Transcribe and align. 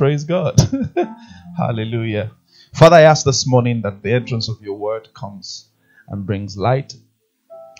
Praise 0.00 0.24
God. 0.24 0.58
Hallelujah. 1.58 2.30
Father, 2.74 2.96
I 2.96 3.02
ask 3.02 3.26
this 3.26 3.46
morning 3.46 3.82
that 3.82 4.02
the 4.02 4.14
entrance 4.14 4.48
of 4.48 4.62
your 4.62 4.78
word 4.78 5.12
comes 5.12 5.68
and 6.08 6.24
brings 6.24 6.56
light, 6.56 6.94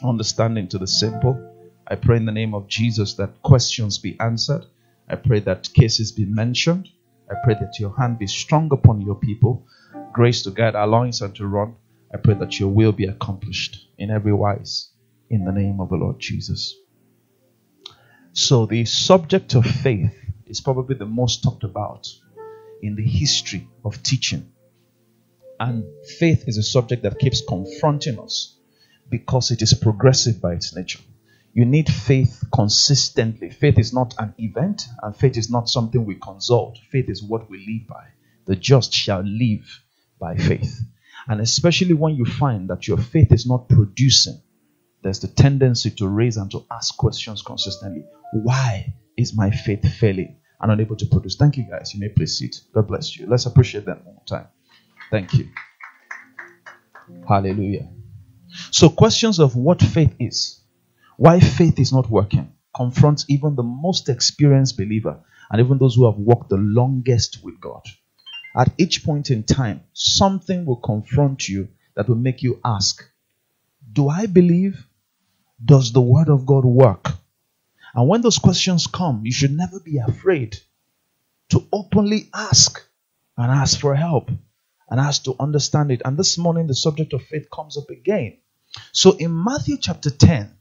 understanding 0.04 0.68
to 0.68 0.76
the 0.76 0.86
simple. 0.86 1.40
I 1.88 1.94
pray 1.94 2.18
in 2.18 2.26
the 2.26 2.32
name 2.32 2.52
of 2.52 2.68
Jesus 2.68 3.14
that 3.14 3.40
questions 3.40 3.96
be 3.96 4.20
answered. 4.20 4.66
I 5.08 5.16
pray 5.16 5.40
that 5.40 5.72
cases 5.72 6.12
be 6.12 6.26
mentioned. 6.26 6.90
I 7.30 7.36
pray 7.42 7.54
that 7.54 7.80
your 7.80 7.96
hand 7.96 8.18
be 8.18 8.26
strong 8.26 8.70
upon 8.70 9.00
your 9.00 9.14
people, 9.14 9.66
grace 10.12 10.42
to 10.42 10.50
guide 10.50 10.74
our 10.74 10.86
loins 10.86 11.22
and 11.22 11.34
to 11.36 11.46
run. 11.46 11.74
I 12.12 12.18
pray 12.18 12.34
that 12.34 12.60
your 12.60 12.68
will 12.68 12.92
be 12.92 13.06
accomplished 13.06 13.88
in 13.96 14.10
every 14.10 14.34
wise 14.34 14.90
in 15.30 15.46
the 15.46 15.52
name 15.52 15.80
of 15.80 15.88
the 15.88 15.96
Lord 15.96 16.20
Jesus. 16.20 16.76
So, 18.34 18.66
the 18.66 18.84
subject 18.84 19.54
of 19.54 19.64
faith 19.64 20.12
is 20.50 20.60
probably 20.60 20.96
the 20.96 21.06
most 21.06 21.42
talked 21.42 21.64
about 21.64 22.08
in 22.82 22.96
the 22.96 23.06
history 23.06 23.68
of 23.84 24.02
teaching. 24.02 24.52
And 25.58 25.84
faith 26.18 26.44
is 26.46 26.56
a 26.56 26.62
subject 26.62 27.02
that 27.02 27.18
keeps 27.18 27.42
confronting 27.46 28.18
us 28.18 28.56
because 29.08 29.50
it 29.50 29.62
is 29.62 29.74
progressive 29.74 30.40
by 30.40 30.54
its 30.54 30.74
nature. 30.74 31.00
You 31.52 31.64
need 31.64 31.88
faith 31.88 32.44
consistently. 32.52 33.50
Faith 33.50 33.78
is 33.78 33.92
not 33.92 34.14
an 34.18 34.34
event, 34.38 34.86
and 35.02 35.16
faith 35.16 35.36
is 35.36 35.50
not 35.50 35.68
something 35.68 36.04
we 36.04 36.14
consult. 36.14 36.78
Faith 36.90 37.08
is 37.08 37.22
what 37.22 37.50
we 37.50 37.58
live 37.58 37.88
by. 37.88 38.06
The 38.46 38.56
just 38.56 38.92
shall 38.92 39.22
live 39.22 39.82
by 40.18 40.36
faith. 40.36 40.80
And 41.28 41.40
especially 41.40 41.94
when 41.94 42.14
you 42.14 42.24
find 42.24 42.70
that 42.70 42.88
your 42.88 42.98
faith 42.98 43.32
is 43.32 43.46
not 43.46 43.68
producing, 43.68 44.40
there's 45.02 45.20
the 45.20 45.28
tendency 45.28 45.90
to 45.90 46.08
raise 46.08 46.36
and 46.36 46.50
to 46.52 46.64
ask 46.70 46.96
questions 46.96 47.42
consistently. 47.42 48.04
Why 48.32 48.94
is 49.16 49.36
my 49.36 49.50
faith 49.50 49.86
failing 49.92 50.39
and 50.60 50.72
unable 50.72 50.96
to 50.96 51.06
produce? 51.06 51.36
Thank 51.36 51.56
you, 51.56 51.64
guys. 51.64 51.94
You 51.94 52.00
may 52.00 52.08
please 52.08 52.38
sit. 52.38 52.60
God 52.74 52.88
bless 52.88 53.16
you. 53.16 53.26
Let's 53.26 53.46
appreciate 53.46 53.84
them 53.84 54.00
one 54.04 54.14
more 54.16 54.24
time. 54.26 54.48
Thank 55.10 55.34
you. 55.34 55.48
Hallelujah. 57.28 57.88
So, 58.70 58.88
questions 58.88 59.38
of 59.38 59.56
what 59.56 59.80
faith 59.80 60.14
is, 60.18 60.60
why 61.16 61.40
faith 61.40 61.78
is 61.78 61.92
not 61.92 62.10
working, 62.10 62.52
confronts 62.74 63.24
even 63.28 63.54
the 63.56 63.62
most 63.62 64.08
experienced 64.08 64.76
believer 64.76 65.18
and 65.50 65.60
even 65.60 65.78
those 65.78 65.96
who 65.96 66.06
have 66.06 66.18
walked 66.18 66.50
the 66.50 66.56
longest 66.56 67.40
with 67.42 67.60
God. 67.60 67.82
At 68.56 68.72
each 68.78 69.04
point 69.04 69.30
in 69.30 69.44
time, 69.44 69.82
something 69.92 70.64
will 70.64 70.76
confront 70.76 71.48
you 71.48 71.68
that 71.94 72.08
will 72.08 72.16
make 72.16 72.42
you 72.42 72.60
ask, 72.64 73.04
Do 73.92 74.08
I 74.08 74.26
believe? 74.26 74.86
Does 75.64 75.92
the 75.92 76.00
Word 76.00 76.28
of 76.28 76.46
God 76.46 76.64
work? 76.64 77.10
And 77.94 78.08
when 78.08 78.22
those 78.22 78.38
questions 78.38 78.86
come, 78.86 79.22
you 79.24 79.32
should 79.32 79.56
never 79.56 79.80
be 79.80 79.98
afraid 79.98 80.58
to 81.50 81.66
openly 81.72 82.28
ask 82.34 82.82
and 83.36 83.50
ask 83.50 83.80
for 83.80 83.94
help 83.94 84.30
and 84.88 85.00
ask 85.00 85.24
to 85.24 85.36
understand 85.40 85.90
it. 85.90 86.02
And 86.04 86.16
this 86.16 86.38
morning, 86.38 86.66
the 86.66 86.74
subject 86.74 87.12
of 87.12 87.22
faith 87.22 87.48
comes 87.52 87.76
up 87.76 87.90
again. 87.90 88.38
So 88.92 89.16
in 89.16 89.44
Matthew 89.44 89.76
chapter 89.78 90.10
10, 90.10 90.56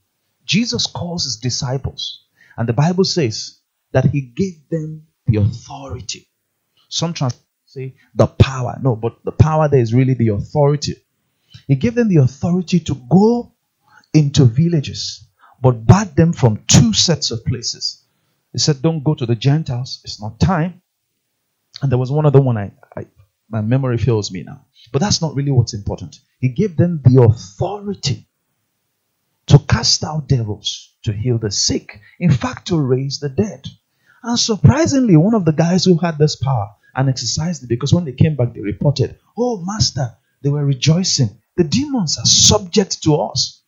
Jesus 0.45 0.88
calls 0.88 1.25
his 1.25 1.38
disciples, 1.38 2.25
and 2.58 2.67
the 2.67 2.73
Bible 2.73 3.03
says 3.03 3.59
that 3.91 4.05
he 4.05 4.21
gave 4.21 4.67
them 4.69 5.08
the 5.27 5.38
authority. 5.38 6.27
Some 6.89 7.14
translations 7.14 7.45
say 7.69 7.95
the 8.16 8.25
power. 8.25 8.80
No, 8.81 8.95
but 8.95 9.23
the 9.23 9.31
power 9.31 9.69
there 9.69 9.80
is 9.80 9.93
really 9.93 10.16
the 10.16 10.30
authority. 10.30 10.95
He 11.67 11.75
gave 11.75 11.93
them 11.93 12.09
the 12.09 12.17
authority 12.17 12.80
to 12.81 12.95
go 12.95 13.53
into 14.11 14.45
villages, 14.45 15.27
but 15.61 15.85
barred 15.85 16.15
them 16.15 16.33
from 16.33 16.63
two 16.67 16.93
sets 16.93 17.31
of 17.31 17.45
places. 17.45 18.03
He 18.52 18.59
said, 18.59 18.81
Don't 18.81 19.03
go 19.03 19.15
to 19.15 19.25
the 19.25 19.35
Gentiles, 19.35 20.02
it's 20.03 20.21
not 20.21 20.39
time. 20.39 20.81
And 21.81 21.91
there 21.91 21.99
was 21.99 22.11
one 22.11 22.25
other 22.25 22.41
one 22.41 22.57
I, 22.57 22.71
I 22.95 23.05
my 23.49 23.61
memory 23.61 23.97
fails 23.97 24.31
me 24.31 24.43
now. 24.43 24.65
But 24.91 24.99
that's 24.99 25.21
not 25.21 25.35
really 25.35 25.52
what's 25.52 25.73
important. 25.73 26.19
He 26.39 26.49
gave 26.49 26.77
them 26.77 27.02
the 27.03 27.21
authority 27.23 28.27
to 29.48 29.59
cast 29.59 30.03
out 30.03 30.27
devils, 30.27 30.93
to 31.03 31.11
heal 31.11 31.39
the 31.39 31.52
sick, 31.52 31.99
in 32.19 32.31
fact, 32.31 32.67
to 32.67 32.80
raise 32.80 33.19
the 33.19 33.30
dead. 33.30 33.67
And 34.23 34.37
surprisingly, 34.37 35.17
one 35.17 35.33
of 35.33 35.45
the 35.45 35.52
guys 35.52 35.86
who 35.86 35.98
had 35.98 36.17
this 36.17 36.36
power 36.36 36.69
and 36.95 37.09
exercised 37.09 37.64
it, 37.64 37.69
because 37.69 37.93
when 37.93 38.05
they 38.05 38.11
came 38.11 38.36
back, 38.36 38.53
they 38.53 38.61
reported, 38.61 39.17
Oh, 39.37 39.64
Master, 39.65 40.15
they 40.42 40.49
were 40.49 40.65
rejoicing. 40.65 41.42
The 41.58 41.64
demons 41.64 42.17
are 42.17 42.25
subject 42.25 43.03
to 43.03 43.15
us. 43.15 43.58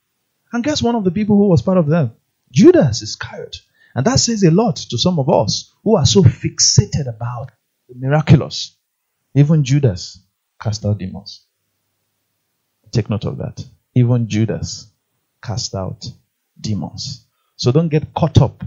And 0.51 0.63
guess 0.63 0.81
one 0.81 0.95
of 0.95 1.03
the 1.03 1.11
people 1.11 1.37
who 1.37 1.47
was 1.47 1.61
part 1.61 1.77
of 1.77 1.87
them? 1.87 2.11
Judas 2.51 3.01
Iscariot. 3.01 3.61
And 3.95 4.05
that 4.05 4.19
says 4.19 4.43
a 4.43 4.51
lot 4.51 4.75
to 4.77 4.97
some 4.97 5.19
of 5.19 5.29
us 5.29 5.73
who 5.83 5.95
are 5.95 6.05
so 6.05 6.21
fixated 6.23 7.07
about 7.07 7.51
the 7.89 7.95
miraculous. 7.95 8.75
Even 9.35 9.63
Judas 9.63 10.19
cast 10.61 10.85
out 10.85 10.97
demons. 10.97 11.45
Take 12.91 13.09
note 13.09 13.25
of 13.25 13.37
that. 13.37 13.65
Even 13.95 14.27
Judas 14.27 14.91
cast 15.41 15.75
out 15.75 16.05
demons. 16.59 17.25
So 17.55 17.71
don't 17.71 17.89
get 17.89 18.13
caught 18.13 18.41
up. 18.41 18.63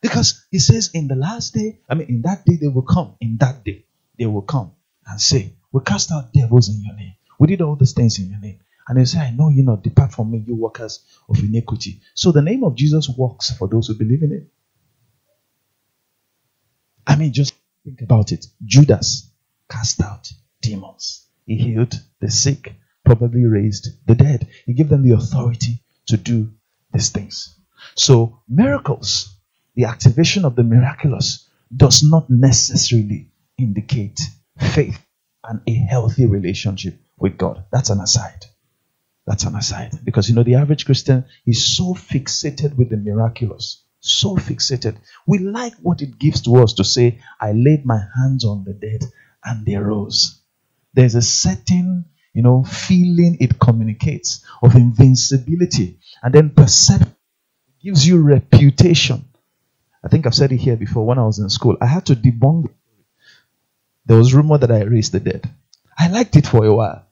Because 0.00 0.44
he 0.50 0.58
says, 0.58 0.90
in 0.92 1.08
the 1.08 1.14
last 1.14 1.54
day, 1.54 1.78
I 1.88 1.94
mean, 1.94 2.08
in 2.08 2.22
that 2.22 2.44
day 2.44 2.56
they 2.60 2.68
will 2.68 2.82
come. 2.82 3.14
In 3.20 3.36
that 3.38 3.64
day 3.64 3.84
they 4.18 4.26
will 4.26 4.42
come 4.42 4.72
and 5.06 5.20
say, 5.20 5.52
We 5.70 5.80
cast 5.82 6.10
out 6.12 6.32
devils 6.32 6.68
in 6.68 6.82
your 6.82 6.94
name. 6.94 7.14
We 7.38 7.46
did 7.48 7.62
all 7.62 7.76
these 7.76 7.92
things 7.92 8.18
in 8.18 8.30
your 8.30 8.40
name. 8.40 8.60
And 8.88 8.98
they 8.98 9.04
say, 9.04 9.20
I 9.20 9.30
know 9.30 9.48
you 9.48 9.62
not. 9.62 9.82
Depart 9.82 10.12
from 10.12 10.30
me, 10.30 10.42
you 10.46 10.54
workers 10.54 11.00
of 11.28 11.38
iniquity. 11.38 12.00
So 12.14 12.32
the 12.32 12.42
name 12.42 12.64
of 12.64 12.74
Jesus 12.74 13.08
works 13.08 13.56
for 13.56 13.68
those 13.68 13.86
who 13.86 13.94
believe 13.94 14.22
in 14.22 14.32
it. 14.32 14.48
I 17.06 17.16
mean, 17.16 17.32
just 17.32 17.54
think 17.84 18.00
about 18.02 18.32
it. 18.32 18.46
Judas 18.64 19.30
cast 19.68 20.00
out 20.02 20.30
demons. 20.60 21.26
He 21.46 21.56
healed 21.56 21.94
the 22.20 22.30
sick, 22.30 22.74
probably 23.04 23.44
raised 23.44 23.88
the 24.06 24.14
dead. 24.14 24.48
He 24.66 24.74
gave 24.74 24.88
them 24.88 25.02
the 25.02 25.14
authority 25.14 25.82
to 26.06 26.16
do 26.16 26.52
these 26.92 27.10
things. 27.10 27.58
So, 27.96 28.40
miracles, 28.48 29.36
the 29.74 29.86
activation 29.86 30.44
of 30.44 30.54
the 30.54 30.62
miraculous, 30.62 31.48
does 31.74 32.02
not 32.02 32.30
necessarily 32.30 33.30
indicate 33.58 34.20
faith 34.58 35.04
and 35.44 35.60
a 35.66 35.74
healthy 35.74 36.26
relationship 36.26 37.00
with 37.18 37.36
God. 37.36 37.64
That's 37.72 37.90
an 37.90 38.00
aside. 38.00 38.44
That's 39.26 39.44
an 39.44 39.54
aside. 39.54 39.92
Because 40.04 40.28
you 40.28 40.34
know, 40.34 40.42
the 40.42 40.56
average 40.56 40.84
Christian 40.84 41.24
is 41.46 41.76
so 41.76 41.94
fixated 41.94 42.76
with 42.76 42.90
the 42.90 42.96
miraculous, 42.96 43.82
so 44.00 44.36
fixated. 44.36 44.96
We 45.26 45.38
like 45.38 45.74
what 45.76 46.02
it 46.02 46.18
gives 46.18 46.42
to 46.42 46.56
us 46.56 46.74
to 46.74 46.84
say, 46.84 47.20
I 47.40 47.52
laid 47.52 47.86
my 47.86 48.00
hands 48.16 48.44
on 48.44 48.64
the 48.64 48.72
dead 48.72 49.04
and 49.44 49.64
they 49.64 49.76
rose. 49.76 50.40
There's 50.94 51.14
a 51.14 51.22
certain, 51.22 52.06
you 52.34 52.42
know, 52.42 52.64
feeling 52.64 53.36
it 53.40 53.58
communicates 53.58 54.44
of 54.62 54.74
invincibility. 54.74 55.98
And 56.22 56.34
then 56.34 56.50
perception 56.50 57.14
gives 57.82 58.06
you 58.06 58.20
reputation. 58.20 59.24
I 60.04 60.08
think 60.08 60.26
I've 60.26 60.34
said 60.34 60.52
it 60.52 60.58
here 60.58 60.76
before 60.76 61.06
when 61.06 61.18
I 61.18 61.24
was 61.24 61.38
in 61.38 61.48
school. 61.48 61.76
I 61.80 61.86
had 61.86 62.06
to 62.06 62.16
debunk. 62.16 62.70
There 64.04 64.18
was 64.18 64.34
rumor 64.34 64.58
that 64.58 64.72
I 64.72 64.82
raised 64.82 65.12
the 65.12 65.20
dead. 65.20 65.48
I 65.96 66.08
liked 66.08 66.34
it 66.34 66.46
for 66.46 66.64
a 66.64 66.74
while. 66.74 67.06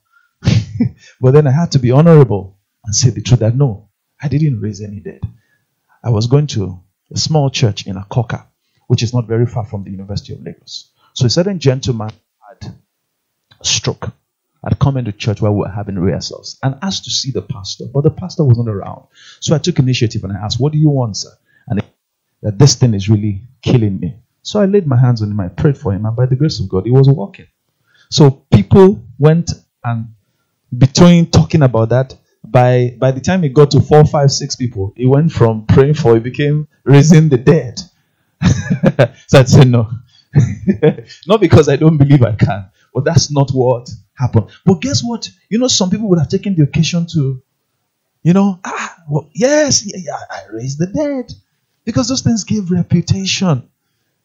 but 1.21 1.31
then 1.31 1.47
I 1.47 1.51
had 1.51 1.71
to 1.71 1.79
be 1.79 1.91
honorable 1.91 2.57
and 2.85 2.95
say 2.95 3.09
the 3.09 3.21
truth 3.21 3.39
that 3.41 3.55
no, 3.55 3.89
I 4.21 4.27
didn't 4.27 4.59
raise 4.59 4.81
any 4.81 4.99
dead. 4.99 5.21
I 6.03 6.09
was 6.09 6.27
going 6.27 6.47
to 6.47 6.81
a 7.13 7.17
small 7.17 7.49
church 7.49 7.87
in 7.87 7.95
Akoka, 7.95 8.45
which 8.87 9.03
is 9.03 9.13
not 9.13 9.27
very 9.27 9.45
far 9.45 9.65
from 9.65 9.83
the 9.83 9.91
University 9.91 10.33
of 10.33 10.41
Lagos. 10.41 10.91
So 11.13 11.25
a 11.25 11.29
certain 11.29 11.59
gentleman 11.59 12.11
had 12.49 12.73
a 13.59 13.65
stroke. 13.65 14.11
I'd 14.63 14.79
come 14.79 14.97
into 14.97 15.11
church 15.11 15.41
while 15.41 15.53
we 15.53 15.59
were 15.61 15.69
having 15.69 15.97
rehearsals 15.97 16.59
and 16.61 16.77
asked 16.81 17.05
to 17.05 17.11
see 17.11 17.31
the 17.31 17.41
pastor, 17.41 17.85
but 17.91 18.03
the 18.03 18.11
pastor 18.11 18.43
wasn't 18.43 18.69
around. 18.69 19.07
So 19.39 19.55
I 19.55 19.57
took 19.57 19.79
initiative 19.79 20.23
and 20.23 20.33
I 20.33 20.39
asked, 20.39 20.59
What 20.59 20.71
do 20.71 20.77
you 20.77 20.89
want, 20.89 21.17
sir? 21.17 21.31
And 21.67 21.81
that 22.43 22.59
this 22.59 22.75
thing 22.75 22.93
is 22.93 23.09
really 23.09 23.41
killing 23.61 23.99
me. 23.99 24.15
So 24.43 24.59
I 24.59 24.65
laid 24.65 24.87
my 24.87 24.97
hands 24.97 25.21
on 25.21 25.31
him, 25.31 25.39
I 25.39 25.47
prayed 25.47 25.77
for 25.77 25.93
him, 25.93 26.05
and 26.05 26.15
by 26.15 26.25
the 26.25 26.35
grace 26.35 26.59
of 26.59 26.69
God, 26.69 26.85
he 26.85 26.91
was 26.91 27.07
walking. 27.07 27.47
So 28.09 28.45
people 28.51 29.03
went 29.17 29.51
and 29.83 30.13
between 30.75 31.29
talking 31.29 31.61
about 31.63 31.89
that, 31.89 32.15
by 32.43 32.95
by 32.99 33.11
the 33.11 33.21
time 33.21 33.43
he 33.43 33.49
got 33.49 33.71
to 33.71 33.81
four, 33.81 34.05
five, 34.05 34.31
six 34.31 34.55
people, 34.55 34.93
he 34.95 35.05
went 35.05 35.31
from 35.31 35.65
praying 35.65 35.93
for, 35.95 36.13
he 36.15 36.19
became 36.19 36.67
raising 36.83 37.29
the 37.29 37.37
dead. 37.37 37.79
so 39.27 39.39
I 39.39 39.43
said 39.43 39.67
no. 39.67 39.89
not 41.27 41.41
because 41.41 41.67
I 41.69 41.75
don't 41.75 41.97
believe 41.97 42.23
I 42.23 42.35
can, 42.35 42.69
but 42.93 43.03
that's 43.03 43.31
not 43.31 43.51
what 43.51 43.89
happened. 44.13 44.49
But 44.65 44.81
guess 44.81 45.03
what? 45.03 45.29
You 45.49 45.59
know, 45.59 45.67
some 45.67 45.89
people 45.89 46.07
would 46.09 46.19
have 46.19 46.29
taken 46.29 46.55
the 46.55 46.63
occasion 46.63 47.05
to, 47.13 47.41
you 48.23 48.33
know, 48.33 48.59
ah, 48.63 48.95
well, 49.09 49.29
yes, 49.33 49.85
yeah, 49.85 49.99
yeah, 50.01 50.19
I 50.29 50.53
raised 50.53 50.79
the 50.79 50.87
dead. 50.87 51.33
Because 51.83 52.07
those 52.07 52.21
things 52.21 52.43
give 52.43 52.71
reputation. 52.71 53.67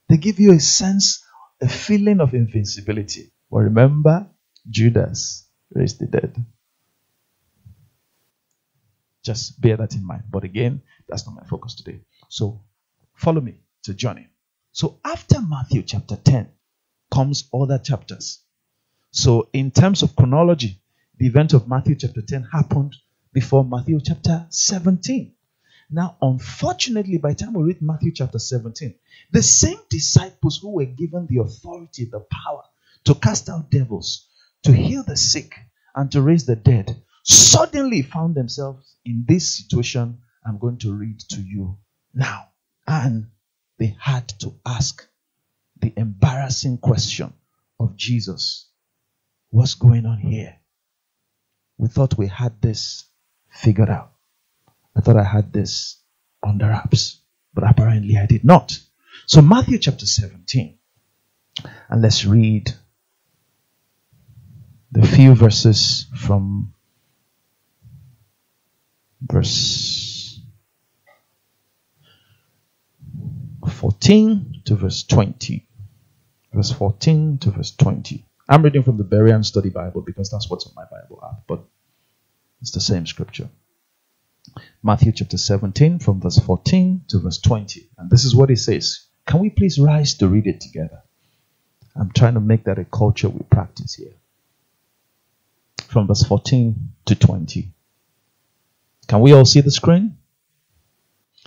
They 0.09 0.19
give 0.19 0.39
you 0.39 0.53
a 0.53 0.61
sense, 0.61 1.25
a 1.61 1.69
feeling 1.69 2.21
of 2.21 2.35
invincibility. 2.35 3.33
But 3.51 3.59
remember, 3.61 4.27
Judas 4.69 5.46
raised 5.77 6.01
the 6.01 6.07
dead. 6.07 6.45
Just 9.25 9.61
bear 9.61 9.77
that 9.77 9.95
in 9.95 10.07
mind. 10.07 10.25
But 10.31 10.45
again, 10.45 10.83
that's 11.09 11.27
not 11.27 11.37
my 11.37 11.45
focus 11.45 11.75
today. 11.75 12.01
So 12.29 12.61
follow 13.15 13.41
me 13.41 13.61
to 13.85 13.95
journey. 13.95 14.29
So 14.73 15.01
after 15.05 15.41
Matthew 15.41 15.83
chapter 15.83 16.17
10, 16.17 16.49
comes 17.11 17.49
other 17.55 17.79
chapters. 17.79 18.43
So, 19.11 19.49
in 19.53 19.71
terms 19.71 20.03
of 20.03 20.15
chronology, 20.17 20.81
the 21.17 21.27
event 21.27 21.55
of 21.55 21.69
Matthew 21.69 21.95
chapter 21.95 22.21
10 22.21 22.49
happened 22.53 22.95
before 23.33 23.65
Matthew 23.65 24.01
chapter 24.03 24.47
17. 24.51 25.33
Now, 25.91 26.17
unfortunately, 26.21 27.19
by 27.19 27.31
the 27.31 27.37
time 27.37 27.55
we 27.55 27.65
read 27.65 27.81
Matthew 27.81 28.13
chapter 28.13 28.39
17, 28.39 28.95
the 29.31 29.43
same 29.43 29.79
disciples 29.89 30.59
who 30.61 30.75
were 30.75 30.85
given 30.85 31.27
the 31.27 31.39
authority, 31.39 32.05
the 32.05 32.21
power 32.31 32.65
to 33.05 33.15
cast 33.15 33.49
out 33.49 33.71
devils, 33.71 34.29
to 34.65 34.73
heal 34.73 35.05
the 35.05 35.17
sick, 35.17 35.55
and 35.97 36.13
to 36.13 36.23
raise 36.23 36.47
the 36.47 36.57
dead, 36.57 37.03
suddenly 37.25 38.03
found 38.03 38.35
themselves 38.35 38.97
in 39.05 39.25
this 39.27 39.57
situation 39.57 40.19
I'm 40.45 40.59
going 40.59 40.79
to 40.79 40.95
read 40.95 41.19
to 41.31 41.41
you 41.41 41.79
now. 42.15 42.51
And 42.87 43.31
they 43.79 43.97
had 43.99 44.29
to 44.41 44.55
ask 44.65 45.05
the 45.81 45.93
embarrassing 45.97 46.79
question 46.79 47.33
of 47.81 47.97
Jesus 47.97 48.69
What's 49.51 49.75
going 49.75 50.07
on 50.07 50.19
here? 50.19 50.57
We 51.79 51.89
thought 51.89 52.19
we 52.19 52.27
had 52.27 52.61
this 52.61 53.05
figured 53.49 53.89
out. 53.89 54.13
I 54.95 55.01
thought 55.01 55.17
I 55.17 55.25
had 55.25 55.53
this 55.53 55.97
the 56.59 56.67
wraps, 56.67 57.21
but 57.55 57.69
apparently 57.69 58.17
I 58.17 58.27
did 58.27 58.45
not. 58.45 58.79
So, 59.27 59.43
Matthew 59.43 59.79
chapter 59.79 60.07
17, 60.07 60.79
and 61.89 62.03
let's 62.03 62.25
read 62.25 62.73
the 64.97 65.07
few 65.07 65.35
verses 65.35 66.07
from 66.17 66.73
verse 69.21 70.41
14 73.69 74.63
to 74.65 74.75
verse 74.75 75.03
20. 75.03 75.69
Verse 76.55 76.73
14 76.73 77.37
to 77.39 77.51
verse 77.51 77.73
20. 77.73 78.25
I'm 78.49 78.63
reading 78.63 78.85
from 78.85 78.97
the 78.97 79.05
Berean 79.05 79.45
Study 79.45 79.69
Bible 79.69 80.01
because 80.01 80.31
that's 80.31 80.49
what's 80.49 80.67
on 80.67 80.73
my 80.75 80.85
Bible 80.91 81.23
app, 81.23 81.43
but 81.47 81.63
it's 82.63 82.71
the 82.71 82.81
same 82.81 83.07
scripture. 83.07 83.51
Matthew 84.83 85.13
chapter 85.13 85.37
17, 85.37 85.99
from 85.99 86.23
verse 86.23 86.39
14 86.39 87.03
to 87.09 87.19
verse 87.19 87.39
20. 87.39 87.91
And 87.99 88.09
this 88.09 88.25
is 88.25 88.35
what 88.35 88.51
it 88.51 88.61
says. 88.61 89.05
Can 89.27 89.41
we 89.41 89.51
please 89.51 89.79
rise 89.79 90.15
to 90.15 90.29
read 90.29 90.47
it 90.47 90.63
together? 90.63 91.03
I'm 91.95 92.13
trying 92.13 92.35
to 92.35 92.41
make 92.41 92.65
that 92.65 92.79
a 92.79 92.87
culture 92.87 93.29
we 93.29 93.43
practice 93.51 93.93
here. 93.93 94.15
From 95.89 96.07
verse 96.07 96.25
14 96.25 96.93
to 97.07 97.15
20. 97.15 97.73
Can 99.07 99.21
we 99.21 99.33
all 99.33 99.45
see 99.45 99.61
the 99.61 99.71
screen? 99.71 100.19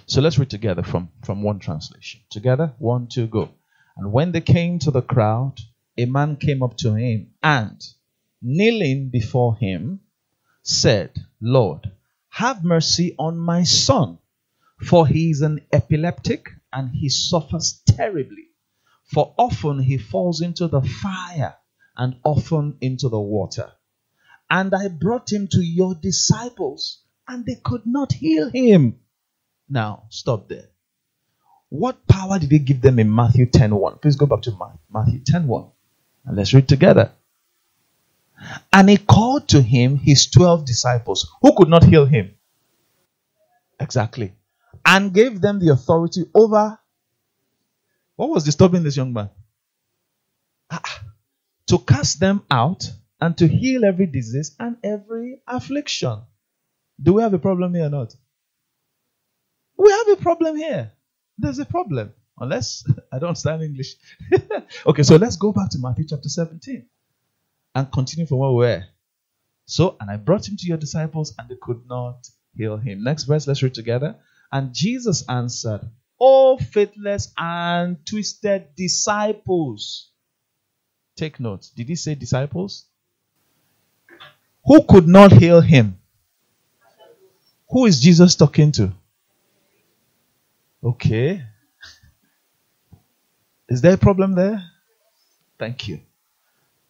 So 0.06 0.22
let's 0.22 0.40
read 0.40 0.50
together 0.50 0.82
from, 0.82 1.10
from 1.24 1.44
one 1.44 1.60
translation. 1.60 2.22
Together, 2.30 2.74
one, 2.80 3.08
two, 3.08 3.28
go. 3.28 3.50
And 3.98 4.12
when 4.12 4.32
they 4.32 4.42
came 4.42 4.80
to 4.80 4.92
the 4.92 5.02
crowd, 5.02 5.60
a 5.98 6.06
man 6.06 6.38
came 6.38 6.64
up 6.64 6.78
to 6.78 6.96
him 6.96 7.32
and, 7.44 7.86
kneeling 8.42 9.10
before 9.10 9.58
him, 9.58 10.00
said, 10.64 11.12
Lord, 11.42 11.92
have 12.30 12.64
mercy 12.64 13.16
on 13.20 13.38
my 13.38 13.64
son, 13.64 14.20
for 14.82 15.06
he 15.06 15.30
is 15.30 15.42
an 15.42 15.62
epileptic 15.74 16.50
and 16.72 16.92
he 16.92 17.10
suffers 17.10 17.82
terribly. 17.86 18.48
For 19.04 19.34
often 19.38 19.80
he 19.80 19.98
falls 19.98 20.42
into 20.42 20.68
the 20.68 20.82
fire 20.82 21.56
and 21.98 22.16
often 22.24 22.78
into 22.80 23.10
the 23.10 23.20
water. 23.20 23.74
And 24.50 24.74
I 24.74 24.88
brought 24.88 25.32
him 25.32 25.48
to 25.50 25.62
your 25.62 25.96
disciples, 25.96 27.04
and 27.28 27.46
they 27.46 27.56
could 27.64 27.86
not 27.86 28.14
heal 28.14 28.50
him. 28.50 29.00
Now, 29.70 30.06
stop 30.10 30.48
there. 30.50 30.70
What 31.70 32.08
power 32.08 32.40
did 32.40 32.52
he 32.52 32.58
give 32.60 32.82
them 32.82 32.98
in 32.98 33.14
Matthew 33.14 33.46
10:1? 33.46 34.02
Please 34.02 34.16
go 34.16 34.26
back 34.26 34.42
to 34.44 34.58
Matthew 34.92 35.20
10:1 35.20 35.72
and 36.26 36.36
let's 36.36 36.54
read 36.54 36.68
together. 36.68 37.12
And 38.74 38.90
he 38.90 38.98
called 38.98 39.50
to 39.50 39.62
him 39.62 39.98
his 39.98 40.28
12 40.28 40.66
disciples 40.66 41.30
who 41.42 41.56
could 41.56 41.70
not 41.70 41.84
heal 41.84 42.06
him. 42.06 42.36
Exactly. 43.80 44.34
And 44.86 45.14
gave 45.14 45.42
them 45.42 45.60
the 45.60 45.70
authority 45.70 46.26
over. 46.34 46.80
What 48.16 48.30
was 48.30 48.44
disturbing 48.44 48.84
this 48.84 48.98
young 48.98 49.14
man? 49.14 49.30
Ah, 50.72 51.04
to 51.68 51.80
cast 51.80 52.20
them 52.20 52.42
out 52.50 52.92
and 53.22 53.38
to 53.38 53.48
heal 53.48 53.86
every 53.86 54.06
disease 54.06 54.56
and 54.60 54.78
every 54.84 55.42
affliction. 55.48 56.22
Do 57.02 57.14
we 57.14 57.22
have 57.22 57.34
a 57.34 57.40
problem 57.40 57.74
here 57.76 57.86
or 57.86 57.90
not? 57.90 58.16
We 59.78 59.92
have 59.92 60.10
a 60.10 60.22
problem 60.22 60.58
here. 60.58 60.92
There's 61.38 61.60
a 61.60 61.66
problem. 61.66 62.14
Unless 62.38 62.86
I 63.12 63.20
don't 63.20 63.30
understand 63.30 63.64
English. 63.64 63.96
okay, 64.86 65.04
so 65.04 65.16
let's 65.16 65.38
go 65.38 65.52
back 65.52 65.70
to 65.72 65.80
Matthew 65.80 66.06
chapter 66.08 66.30
17 66.30 66.86
and 67.76 67.92
continue 67.92 68.26
from 68.26 68.40
where 68.40 68.50
we 68.52 68.56
were. 68.58 68.84
So, 69.66 69.98
and 70.00 70.10
I 70.10 70.18
brought 70.18 70.48
him 70.48 70.58
to 70.58 70.66
your 70.66 70.78
disciples, 70.78 71.36
and 71.38 71.48
they 71.48 71.56
could 71.62 71.86
not 71.88 72.28
heal 72.56 72.78
him. 72.78 73.04
Next 73.04 73.26
verse, 73.26 73.46
let's 73.46 73.62
read 73.62 73.76
together. 73.76 74.16
And 74.52 74.74
Jesus 74.74 75.24
answered, 75.30 75.82
O 76.20 76.58
faithless 76.58 77.32
and 77.38 78.04
twisted 78.06 78.76
disciples. 78.76 80.10
Take 81.16 81.40
note. 81.40 81.70
Did 81.76 81.88
he 81.88 81.96
say 81.96 82.16
disciples? 82.16 82.89
Who 84.66 84.84
could 84.84 85.08
not 85.08 85.32
heal 85.32 85.62
him? 85.62 85.98
Who 87.70 87.86
is 87.86 88.02
Jesus 88.02 88.36
talking 88.36 88.72
to? 88.74 88.92
Okay. 90.84 91.44
Is 93.70 93.82
there 93.82 93.94
a 93.94 93.98
problem 93.98 94.36
there? 94.36 94.64
Thank 95.58 95.88
you. 95.88 96.00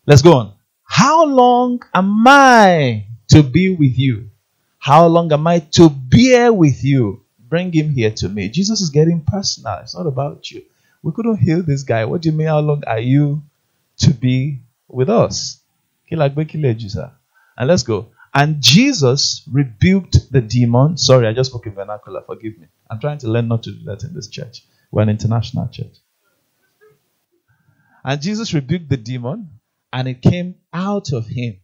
Let's 0.06 0.22
go 0.22 0.34
on. 0.34 0.54
How 0.84 1.26
long 1.26 1.82
am 1.94 2.28
I 2.28 3.06
to 3.30 3.44
be 3.44 3.70
with 3.70 4.00
you? 4.00 4.30
How 4.78 5.08
long 5.08 5.32
am 5.34 5.46
I 5.48 5.60
to 5.72 5.90
bear 5.90 6.54
with 6.54 6.84
you? 6.84 7.24
Bring 7.38 7.74
him 7.74 7.94
here 7.94 8.12
to 8.12 8.30
me. 8.30 8.50
Jesus 8.50 8.82
is 8.82 8.90
getting 8.90 9.22
personal. 9.22 9.80
It's 9.80 9.96
not 9.96 10.08
about 10.08 10.50
you. 10.52 10.64
We 11.04 11.12
couldn't 11.12 11.38
heal 11.38 11.64
this 11.64 11.84
guy. 11.84 12.06
What 12.06 12.22
do 12.22 12.30
you 12.30 12.36
mean? 12.36 12.48
How 12.48 12.60
long 12.60 12.84
are 12.86 13.00
you 13.00 13.44
to 13.98 14.14
be 14.14 14.60
with 14.88 15.10
us? 15.10 15.60
And 17.60 17.68
let's 17.68 17.84
go. 17.84 18.08
And 18.34 18.62
Jesus 18.62 19.44
rebuked 19.52 20.32
the 20.32 20.42
demon. 20.42 20.98
Sorry, 20.98 21.28
I 21.28 21.34
just 21.34 21.50
spoke 21.50 21.68
in 21.68 21.74
vernacular. 21.74 22.22
Forgive 22.26 22.58
me. 22.58 22.68
I'm 22.90 23.00
trying 23.00 23.18
to 23.20 23.28
learn 23.28 23.50
not 23.50 23.64
to 23.64 23.72
do 23.72 23.84
that 23.86 24.04
in 24.04 24.14
this 24.14 24.30
church. 24.30 24.64
We're 24.92 25.04
an 25.04 25.10
international 25.10 25.68
church. 25.68 25.98
And 28.04 28.22
Jesus 28.22 28.54
rebuked 28.54 28.90
the 28.90 28.98
demon, 28.98 29.60
and 29.92 30.08
it 30.08 30.22
came 30.22 30.56
out 30.72 31.12
of 31.12 31.28
him, 31.28 31.60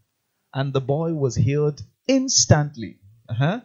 and 0.53 0.73
the 0.73 0.81
boy 0.81 1.13
was 1.13 1.35
healed 1.35 1.81
instantly. 2.07 2.97
Uh-huh. 3.29 3.61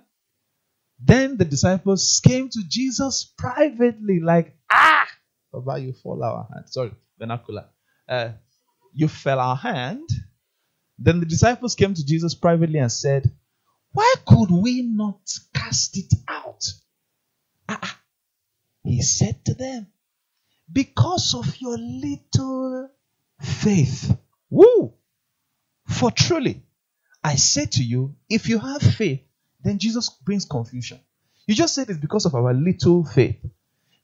Then 1.03 1.37
the 1.37 1.45
disciples 1.45 2.21
came 2.25 2.49
to 2.51 2.63
Jesus 2.69 3.25
privately, 3.37 4.21
like, 4.21 4.57
ah, 4.71 5.07
Baba, 5.53 5.81
you 5.81 5.93
fall 5.93 6.23
our 6.23 6.47
hand. 6.53 6.67
Sorry, 6.69 6.93
vernacular. 7.19 7.65
Uh, 8.09 8.31
you 8.95 9.09
fell 9.09 9.41
our 9.41 9.57
hand. 9.57 10.09
Then 11.01 11.21
the 11.21 11.27
disciples 11.27 11.75
came 11.75 11.95
to 11.95 12.05
Jesus 12.05 12.35
privately 12.35 12.79
and 12.79 12.93
said, 12.93 13.31
Why 13.93 14.15
could 14.27 14.51
we 14.51 14.83
not 14.83 15.21
cast 15.55 15.97
it 15.97 16.13
out? 16.29 16.63
Ah, 17.67 17.99
he 18.85 19.01
said 19.01 19.43
to 19.47 19.55
them, 19.55 19.87
Because 20.71 21.35
of 21.35 21.59
your 21.59 21.79
little 21.79 22.91
faith. 23.41 24.15
Woo! 24.51 24.93
For 25.89 26.11
truly, 26.11 26.63
I 27.25 27.37
say 27.37 27.65
to 27.67 27.83
you, 27.83 28.17
if 28.29 28.49
you 28.49 28.59
have 28.59 28.83
faith, 28.83 29.23
then 29.63 29.79
Jesus 29.79 30.11
brings 30.11 30.45
confusion. 30.45 31.01
You 31.47 31.55
just 31.55 31.75
said 31.75 31.89
it's 31.89 31.99
because 31.99 32.27
of 32.27 32.35
our 32.35 32.53
little 32.53 33.05
faith. 33.05 33.37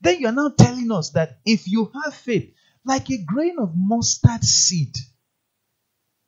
Then 0.01 0.21
you're 0.21 0.33
now 0.33 0.49
telling 0.49 0.91
us 0.93 1.11
that 1.11 1.41
if 1.45 1.69
you 1.69 1.91
have 2.05 2.15
faith, 2.15 2.55
like 2.85 3.11
a 3.11 3.23
grain 3.23 3.57
of 3.59 3.73
mustard 3.75 4.45
seed, 4.45 4.97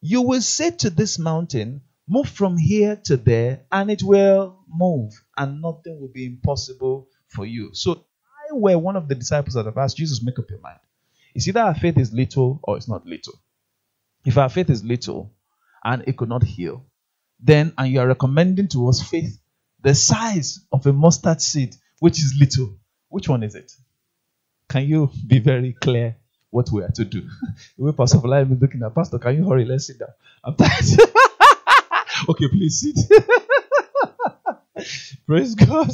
you 0.01 0.23
will 0.23 0.43
say 0.43 0.71
to 0.71 0.91
this 0.91 1.19
mountain, 1.19 1.83
Move 2.11 2.29
from 2.29 2.57
here 2.57 2.97
to 3.05 3.19
there, 3.19 3.67
and 3.71 3.91
it 3.91 4.03
will 4.03 4.65
move, 4.69 5.13
and 5.37 5.61
nothing 5.61 6.01
will 6.01 6.09
be 6.13 6.25
impossible 6.27 7.09
for 7.29 7.45
you. 7.45 7.71
So, 7.75 7.93
I 7.95 8.55
were 8.55 8.79
one 8.79 8.97
of 8.97 9.09
the 9.09 9.15
disciples 9.15 9.55
that 9.55 9.67
have 9.67 9.77
asked 9.77 9.99
Jesus, 9.99 10.23
Make 10.23 10.39
up 10.39 10.51
your 10.51 10.61
mind. 10.61 10.79
It's 11.35 11.49
either 11.49 11.61
our 11.61 11.75
faith 11.75 11.99
is 11.99 12.13
little 12.13 12.61
or 12.65 12.77
it's 12.79 12.89
not 12.89 13.07
little. 13.07 13.35
If 14.25 14.39
our 14.39 14.49
faith 14.49 14.71
is 14.71 14.85
little 14.85 15.35
and 15.85 16.05
it 16.07 16.17
could 16.17 16.29
not 16.31 16.45
heal, 16.45 16.87
then 17.41 17.73
and 17.79 17.93
you 17.93 18.01
are 18.01 18.09
recommending 18.09 18.69
to 18.69 18.89
us 18.89 19.03
faith 19.03 19.41
the 19.83 19.95
size 19.95 20.61
of 20.73 20.87
a 20.87 20.93
mustard 20.93 21.43
seed, 21.43 21.77
which 22.01 22.19
is 22.19 22.37
little. 22.41 22.77
Which 23.09 23.29
one 23.29 23.43
is 23.43 23.55
it? 23.55 23.73
Can 24.69 24.85
you 24.85 25.11
be 25.27 25.41
very 25.41 25.75
clear 25.75 26.18
what 26.51 26.71
we 26.73 26.83
are 26.83 26.91
to 26.91 27.05
do? 27.05 27.29
way 27.77 27.93
Pastor 27.93 28.19
Fulai 28.19 28.51
is 28.51 28.61
looking 28.61 28.83
at 28.83 28.95
Pastor, 28.95 29.19
can 29.19 29.37
you 29.37 29.49
hurry? 29.49 29.65
Let's 29.65 29.87
sit 29.87 29.99
down. 29.99 30.09
I'm 30.43 30.55
tired. 30.55 30.71
okay, 32.29 32.49
please 32.49 32.81
sit. 32.81 32.99
Praise 35.27 35.55
God. 35.55 35.91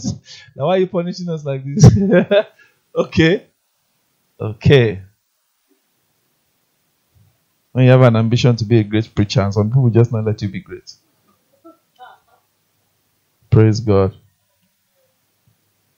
Now 0.54 0.66
why 0.66 0.76
are 0.76 0.78
you 0.78 0.86
punishing 0.86 1.28
us 1.28 1.44
like 1.44 1.64
this? 1.64 1.90
okay. 2.94 3.46
Okay. 4.40 5.02
When 7.72 7.84
you 7.84 7.90
have 7.90 8.02
an 8.02 8.16
ambition 8.16 8.54
to 8.56 8.64
be 8.64 8.78
a 8.78 8.84
great 8.84 9.12
preacher, 9.14 9.40
and 9.40 9.52
some 9.52 9.68
people 9.68 9.90
just 9.90 10.12
not 10.12 10.24
let 10.24 10.40
you 10.42 10.48
be 10.48 10.60
great. 10.60 10.92
Praise 13.50 13.80
God. 13.80 14.14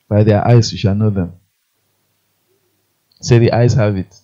By 0.09 0.23
their 0.23 0.47
eyes 0.47 0.73
you 0.73 0.79
shall 0.79 0.95
know 0.95 1.11
them. 1.11 1.35
Say 3.21 3.39
the 3.39 3.53
eyes 3.53 3.75
have 3.75 3.97
it. 3.97 4.15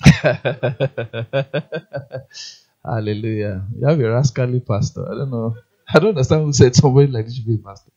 Hallelujah. 2.84 3.62
You 3.78 3.86
have 3.86 4.00
a 4.00 4.10
rascally 4.10 4.60
pastor. 4.60 5.06
I 5.06 5.14
don't 5.14 5.30
know. 5.30 5.54
I 5.92 5.98
don't 5.98 6.10
understand 6.10 6.44
who 6.44 6.52
said 6.52 6.74
somebody 6.74 7.08
like 7.08 7.26
this 7.26 7.36
should 7.36 7.46
be 7.46 7.56
a 7.56 7.58
pastor. 7.58 7.90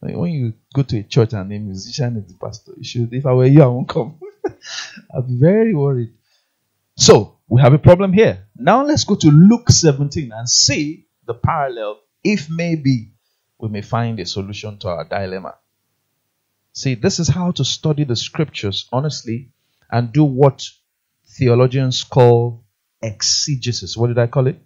Like 0.00 0.16
when 0.16 0.32
you 0.32 0.52
go 0.74 0.82
to 0.82 0.98
a 0.98 1.02
church 1.02 1.32
and 1.32 1.52
a 1.52 1.58
musician 1.58 2.16
is 2.18 2.30
the 2.30 2.38
pastor, 2.38 2.72
you 2.76 2.84
should. 2.84 3.12
If 3.12 3.26
I 3.26 3.32
were 3.32 3.46
you, 3.46 3.62
I 3.62 3.66
won't 3.66 3.88
come. 3.88 4.20
I'll 5.14 5.22
be 5.22 5.38
very 5.38 5.74
worried. 5.74 6.12
So 6.96 7.38
we 7.48 7.60
have 7.62 7.72
a 7.72 7.78
problem 7.78 8.12
here. 8.12 8.46
Now 8.56 8.84
let's 8.84 9.04
go 9.04 9.14
to 9.16 9.28
Luke 9.28 9.70
17 9.70 10.30
and 10.32 10.48
see 10.48 11.06
the 11.26 11.34
parallel. 11.34 12.00
If 12.22 12.48
maybe 12.50 13.10
we 13.58 13.68
may 13.68 13.82
find 13.82 14.20
a 14.20 14.26
solution 14.26 14.78
to 14.78 14.88
our 14.88 15.04
dilemma. 15.04 15.54
See, 16.72 16.94
this 16.94 17.18
is 17.18 17.28
how 17.28 17.52
to 17.52 17.64
study 17.64 18.04
the 18.04 18.16
scriptures 18.16 18.88
honestly 18.92 19.50
and 19.90 20.12
do 20.12 20.24
what 20.24 20.68
theologians 21.36 22.04
call 22.04 22.64
exegesis. 23.02 23.96
What 23.96 24.08
did 24.08 24.18
I 24.18 24.26
call 24.26 24.46
it? 24.46 24.60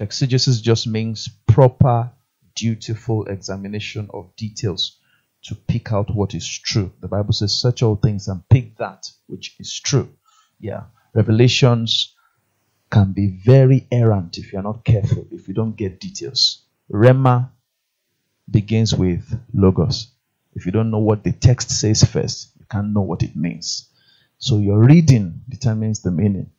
Exegesis 0.00 0.60
just 0.60 0.86
means 0.86 1.28
proper, 1.46 2.10
dutiful 2.54 3.26
examination 3.26 4.08
of 4.14 4.34
details 4.36 4.98
to 5.42 5.54
pick 5.54 5.92
out 5.92 6.14
what 6.14 6.34
is 6.34 6.46
true. 6.46 6.92
The 7.00 7.08
Bible 7.08 7.32
says, 7.32 7.52
search 7.52 7.82
all 7.82 7.96
things 7.96 8.28
and 8.28 8.48
pick 8.48 8.76
that 8.76 9.10
which 9.26 9.56
is 9.58 9.78
true. 9.80 10.08
Yeah. 10.60 10.84
Revelations 11.14 12.14
can 12.90 13.12
be 13.12 13.28
very 13.44 13.86
errant 13.90 14.38
if 14.38 14.52
you're 14.52 14.62
not 14.62 14.84
careful, 14.84 15.26
if 15.30 15.48
you 15.48 15.54
don't 15.54 15.76
get 15.76 16.00
details. 16.00 16.62
Rhema 16.90 17.50
begins 18.50 18.94
with 18.94 19.38
logos. 19.52 20.08
If 20.54 20.64
you 20.64 20.72
don't 20.72 20.90
know 20.90 20.98
what 20.98 21.22
the 21.22 21.32
text 21.32 21.70
says 21.70 22.02
first, 22.02 22.50
you 22.58 22.66
can't 22.70 22.92
know 22.92 23.02
what 23.02 23.22
it 23.22 23.36
means. 23.36 23.88
So 24.38 24.58
your 24.58 24.78
reading 24.78 25.42
determines 25.48 26.00
the 26.00 26.10
meaning. 26.10 26.50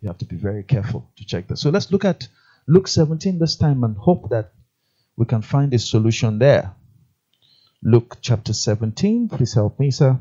You 0.00 0.08
have 0.08 0.18
to 0.18 0.26
be 0.26 0.36
very 0.36 0.62
careful 0.62 1.10
to 1.16 1.24
check 1.24 1.48
that. 1.48 1.56
So 1.56 1.70
let's 1.70 1.90
look 1.90 2.04
at 2.04 2.28
Luke 2.66 2.86
17 2.86 3.38
this 3.38 3.56
time 3.56 3.82
and 3.84 3.96
hope 3.96 4.28
that 4.30 4.52
we 5.16 5.24
can 5.24 5.40
find 5.42 5.72
a 5.72 5.78
solution 5.78 6.38
there. 6.38 6.72
Luke 7.82 8.18
chapter 8.20 8.52
17. 8.52 9.28
Please 9.30 9.54
help 9.54 9.80
me, 9.80 9.90
sir. 9.90 10.18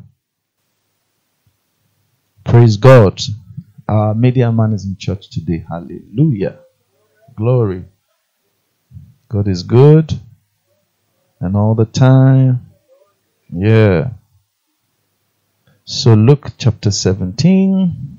Praise 2.45 2.77
God. 2.77 3.21
Our 3.87 4.15
media 4.15 4.51
man 4.51 4.73
is 4.73 4.85
in 4.85 4.95
church 4.97 5.29
today. 5.29 5.65
Hallelujah. 5.67 6.59
Glory. 7.35 7.83
God 9.27 9.47
is 9.47 9.63
good. 9.63 10.13
And 11.39 11.57
all 11.57 11.75
the 11.75 11.85
time. 11.85 12.65
Yeah. 13.49 14.11
So, 15.85 16.13
Luke 16.13 16.53
chapter 16.57 16.91
17. 16.91 18.17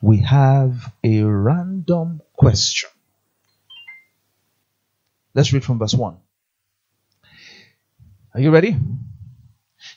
We 0.00 0.18
have 0.18 0.92
a 1.02 1.22
random 1.22 2.22
question. 2.34 2.88
Let's 5.34 5.52
read 5.52 5.64
from 5.64 5.80
verse 5.80 5.92
1. 5.92 6.16
Are 8.34 8.40
you 8.40 8.52
ready? 8.52 8.76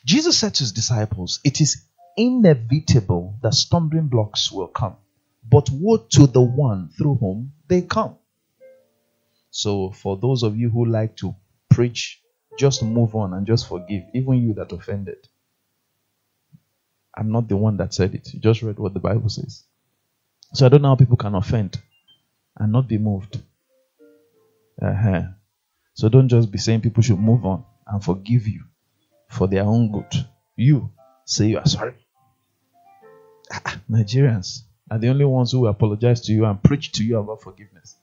Jesus 0.04 0.36
said 0.36 0.54
to 0.54 0.64
his 0.64 0.72
disciples, 0.72 1.38
It 1.44 1.60
is 1.60 1.84
inevitable 2.16 3.38
that 3.42 3.54
stumbling 3.54 4.08
blocks 4.08 4.50
will 4.50 4.66
come, 4.66 4.96
but 5.48 5.70
woe 5.70 5.98
to 5.98 6.26
the 6.26 6.42
one 6.42 6.88
through 6.98 7.14
whom 7.14 7.52
they 7.68 7.82
come. 7.82 8.16
So, 9.52 9.92
for 9.92 10.16
those 10.16 10.42
of 10.42 10.56
you 10.56 10.68
who 10.68 10.84
like 10.84 11.14
to 11.18 11.36
preach, 11.76 12.22
just 12.58 12.82
move 12.82 13.14
on 13.14 13.34
and 13.34 13.46
just 13.46 13.68
forgive, 13.68 14.04
even 14.14 14.34
you 14.42 14.54
that 14.54 14.72
offended. 14.72 15.18
I'm 17.14 17.30
not 17.30 17.48
the 17.48 17.56
one 17.56 17.76
that 17.76 17.92
said 17.92 18.14
it. 18.14 18.32
You 18.32 18.40
just 18.40 18.62
read 18.62 18.78
what 18.78 18.94
the 18.94 19.00
Bible 19.00 19.28
says. 19.28 19.64
So 20.54 20.64
I 20.64 20.70
don't 20.70 20.80
know 20.80 20.88
how 20.88 20.96
people 20.96 21.18
can 21.18 21.34
offend 21.34 21.78
and 22.56 22.72
not 22.72 22.88
be 22.88 22.96
moved. 22.96 23.42
Uh-huh. 24.80 25.22
So 25.92 26.08
don't 26.08 26.30
just 26.30 26.50
be 26.50 26.56
saying 26.56 26.80
people 26.80 27.02
should 27.02 27.18
move 27.18 27.44
on 27.44 27.64
and 27.86 28.02
forgive 28.02 28.48
you 28.48 28.64
for 29.28 29.46
their 29.46 29.64
own 29.64 29.92
good. 29.92 30.26
You 30.56 30.90
say 31.26 31.48
you 31.48 31.58
are 31.58 31.66
sorry. 31.66 31.94
Ah, 33.52 33.80
Nigerians 33.90 34.62
are 34.90 34.98
the 34.98 35.08
only 35.08 35.26
ones 35.26 35.52
who 35.52 35.66
apologize 35.66 36.22
to 36.22 36.32
you 36.32 36.46
and 36.46 36.62
preach 36.62 36.92
to 36.92 37.04
you 37.04 37.18
about 37.18 37.42
forgiveness. 37.42 37.96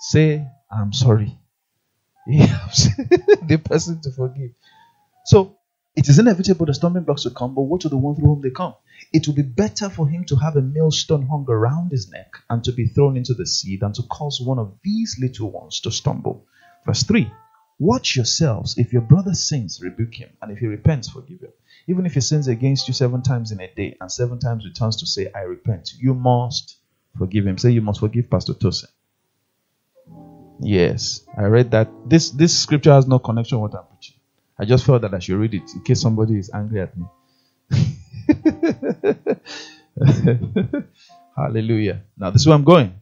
Say, 0.00 0.44
I'm 0.68 0.92
sorry. 0.92 1.38
the 2.26 3.60
person 3.64 4.00
to 4.00 4.10
forgive. 4.12 4.50
So 5.26 5.56
it 5.96 6.08
is 6.08 6.18
inevitable 6.18 6.66
the 6.66 6.74
stumbling 6.74 7.04
blocks 7.04 7.24
will 7.24 7.32
come, 7.32 7.54
but 7.54 7.62
what 7.62 7.82
to 7.82 7.88
the 7.88 7.96
one 7.96 8.16
through 8.16 8.26
whom 8.26 8.40
they 8.40 8.50
come? 8.50 8.74
It 9.12 9.26
will 9.26 9.34
be 9.34 9.42
better 9.42 9.90
for 9.90 10.08
him 10.08 10.24
to 10.26 10.36
have 10.36 10.56
a 10.56 10.62
millstone 10.62 11.26
hung 11.26 11.46
around 11.48 11.90
his 11.90 12.10
neck 12.10 12.32
and 12.50 12.64
to 12.64 12.72
be 12.72 12.86
thrown 12.86 13.16
into 13.16 13.34
the 13.34 13.46
sea 13.46 13.76
than 13.76 13.92
to 13.94 14.02
cause 14.04 14.40
one 14.40 14.58
of 14.58 14.72
these 14.82 15.18
little 15.20 15.50
ones 15.50 15.80
to 15.80 15.90
stumble. 15.90 16.46
Verse 16.86 17.02
3 17.02 17.30
Watch 17.78 18.16
yourselves. 18.16 18.78
If 18.78 18.92
your 18.92 19.02
brother 19.02 19.34
sins, 19.34 19.80
rebuke 19.82 20.14
him, 20.14 20.30
and 20.40 20.52
if 20.52 20.58
he 20.58 20.66
repents, 20.66 21.08
forgive 21.08 21.40
him. 21.40 21.52
Even 21.88 22.06
if 22.06 22.14
he 22.14 22.20
sins 22.20 22.48
against 22.48 22.88
you 22.88 22.94
seven 22.94 23.20
times 23.20 23.50
in 23.50 23.60
a 23.60 23.72
day 23.74 23.96
and 24.00 24.10
seven 24.10 24.38
times 24.38 24.64
returns 24.64 24.96
to 24.96 25.06
say, 25.06 25.30
I 25.34 25.40
repent, 25.40 25.92
you 25.98 26.14
must 26.14 26.76
forgive 27.18 27.46
him. 27.46 27.58
Say, 27.58 27.70
You 27.70 27.82
must 27.82 28.00
forgive 28.00 28.30
Pastor 28.30 28.54
Tosin. 28.54 28.86
Yes, 30.60 31.26
I 31.36 31.44
read 31.44 31.70
that. 31.72 31.90
This 32.06 32.30
this 32.30 32.56
scripture 32.58 32.92
has 32.92 33.06
no 33.06 33.18
connection 33.18 33.60
with 33.60 33.72
what 33.72 33.80
I'm 33.80 33.86
preaching. 33.88 34.16
I 34.58 34.64
just 34.64 34.84
felt 34.86 35.02
that 35.02 35.12
I 35.14 35.18
should 35.18 35.36
read 35.36 35.54
it 35.54 35.74
in 35.74 35.82
case 35.82 36.00
somebody 36.00 36.38
is 36.38 36.50
angry 36.54 36.80
at 36.80 36.96
me. 36.96 37.06
Hallelujah. 41.36 42.02
Now, 42.16 42.30
this 42.30 42.42
is 42.42 42.46
where 42.46 42.54
I'm 42.54 42.64
going. 42.64 42.94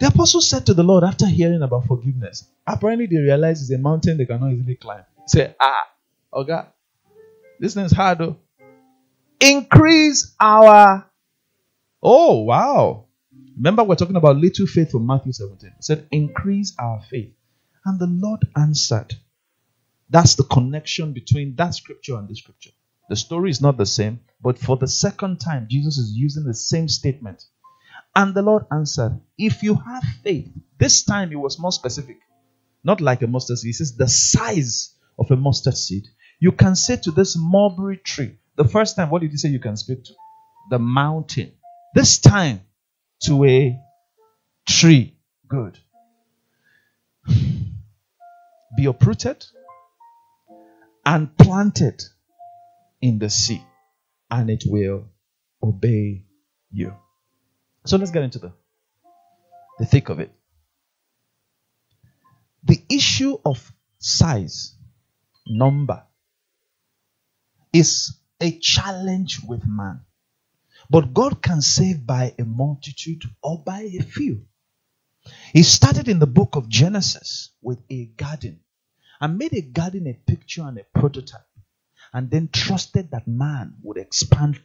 The 0.00 0.08
apostle 0.08 0.42
said 0.42 0.66
to 0.66 0.74
the 0.74 0.82
Lord 0.82 1.04
after 1.04 1.26
hearing 1.26 1.62
about 1.62 1.86
forgiveness, 1.86 2.44
apparently 2.66 3.06
they 3.06 3.16
realized 3.16 3.62
it's 3.62 3.70
a 3.70 3.78
mountain 3.78 4.18
they 4.18 4.26
cannot 4.26 4.52
easily 4.52 4.74
climb. 4.76 5.04
Say, 5.26 5.54
ah, 5.58 5.88
oh 6.32 6.44
God, 6.44 6.66
this 7.58 7.74
thing 7.74 7.86
is 7.86 7.92
hard 7.92 8.18
though. 8.18 8.36
Increase 9.40 10.34
our. 10.38 11.06
Oh, 12.02 12.42
wow. 12.42 13.05
Remember, 13.56 13.84
we're 13.84 13.94
talking 13.94 14.16
about 14.16 14.36
little 14.36 14.66
faith 14.66 14.90
from 14.90 15.06
Matthew 15.06 15.32
17. 15.32 15.70
It 15.78 15.84
said, 15.84 16.06
increase 16.10 16.74
our 16.78 17.00
faith. 17.10 17.32
And 17.84 17.98
the 17.98 18.06
Lord 18.06 18.46
answered. 18.56 19.14
That's 20.10 20.34
the 20.34 20.44
connection 20.44 21.12
between 21.12 21.56
that 21.56 21.74
scripture 21.74 22.16
and 22.16 22.28
this 22.28 22.38
scripture. 22.38 22.70
The 23.08 23.16
story 23.16 23.50
is 23.50 23.60
not 23.60 23.76
the 23.76 23.86
same, 23.86 24.20
but 24.42 24.58
for 24.58 24.76
the 24.76 24.88
second 24.88 25.38
time, 25.38 25.68
Jesus 25.70 25.96
is 25.96 26.12
using 26.12 26.44
the 26.44 26.54
same 26.54 26.88
statement. 26.88 27.44
And 28.14 28.34
the 28.34 28.42
Lord 28.42 28.66
answered, 28.72 29.20
If 29.38 29.62
you 29.62 29.74
have 29.74 30.02
faith, 30.22 30.50
this 30.78 31.04
time 31.04 31.32
it 31.32 31.36
was 31.36 31.58
more 31.58 31.72
specific, 31.72 32.18
not 32.84 33.00
like 33.00 33.22
a 33.22 33.26
mustard 33.26 33.58
seed. 33.58 33.68
He 33.68 33.72
says, 33.72 33.96
The 33.96 34.08
size 34.08 34.94
of 35.18 35.30
a 35.30 35.36
mustard 35.36 35.76
seed. 35.76 36.08
You 36.40 36.52
can 36.52 36.76
say 36.76 36.96
to 36.96 37.10
this 37.10 37.36
mulberry 37.36 37.96
tree, 37.98 38.36
the 38.56 38.64
first 38.64 38.96
time, 38.96 39.10
what 39.10 39.22
did 39.22 39.30
he 39.30 39.36
say 39.36 39.48
you 39.48 39.60
can 39.60 39.76
speak 39.76 40.04
to? 40.04 40.12
The 40.70 40.78
mountain. 40.78 41.52
This 41.94 42.18
time, 42.18 42.60
to 43.24 43.44
a 43.44 43.78
tree. 44.68 45.16
Good. 45.48 45.78
Be 48.76 48.86
uprooted 48.86 49.44
and 51.04 51.36
planted 51.36 52.02
in 53.00 53.18
the 53.18 53.30
sea, 53.30 53.62
and 54.30 54.50
it 54.50 54.64
will 54.66 55.08
obey 55.62 56.24
you. 56.70 56.94
So 57.84 57.96
let's 57.96 58.10
get 58.10 58.24
into 58.24 58.38
the, 58.38 58.52
the 59.78 59.86
thick 59.86 60.08
of 60.08 60.20
it. 60.20 60.32
The 62.64 62.82
issue 62.90 63.38
of 63.44 63.72
size, 63.98 64.74
number, 65.46 66.02
is 67.72 68.18
a 68.40 68.58
challenge 68.58 69.40
with 69.46 69.62
man. 69.64 70.00
But 70.90 71.14
God 71.14 71.42
can 71.42 71.62
save 71.62 72.06
by 72.06 72.34
a 72.38 72.44
multitude 72.44 73.24
or 73.42 73.62
by 73.62 73.82
a 73.82 74.02
few. 74.02 74.46
He 75.52 75.62
started 75.62 76.08
in 76.08 76.18
the 76.18 76.26
book 76.26 76.56
of 76.56 76.68
Genesis 76.68 77.50
with 77.62 77.80
a 77.90 78.06
garden 78.06 78.60
and 79.20 79.38
made 79.38 79.54
a 79.54 79.62
garden 79.62 80.06
a 80.06 80.14
picture 80.14 80.62
and 80.62 80.78
a 80.78 80.84
prototype 80.98 81.46
and 82.12 82.30
then 82.30 82.48
trusted 82.52 83.10
that 83.10 83.26
man 83.26 83.74
would 83.82 83.98
expand, 83.98 84.60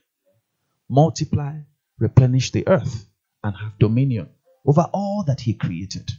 multiply, 0.90 1.60
replenish 2.00 2.52
the 2.52 2.68
earth, 2.68 3.08
and 3.44 3.56
have 3.56 3.80
dominion 3.80 4.30
over 4.66 4.82
all 4.94 5.24
that 5.28 5.42
he 5.42 5.54
created. 5.54 6.12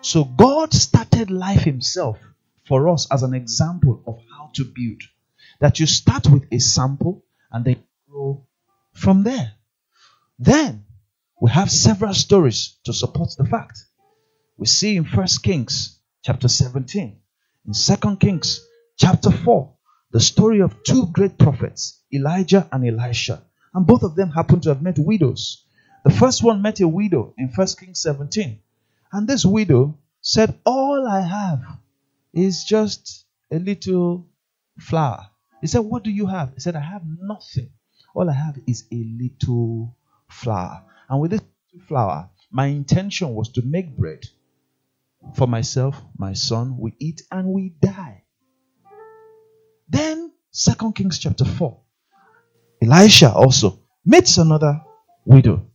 So 0.00 0.24
God 0.24 0.72
started 0.72 1.30
life 1.30 1.62
himself 1.62 2.18
for 2.66 2.88
us 2.88 3.08
as 3.10 3.22
an 3.22 3.34
example 3.34 4.02
of 4.06 4.20
how 4.36 4.50
to 4.54 4.64
build. 4.64 5.02
That 5.60 5.80
you 5.80 5.86
start 5.86 6.28
with 6.28 6.46
a 6.52 6.58
sample 6.58 7.24
and 7.50 7.64
then 7.64 7.82
grow 8.08 8.46
from 8.92 9.22
there. 9.24 9.52
Then 10.38 10.84
we 11.40 11.50
have 11.50 11.70
several 11.70 12.14
stories 12.14 12.76
to 12.84 12.92
support 12.92 13.30
the 13.36 13.44
fact. 13.44 13.78
We 14.56 14.66
see 14.66 14.96
in 14.96 15.04
First 15.04 15.42
Kings 15.42 15.98
chapter 16.22 16.48
17, 16.48 17.18
in 17.66 17.74
Second 17.74 18.20
Kings 18.20 18.64
chapter 18.96 19.30
4, 19.30 19.72
the 20.12 20.20
story 20.20 20.60
of 20.60 20.82
two 20.84 21.06
great 21.06 21.38
prophets, 21.38 22.00
Elijah 22.12 22.68
and 22.70 22.86
Elisha. 22.86 23.42
And 23.74 23.86
both 23.86 24.02
of 24.02 24.14
them 24.14 24.30
happen 24.30 24.60
to 24.60 24.68
have 24.68 24.82
met 24.82 24.98
widows. 24.98 25.64
The 26.04 26.10
first 26.10 26.42
one 26.42 26.62
met 26.62 26.80
a 26.80 26.88
widow 26.88 27.34
in 27.38 27.48
First 27.48 27.80
Kings 27.80 28.00
17. 28.02 28.60
And 29.12 29.28
this 29.28 29.44
widow 29.44 29.98
said, 30.20 30.58
All 30.66 31.06
I 31.08 31.20
have 31.20 31.62
is 32.32 32.64
just 32.64 33.24
a 33.50 33.58
little 33.58 34.26
flour. 34.78 35.28
He 35.60 35.66
said, 35.66 35.80
What 35.80 36.02
do 36.02 36.10
you 36.10 36.26
have? 36.26 36.52
He 36.54 36.60
said, 36.60 36.76
I 36.76 36.80
have 36.80 37.02
nothing. 37.04 37.70
All 38.14 38.28
I 38.28 38.34
have 38.34 38.58
is 38.66 38.84
a 38.92 39.04
little 39.20 39.96
flour. 40.28 40.82
And 41.08 41.20
with 41.20 41.32
this 41.32 41.42
flour, 41.88 42.30
my 42.50 42.66
intention 42.66 43.34
was 43.34 43.50
to 43.52 43.62
make 43.62 43.96
bread 43.96 44.24
for 45.34 45.46
myself, 45.46 46.00
my 46.18 46.34
son. 46.34 46.76
We 46.78 46.94
eat 46.98 47.22
and 47.30 47.48
we 47.48 47.70
die. 47.80 48.24
Then, 49.88 50.32
Second 50.50 50.94
Kings 50.94 51.18
chapter 51.18 51.44
4, 51.44 51.78
Elisha 52.82 53.32
also 53.32 53.78
meets 54.04 54.38
another 54.38 54.82
widow. 55.24 55.66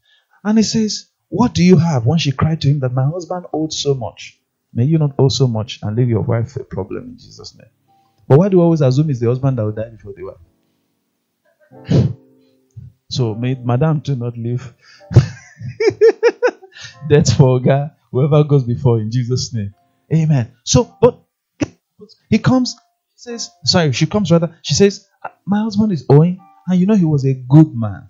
And 0.44 0.58
he 0.58 0.64
says, 0.64 1.08
What 1.30 1.54
do 1.54 1.64
you 1.64 1.78
have? 1.78 2.06
When 2.06 2.20
she 2.20 2.32
cried 2.32 2.62
to 2.62 2.70
him 2.70 2.80
that 2.82 2.94
my 2.94 3.06
husband 3.06 3.46
owed 3.54 3.74
so 3.74 3.94
much. 3.94 4.40
May 4.74 4.84
you 4.84 4.98
not 4.98 5.16
owe 5.18 5.30
so 5.30 5.48
much 5.48 5.80
and 5.82 5.96
leave 5.96 6.10
your 6.10 6.22
wife 6.22 6.56
a 6.56 6.64
problem 6.64 7.06
in 7.06 7.18
Jesus' 7.18 7.56
name. 7.56 7.70
But 8.28 8.38
why 8.38 8.50
do 8.50 8.58
you 8.58 8.64
always 8.64 8.82
assume 8.82 9.10
it's 9.10 9.20
the 9.20 9.28
husband 9.28 9.58
that 9.58 9.64
will 9.64 9.72
die 9.72 9.90
before 9.90 10.14
the 10.14 10.24
wife? 10.24 12.04
so 13.18 13.34
Madame 13.34 14.00
do 14.00 14.16
not 14.16 14.38
leave 14.38 14.74
death 17.10 17.36
for 17.36 17.60
guy, 17.60 17.90
whoever 18.12 18.44
goes 18.44 18.64
before 18.64 19.00
in 19.00 19.10
Jesus' 19.10 19.52
name. 19.52 19.74
Amen. 20.14 20.54
So, 20.64 20.96
but 21.02 21.20
he 22.30 22.38
comes, 22.38 22.76
says, 23.16 23.50
sorry, 23.66 23.92
she 23.92 24.06
comes 24.06 24.32
rather, 24.32 24.56
she 24.62 24.76
says, 24.76 25.08
ah, 25.24 25.34
My 25.46 25.64
husband 25.64 25.94
is 25.94 26.06
owing, 26.10 26.40
and 26.68 26.80
you 26.80 26.86
know 26.86 26.96
he 26.96 27.06
was 27.06 27.26
a 27.26 27.34
good 27.34 27.74
man. 27.74 28.08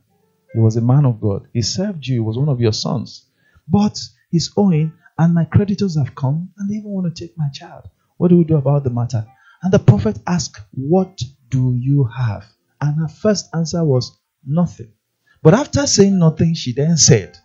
He 0.54 0.60
was 0.60 0.76
a 0.76 0.82
man 0.82 1.06
of 1.06 1.22
God. 1.22 1.48
He 1.54 1.62
served 1.62 2.06
you, 2.06 2.16
he 2.16 2.20
was 2.20 2.38
one 2.38 2.50
of 2.50 2.60
your 2.60 2.74
sons. 2.74 3.28
But 3.66 3.98
he's 4.30 4.52
owing, 4.58 4.92
and 5.18 5.34
my 5.34 5.46
creditors 5.46 5.98
have 5.98 6.16
come 6.16 6.50
and 6.58 6.70
they 6.70 6.76
even 6.76 6.92
want 6.92 7.16
to 7.16 7.28
take 7.28 7.38
my 7.38 7.48
child. 7.54 7.88
What 8.18 8.28
do 8.28 8.38
we 8.38 8.44
do 8.44 8.58
about 8.58 8.84
the 8.84 8.90
matter? 8.90 9.26
And 9.64 9.72
the 9.72 9.80
prophet 9.80 10.20
asked, 10.28 10.60
What 10.72 11.22
do 11.50 11.78
you 11.80 12.04
have? 12.04 12.46
And 12.82 13.00
her 13.00 13.08
first 13.08 13.50
answer 13.56 13.86
was, 13.86 14.20
Nothing. 14.46 14.92
But 15.41 15.53
after 15.53 15.86
saying 15.88 16.17
nothing, 16.20 16.53
she 16.56 16.74
then 16.74 16.98
said, 16.98 17.38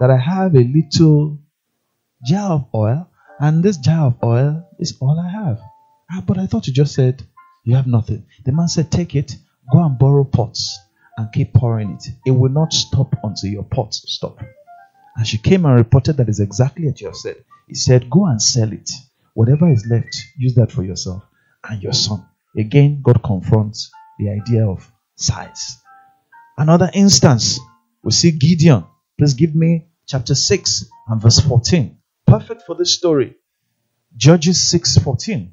That 0.00 0.10
I 0.10 0.18
have 0.18 0.54
a 0.54 0.64
little 0.64 1.38
jar 2.24 2.52
of 2.52 2.66
oil, 2.74 3.08
and 3.38 3.62
this 3.62 3.76
jar 3.78 4.06
of 4.06 4.16
oil 4.22 4.68
is 4.78 4.96
all 5.00 5.18
I 5.18 5.28
have. 5.30 5.60
Ah, 6.10 6.22
but 6.26 6.38
I 6.38 6.46
thought 6.46 6.66
you 6.66 6.72
just 6.72 6.94
said 6.94 7.22
you 7.64 7.74
have 7.76 7.86
nothing. 7.86 8.24
The 8.44 8.52
man 8.52 8.68
said, 8.68 8.90
Take 8.90 9.14
it, 9.14 9.36
go 9.72 9.84
and 9.84 9.98
borrow 9.98 10.24
pots 10.24 10.78
and 11.16 11.32
keep 11.32 11.52
pouring 11.52 11.92
it. 11.92 12.04
It 12.26 12.30
will 12.30 12.50
not 12.52 12.72
stop 12.72 13.14
until 13.22 13.50
your 13.50 13.64
pots 13.64 14.04
stop. 14.06 14.38
And 15.16 15.26
she 15.26 15.38
came 15.38 15.64
and 15.64 15.74
reported 15.74 16.18
that 16.18 16.28
is 16.28 16.40
exactly 16.40 16.86
what 16.86 17.00
you 17.00 17.08
have 17.08 17.16
said. 17.16 17.36
He 17.68 17.74
said, 17.74 18.10
Go 18.10 18.26
and 18.26 18.40
sell 18.40 18.72
it. 18.72 18.90
Whatever 19.34 19.68
is 19.70 19.86
left, 19.86 20.16
use 20.38 20.54
that 20.54 20.70
for 20.72 20.82
yourself 20.82 21.22
and 21.68 21.82
your 21.82 21.92
son. 21.92 22.24
Again, 22.56 23.00
God 23.02 23.22
confronts 23.22 23.90
the 24.18 24.30
idea 24.30 24.66
of 24.66 24.90
size. 25.16 25.78
Another 26.58 26.90
instance, 26.94 27.60
we 28.02 28.12
see 28.12 28.30
Gideon. 28.32 28.84
Please 29.18 29.34
give 29.34 29.54
me 29.54 29.86
chapter 30.06 30.34
6 30.34 30.86
and 31.08 31.20
verse 31.20 31.40
14. 31.40 31.98
Perfect 32.26 32.62
for 32.62 32.74
this 32.74 32.92
story. 32.94 33.36
Judges 34.16 34.62
6 34.70 34.98
14. 34.98 35.52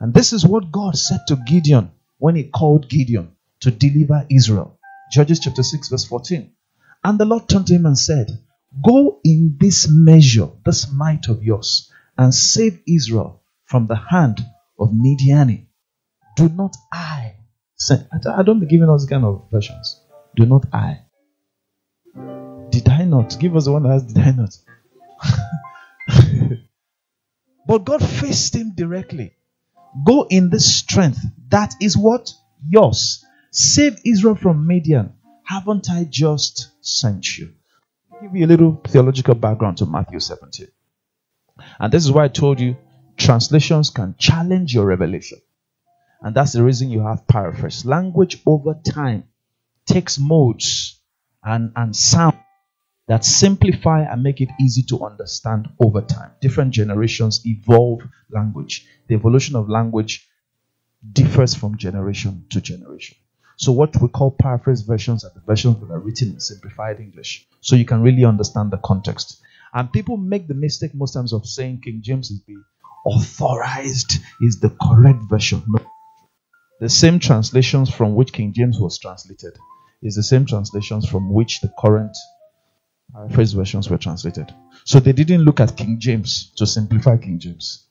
And 0.00 0.14
this 0.14 0.32
is 0.32 0.46
what 0.46 0.70
God 0.70 0.96
said 0.96 1.20
to 1.28 1.36
Gideon 1.36 1.90
when 2.18 2.36
he 2.36 2.44
called 2.44 2.88
Gideon 2.88 3.32
to 3.60 3.70
deliver 3.70 4.26
Israel. 4.30 4.78
Judges 5.10 5.40
chapter 5.40 5.62
6, 5.62 5.88
verse 5.88 6.04
14. 6.04 6.52
And 7.04 7.18
the 7.18 7.24
Lord 7.24 7.48
turned 7.48 7.66
to 7.68 7.74
him 7.74 7.86
and 7.86 7.98
said, 7.98 8.38
Go 8.84 9.20
in 9.24 9.56
this 9.58 9.88
measure, 9.88 10.48
this 10.64 10.92
might 10.92 11.28
of 11.28 11.42
yours, 11.42 11.90
and 12.16 12.34
save 12.34 12.80
Israel 12.86 13.42
from 13.64 13.86
the 13.86 13.96
hand 13.96 14.44
of 14.78 14.92
Midian. 14.92 15.66
Do 16.36 16.48
not 16.50 16.76
I 16.92 17.34
say, 17.76 17.96
I 18.36 18.42
don't 18.42 18.60
be 18.60 18.66
giving 18.66 18.90
us 18.90 19.06
kind 19.06 19.24
of 19.24 19.48
versions. 19.50 19.97
Do 20.38 20.46
not 20.46 20.66
I. 20.72 21.00
Did 22.70 22.88
I 22.88 23.02
not? 23.02 23.36
Give 23.40 23.56
us 23.56 23.64
the 23.64 23.72
one 23.72 23.82
that 23.82 23.88
has 23.88 24.04
did 24.04 24.18
I 24.18 24.30
not. 24.30 24.56
but 27.66 27.84
God 27.84 28.00
faced 28.00 28.54
him 28.54 28.72
directly. 28.76 29.34
Go 30.04 30.28
in 30.30 30.48
this 30.48 30.78
strength. 30.78 31.18
That 31.48 31.74
is 31.80 31.96
what? 31.96 32.32
Yours. 32.68 33.24
Save 33.50 33.98
Israel 34.04 34.36
from 34.36 34.64
Midian. 34.64 35.12
Haven't 35.42 35.90
I 35.90 36.04
just 36.04 36.70
sent 36.82 37.36
you? 37.36 37.54
give 38.22 38.36
you 38.36 38.46
a 38.46 38.52
little 38.54 38.80
theological 38.86 39.34
background 39.34 39.78
to 39.78 39.86
Matthew 39.86 40.20
17. 40.20 40.68
And 41.80 41.92
this 41.92 42.04
is 42.04 42.12
why 42.12 42.26
I 42.26 42.28
told 42.28 42.60
you 42.60 42.76
translations 43.16 43.90
can 43.90 44.14
challenge 44.16 44.72
your 44.72 44.86
revelation. 44.86 45.38
And 46.22 46.32
that's 46.32 46.52
the 46.52 46.62
reason 46.62 46.90
you 46.90 47.00
have 47.00 47.26
paraphrase. 47.26 47.84
Language 47.84 48.40
over 48.46 48.74
time 48.88 49.24
takes 49.88 50.18
modes 50.18 51.00
and, 51.42 51.72
and 51.74 51.96
sound 51.96 52.38
that 53.08 53.24
simplify 53.24 54.02
and 54.02 54.22
make 54.22 54.40
it 54.40 54.50
easy 54.60 54.82
to 54.82 55.04
understand 55.04 55.68
over 55.80 56.02
time. 56.02 56.30
Different 56.40 56.72
generations 56.72 57.40
evolve 57.46 58.02
language. 58.30 58.86
The 59.08 59.14
evolution 59.14 59.56
of 59.56 59.68
language 59.68 60.28
differs 61.12 61.54
from 61.54 61.78
generation 61.78 62.44
to 62.50 62.60
generation. 62.60 63.16
So 63.56 63.72
what 63.72 63.96
we 64.00 64.08
call 64.08 64.30
paraphrase 64.30 64.82
versions 64.82 65.24
are 65.24 65.32
the 65.34 65.40
versions 65.40 65.80
that 65.80 65.90
are 65.90 65.98
written 65.98 66.32
in 66.34 66.40
simplified 66.40 67.00
English, 67.00 67.48
so 67.60 67.76
you 67.76 67.84
can 67.84 68.02
really 68.02 68.24
understand 68.24 68.70
the 68.70 68.76
context. 68.78 69.42
And 69.72 69.92
people 69.92 70.16
make 70.16 70.46
the 70.46 70.54
mistake 70.54 70.94
most 70.94 71.14
times 71.14 71.32
of 71.32 71.46
saying 71.46 71.80
King 71.82 72.00
James 72.02 72.30
is 72.30 72.42
the 72.44 72.56
authorized, 73.04 74.12
is 74.40 74.60
the 74.60 74.70
correct 74.82 75.22
version. 75.28 75.62
No. 75.66 75.84
The 76.80 76.88
same 76.88 77.18
translations 77.18 77.90
from 77.90 78.14
which 78.14 78.32
King 78.32 78.52
James 78.52 78.78
was 78.78 78.98
translated 78.98 79.58
is 80.02 80.14
the 80.14 80.22
same 80.22 80.46
translations 80.46 81.08
from 81.08 81.32
which 81.32 81.60
the 81.60 81.72
current 81.78 82.16
uh, 83.14 83.20
paraphrase 83.20 83.52
versions 83.52 83.90
were 83.90 83.98
translated. 83.98 84.54
So 84.84 85.00
they 85.00 85.12
didn't 85.12 85.42
look 85.42 85.60
at 85.60 85.76
King 85.76 85.98
James 85.98 86.52
to 86.56 86.66
simplify 86.66 87.16
King 87.16 87.38
James, 87.38 87.86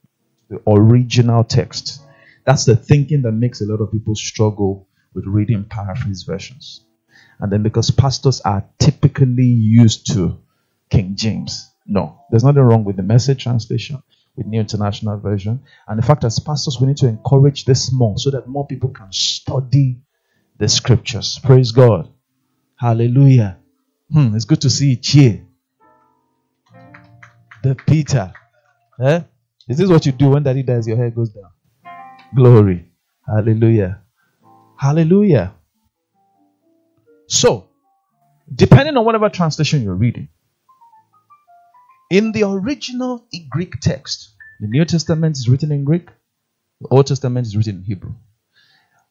the 0.49 0.61
original 0.67 1.43
text. 1.43 2.01
That's 2.45 2.65
the 2.65 2.75
thinking 2.75 3.23
that 3.23 3.33
makes 3.33 3.61
a 3.61 3.65
lot 3.65 3.81
of 3.81 3.91
people 3.91 4.15
struggle 4.15 4.87
with 5.13 5.25
reading 5.25 5.65
paraphrase 5.65 6.23
versions. 6.23 6.83
And 7.39 7.51
then 7.51 7.63
because 7.63 7.91
pastors 7.91 8.41
are 8.41 8.63
typically 8.79 9.45
used 9.45 10.13
to 10.13 10.39
King 10.89 11.15
James. 11.15 11.69
No, 11.85 12.21
there's 12.29 12.43
nothing 12.43 12.61
wrong 12.61 12.83
with 12.83 12.97
the 12.97 13.03
message 13.03 13.43
translation, 13.43 14.01
with 14.35 14.45
New 14.45 14.59
International 14.59 15.17
Version. 15.17 15.61
And 15.87 15.99
in 15.99 16.05
fact, 16.05 16.23
as 16.23 16.39
pastors, 16.39 16.79
we 16.79 16.87
need 16.87 16.97
to 16.97 17.07
encourage 17.07 17.65
this 17.65 17.91
more 17.91 18.17
so 18.17 18.31
that 18.31 18.47
more 18.47 18.65
people 18.65 18.89
can 18.89 19.11
study 19.11 19.99
the 20.57 20.67
scriptures. 20.67 21.39
Praise 21.43 21.71
God. 21.71 22.09
Hallelujah. 22.75 23.57
Hmm, 24.11 24.35
it's 24.35 24.45
good 24.45 24.61
to 24.61 24.69
see 24.69 24.91
you 24.91 24.95
cheer. 24.97 25.41
The 27.63 27.75
Peter. 27.75 28.33
Eh? 29.01 29.21
Is 29.67 29.77
this 29.77 29.89
what 29.89 30.05
you 30.05 30.11
do 30.11 30.29
when 30.29 30.43
daddy 30.43 30.63
dies? 30.63 30.87
Your 30.87 30.97
hair 30.97 31.09
goes 31.09 31.29
down. 31.29 31.51
Glory. 32.35 32.89
Hallelujah. 33.25 34.01
Hallelujah. 34.77 35.53
So, 37.27 37.67
depending 38.53 38.95
on 38.95 39.03
whatever 39.03 39.29
translation 39.29 39.83
you're 39.83 39.95
reading, 39.95 40.29
in 42.09 42.31
the 42.31 42.43
original 42.43 43.27
Greek 43.49 43.79
text, 43.81 44.33
the 44.61 44.67
New 44.67 44.85
Testament 44.85 45.35
is 45.35 45.49
written 45.49 45.71
in 45.71 45.83
Greek, 45.83 46.07
the 46.79 46.87
Old 46.89 47.07
Testament 47.07 47.47
is 47.47 47.57
written 47.57 47.77
in 47.77 47.83
Hebrew. 47.83 48.13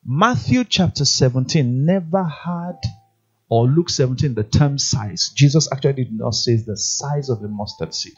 Matthew 0.08 0.62
chapter 0.62 1.04
17 1.04 1.84
never 1.84 2.22
had, 2.22 2.76
or 3.48 3.66
Luke 3.66 3.90
17, 3.90 4.34
the 4.34 4.44
term 4.44 4.78
size. 4.78 5.32
Jesus 5.34 5.68
actually 5.72 6.04
did 6.04 6.12
not 6.12 6.36
say 6.36 6.54
the 6.54 6.76
size 6.76 7.28
of 7.28 7.42
a 7.42 7.48
mustard 7.48 7.92
seed. 7.92 8.14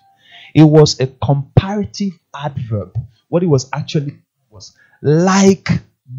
It 0.55 0.65
was 0.65 1.01
a 1.01 1.07
comparative 1.07 2.13
adverb. 2.37 2.95
What 3.29 3.43
it 3.43 3.47
was 3.47 3.71
actually 3.73 4.19
was 4.51 4.77
like 5.01 5.71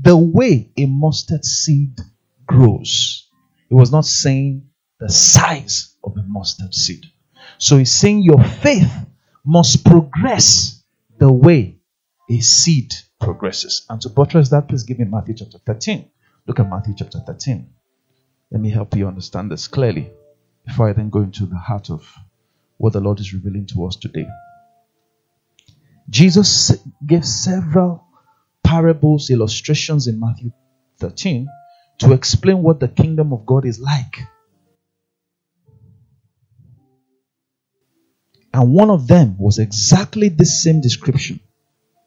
the 0.01 0.17
way 0.17 0.71
a 0.75 0.87
mustard 0.87 1.45
seed 1.45 1.99
grows. 2.47 3.29
It 3.69 3.75
was 3.75 3.91
not 3.91 4.05
saying 4.05 4.67
the 4.99 5.09
size 5.09 5.95
of 6.03 6.17
a 6.17 6.23
mustard 6.23 6.73
seed. 6.73 7.05
So 7.59 7.77
he's 7.77 7.91
saying 7.91 8.23
your 8.23 8.43
faith 8.43 8.91
must 9.45 9.85
progress 9.85 10.83
the 11.19 11.31
way 11.31 11.78
a 12.29 12.39
seed 12.39 12.93
progresses. 13.19 13.85
And 13.89 13.99
to 14.01 14.09
buttress 14.09 14.49
that, 14.49 14.67
please 14.67 14.83
give 14.83 14.99
me 14.99 15.05
Matthew 15.05 15.35
chapter 15.35 15.57
13. 15.57 16.09
Look 16.47 16.59
at 16.59 16.69
Matthew 16.69 16.93
chapter 16.97 17.19
13. 17.19 17.69
Let 18.51 18.61
me 18.61 18.69
help 18.69 18.95
you 18.95 19.07
understand 19.07 19.51
this 19.51 19.67
clearly 19.67 20.11
before 20.65 20.89
I 20.89 20.93
then 20.93 21.09
go 21.09 21.21
into 21.21 21.45
the 21.45 21.57
heart 21.57 21.89
of 21.89 22.07
what 22.77 22.93
the 22.93 22.99
Lord 22.99 23.19
is 23.19 23.33
revealing 23.33 23.65
to 23.67 23.85
us 23.85 23.95
today. 23.95 24.27
Jesus 26.09 26.71
gave 27.05 27.25
several 27.25 28.05
parables, 28.63 29.29
illustrations 29.29 30.07
in 30.07 30.19
Matthew 30.19 30.51
13 30.99 31.47
to 31.99 32.13
explain 32.13 32.63
what 32.63 32.79
the 32.79 32.87
kingdom 32.87 33.33
of 33.33 33.45
God 33.45 33.65
is 33.65 33.79
like. 33.79 34.21
And 38.53 38.73
one 38.73 38.89
of 38.89 39.07
them 39.07 39.37
was 39.37 39.59
exactly 39.59 40.29
the 40.29 40.45
same 40.45 40.81
description 40.81 41.39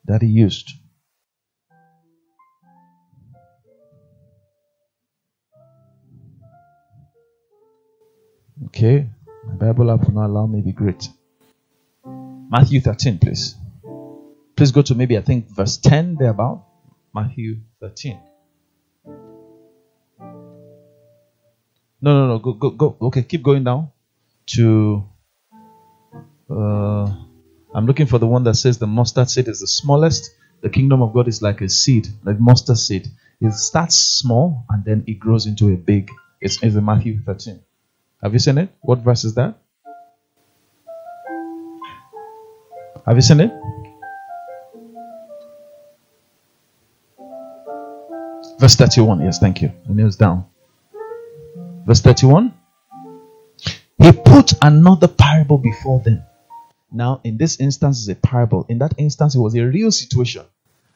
that 0.05 0.23
he 0.23 0.29
used. 0.29 0.73
Okay, 8.67 9.09
my 9.47 9.55
Bible 9.55 9.91
app 9.91 10.07
will 10.07 10.15
not 10.15 10.27
allow 10.27 10.47
me 10.47 10.61
be 10.61 10.73
great. 10.73 11.09
Matthew 12.05 12.81
13, 12.81 13.19
please. 13.19 13.55
Please 14.57 14.71
go 14.71 14.83
to 14.83 14.95
maybe 14.95 15.17
I 15.19 15.21
think 15.23 15.49
verse 15.49 15.77
10 15.79 16.17
thereabout. 16.17 16.65
Matthew 17.15 17.61
13. 17.81 18.21
No, 22.01 22.19
no, 22.19 22.27
no. 22.27 22.39
Go, 22.39 22.53
go, 22.53 22.71
go. 22.71 22.97
Okay, 23.03 23.23
keep 23.23 23.43
going 23.43 23.65
down 23.65 23.91
to. 24.47 25.05
Uh, 26.51 27.15
I'm 27.75 27.87
looking 27.87 28.07
for 28.07 28.19
the 28.19 28.27
one 28.27 28.45
that 28.45 28.55
says 28.55 28.79
the 28.79 28.87
mustard 28.87 29.31
seed 29.31 29.49
is 29.49 29.61
the 29.61 29.67
smallest. 29.67 30.35
The 30.61 30.69
kingdom 30.69 31.03
of 31.03 31.13
God 31.13 31.27
is 31.27 31.41
like 31.41 31.61
a 31.63 31.69
seed, 31.69 32.09
like 32.23 32.39
mustard 32.39 32.79
seed. 32.79 33.09
It 33.41 33.53
starts 33.55 33.97
small 33.97 34.65
and 34.71 34.85
then 34.85 35.05
it 35.07 35.19
grows 35.19 35.47
into 35.47 35.73
a 35.73 35.77
big. 35.77 36.11
It's, 36.41 36.63
it's 36.63 36.77
in 36.77 36.85
Matthew 36.85 37.21
13. 37.21 37.61
Have 38.23 38.33
you 38.35 38.39
seen 38.39 38.59
it? 38.59 38.69
What 38.83 38.99
verse 38.99 39.25
is 39.25 39.35
that? 39.35 39.57
Have 43.07 43.17
you 43.17 43.23
seen 43.23 43.41
it? 43.41 43.53
Verse 48.61 48.77
31. 48.77 49.23
Yes, 49.23 49.39
thank 49.41 49.63
you. 49.63 49.73
The 49.89 49.95
nails 49.95 50.17
down. 50.17 50.45
Verse 51.85 52.01
31. 52.01 52.55
He 53.99 54.13
put 54.13 54.53
another 54.63 55.09
parable 55.09 55.59
before 55.59 56.01
them. 56.01 56.23
Now, 56.93 57.21
in 57.25 57.39
this 57.39 57.59
instance, 57.61 58.01
is 58.01 58.09
a 58.09 58.15
parable. 58.15 58.67
In 58.69 58.79
that 58.79 58.95
instance, 58.99 59.35
it 59.35 59.41
was 59.41 59.55
a 59.55 59.65
real 59.65 59.91
situation. 59.91 60.45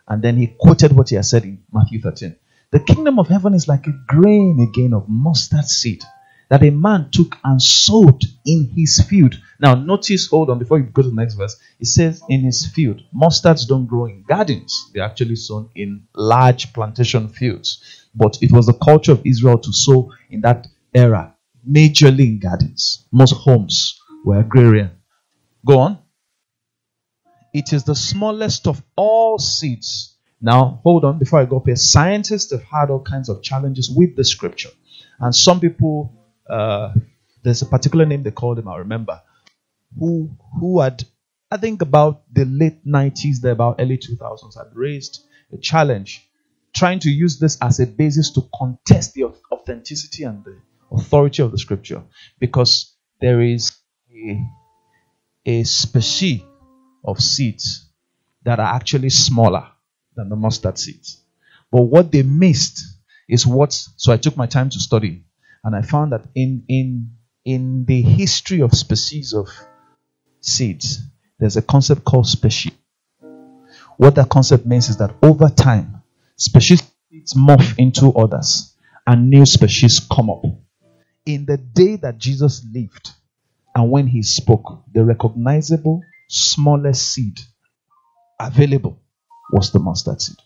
And 0.08 0.22
then 0.22 0.36
he 0.36 0.48
quoted 0.58 0.92
what 0.92 1.08
he 1.08 1.16
had 1.16 1.24
said 1.24 1.44
in 1.44 1.62
Matthew 1.72 2.00
13. 2.00 2.36
The 2.70 2.80
kingdom 2.80 3.18
of 3.18 3.28
heaven 3.28 3.54
is 3.54 3.68
like 3.68 3.86
a 3.86 3.98
grain 4.06 4.60
again 4.60 4.92
of 4.92 5.08
mustard 5.08 5.66
seed 5.66 6.04
that 6.48 6.62
a 6.62 6.70
man 6.70 7.08
took 7.10 7.36
and 7.44 7.60
sowed 7.60 8.22
in 8.44 8.70
his 8.76 9.00
field. 9.08 9.34
Now, 9.58 9.74
notice, 9.74 10.28
hold 10.28 10.50
on, 10.50 10.58
before 10.58 10.78
you 10.78 10.84
go 10.84 11.02
to 11.02 11.08
the 11.08 11.14
next 11.14 11.34
verse, 11.34 11.56
it 11.80 11.86
says 11.86 12.22
in 12.28 12.42
his 12.42 12.66
field. 12.66 13.02
Mustards 13.14 13.66
don't 13.66 13.86
grow 13.86 14.06
in 14.06 14.22
gardens, 14.22 14.90
they're 14.92 15.04
actually 15.04 15.36
sown 15.36 15.70
in 15.74 16.06
large 16.14 16.72
plantation 16.72 17.28
fields. 17.28 18.06
But 18.14 18.38
it 18.42 18.52
was 18.52 18.66
the 18.66 18.74
culture 18.74 19.12
of 19.12 19.26
Israel 19.26 19.58
to 19.58 19.72
sow 19.72 20.12
in 20.30 20.40
that 20.42 20.68
era, 20.94 21.34
majorly 21.68 22.26
in 22.26 22.38
gardens. 22.38 23.06
Most 23.10 23.32
homes 23.32 24.00
were 24.24 24.40
agrarian. 24.40 24.90
Go 25.64 25.78
on. 25.80 25.98
It 27.52 27.72
is 27.72 27.84
the 27.84 27.94
smallest 27.94 28.66
of 28.66 28.82
all 28.96 29.38
seeds. 29.38 30.16
Now, 30.40 30.80
hold 30.82 31.04
on, 31.04 31.18
before 31.18 31.40
I 31.40 31.46
go 31.46 31.56
up 31.56 31.66
here, 31.66 31.76
scientists 31.76 32.52
have 32.52 32.62
had 32.62 32.90
all 32.90 33.00
kinds 33.02 33.28
of 33.28 33.42
challenges 33.42 33.90
with 33.90 34.16
the 34.16 34.24
scripture. 34.24 34.68
And 35.18 35.34
some 35.34 35.60
people, 35.60 36.12
uh, 36.48 36.92
there's 37.42 37.62
a 37.62 37.66
particular 37.66 38.04
name 38.04 38.22
they 38.22 38.30
called 38.30 38.58
him, 38.58 38.68
I 38.68 38.76
remember, 38.78 39.22
who 39.98 40.36
who 40.60 40.80
had, 40.80 41.04
I 41.50 41.56
think 41.56 41.80
about 41.80 42.22
the 42.32 42.44
late 42.44 42.84
90s, 42.84 43.40
there 43.40 43.52
about 43.52 43.76
early 43.78 43.96
2000s, 43.96 44.56
had 44.56 44.74
raised 44.74 45.24
a 45.52 45.56
challenge 45.56 46.28
trying 46.74 46.98
to 47.00 47.10
use 47.10 47.38
this 47.38 47.56
as 47.62 47.80
a 47.80 47.86
basis 47.86 48.30
to 48.32 48.42
contest 48.54 49.14
the 49.14 49.24
authenticity 49.50 50.24
and 50.24 50.44
the 50.44 50.58
authority 50.92 51.42
of 51.42 51.50
the 51.50 51.58
scripture 51.58 52.02
because 52.38 52.94
there 53.20 53.40
is 53.40 53.72
a, 54.14 54.44
a 55.46 55.62
species 55.62 56.42
of 57.04 57.20
seeds 57.20 57.88
that 58.42 58.58
are 58.58 58.74
actually 58.74 59.10
smaller 59.10 59.68
than 60.16 60.28
the 60.28 60.36
mustard 60.36 60.76
seeds. 60.76 61.22
But 61.70 61.82
what 61.82 62.10
they 62.10 62.22
missed 62.22 62.82
is 63.28 63.46
what 63.46 63.72
so 63.72 64.12
I 64.12 64.16
took 64.16 64.36
my 64.36 64.46
time 64.46 64.70
to 64.70 64.80
study 64.80 65.24
and 65.64 65.74
I 65.74 65.82
found 65.82 66.12
that 66.12 66.26
in 66.34 66.64
in 66.68 67.12
in 67.44 67.84
the 67.84 68.02
history 68.02 68.60
of 68.60 68.72
species 68.72 69.32
of 69.32 69.48
seeds, 70.40 71.00
there's 71.38 71.56
a 71.56 71.62
concept 71.62 72.04
called 72.04 72.26
species. 72.26 72.72
What 73.96 74.16
that 74.16 74.28
concept 74.28 74.66
means 74.66 74.88
is 74.88 74.96
that 74.98 75.14
over 75.22 75.48
time, 75.48 76.02
species 76.36 76.82
morph 77.34 77.78
into 77.78 78.12
others 78.12 78.74
and 79.06 79.30
new 79.30 79.46
species 79.46 80.00
come 80.00 80.28
up 80.28 80.44
in 81.24 81.46
the 81.46 81.56
day 81.56 81.96
that 81.96 82.18
Jesus 82.18 82.64
lived 82.72 83.12
and 83.76 83.90
when 83.90 84.06
he 84.06 84.22
spoke, 84.22 84.84
the 84.90 85.04
recognizable 85.04 86.00
smallest 86.30 87.12
seed 87.12 87.38
available 88.40 89.02
was 89.52 89.70
the 89.70 89.78
mustard 89.78 90.22
seed. 90.22 90.38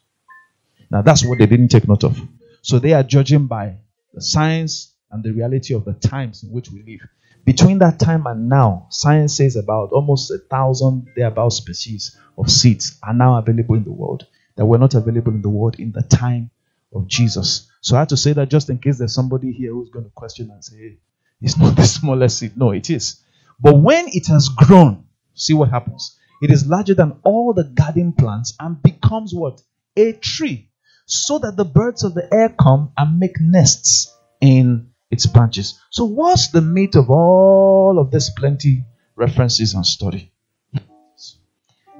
Now, 0.91 1.03
that's 1.03 1.25
what 1.25 1.39
they 1.39 1.47
didn't 1.47 1.69
take 1.69 1.87
note 1.87 2.03
of. 2.03 2.21
So 2.63 2.81
they 2.81 2.93
are 2.93 3.05
judging 3.05 3.47
by 3.47 3.77
the 4.13 4.21
science 4.21 4.93
and 5.13 5.23
the 5.23 5.33
reality 5.33 5.75
of 5.75 5.85
the 5.85 5.93
times 5.93 6.43
in 6.43 6.51
which 6.51 6.73
we 6.73 6.83
live. 6.83 7.09
Between 7.45 7.79
that 7.79 8.01
time 8.01 8.27
and 8.27 8.49
now, 8.49 8.89
science 8.91 9.37
says 9.37 9.55
about 9.55 9.93
almost 9.93 10.33
a 10.33 10.39
thousand 10.39 11.07
thereabout 11.15 11.51
species 11.51 12.19
of 12.37 12.51
seeds 12.51 12.99
are 13.01 13.15
now 13.15 13.39
available 13.39 13.77
in 13.77 13.85
the 13.85 13.93
world 13.93 14.27
that 14.57 14.67
were 14.67 14.79
not 14.79 14.95
available 14.95 15.33
in 15.33 15.43
the 15.43 15.49
world 15.49 15.79
in 15.79 15.93
the 15.93 16.03
time 16.03 16.51
of 16.93 17.07
Jesus. 17.07 17.71
So 17.81 17.95
I 17.95 18.01
had 18.01 18.09
to 18.09 18.17
say 18.17 18.33
that 18.33 18.51
just 18.51 18.71
in 18.71 18.81
case 18.81 18.99
there's 18.99 19.15
somebody 19.15 19.53
here 19.53 19.73
who's 19.73 19.91
going 19.91 20.07
to 20.07 20.11
question 20.11 20.51
and 20.51 20.65
say, 20.65 20.77
hey, 20.77 20.99
it's 21.41 21.57
not 21.57 21.77
the 21.77 21.85
smallest 21.85 22.39
seed. 22.39 22.57
No, 22.57 22.71
it 22.73 22.91
is. 22.91 23.23
But 23.61 23.77
when 23.77 24.07
it 24.09 24.27
has 24.29 24.49
grown, 24.49 25.05
see 25.35 25.55
what 25.55 25.71
happens. 25.71 26.17
It 26.43 26.51
is 26.51 26.67
larger 26.67 26.95
than 26.95 27.19
all 27.23 27.53
the 27.53 27.65
garden 27.65 28.13
plants 28.13 28.55
and 28.59 28.83
becomes 28.83 29.35
what? 29.35 29.61
A 29.97 30.13
tree. 30.13 30.71
So 31.07 31.39
that 31.41 31.57
the 31.57 31.65
birds 31.65 32.05
of 32.05 32.15
the 32.15 32.33
air 32.33 32.49
come 32.49 32.93
and 32.97 33.19
make 33.19 33.41
nests 33.41 34.15
in 34.41 34.91
its 35.11 35.27
branches. 35.27 35.79
So, 35.91 36.05
what's 36.05 36.49
the 36.49 36.63
meat 36.63 36.95
of 36.95 37.11
all 37.11 37.99
of 37.99 38.11
this 38.11 38.31
plenty 38.31 38.85
references 39.17 39.75
and 39.75 39.85
study? 39.85 40.33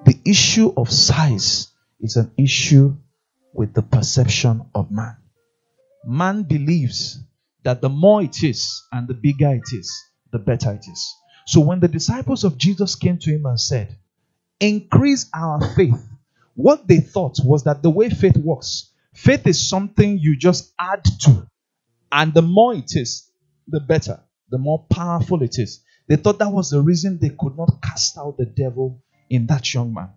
The 0.05 0.19
issue 0.25 0.73
of 0.77 0.91
size 0.91 1.69
is 2.01 2.17
an 2.17 2.31
issue 2.39 2.97
with 3.53 3.75
the 3.75 3.83
perception 3.83 4.63
of 4.75 4.91
man. 4.91 5.17
Man 6.07 6.45
believes 6.45 7.19
that 7.63 7.81
the 7.81 7.89
more 7.89 8.23
it 8.23 8.43
is 8.43 8.83
and 8.93 9.07
the 9.09 9.15
bigger 9.15 9.55
it 9.55 9.73
is, 9.73 9.91
the 10.33 10.39
better 10.39 10.73
it 10.73 10.87
is. 10.91 11.15
So 11.47 11.61
when 11.61 11.81
the 11.81 11.89
disciples 11.89 12.45
of 12.45 12.59
Jesus 12.59 12.95
came 12.95 13.19
to 13.19 13.31
him 13.31 13.47
and 13.47 13.61
said, 13.61 13.97
Increase 14.61 15.29
our 15.35 15.75
faith, 15.75 16.07
what 16.55 16.87
they 16.87 16.99
thought 16.99 17.39
was 17.43 17.65
that 17.65 17.83
the 17.83 17.91
way 17.91 18.11
faith 18.11 18.37
works, 18.37 18.91
faith 19.15 19.47
is 19.47 19.69
something 19.69 20.19
you 20.19 20.37
just 20.37 20.73
add 20.79 21.05
to. 21.23 21.47
And 22.13 22.35
the 22.35 22.43
more 22.43 22.75
it 22.75 22.95
is, 22.95 23.31
the 23.69 23.81
better, 23.81 24.21
the 24.51 24.59
more 24.59 24.85
powerful 24.91 25.43
it 25.43 25.59
is. 25.59 25.83
They 26.09 26.17
thought 26.17 26.39
that 26.41 26.53
was 26.53 26.71
the 26.71 26.83
reason 26.83 27.19
they 27.19 27.31
could 27.31 27.57
not 27.57 27.81
cast 27.83 28.19
out 28.19 28.37
the 28.37 28.47
devil 28.47 29.03
in 29.29 29.47
that 29.47 29.73
young 29.73 29.95
man. 29.95 30.11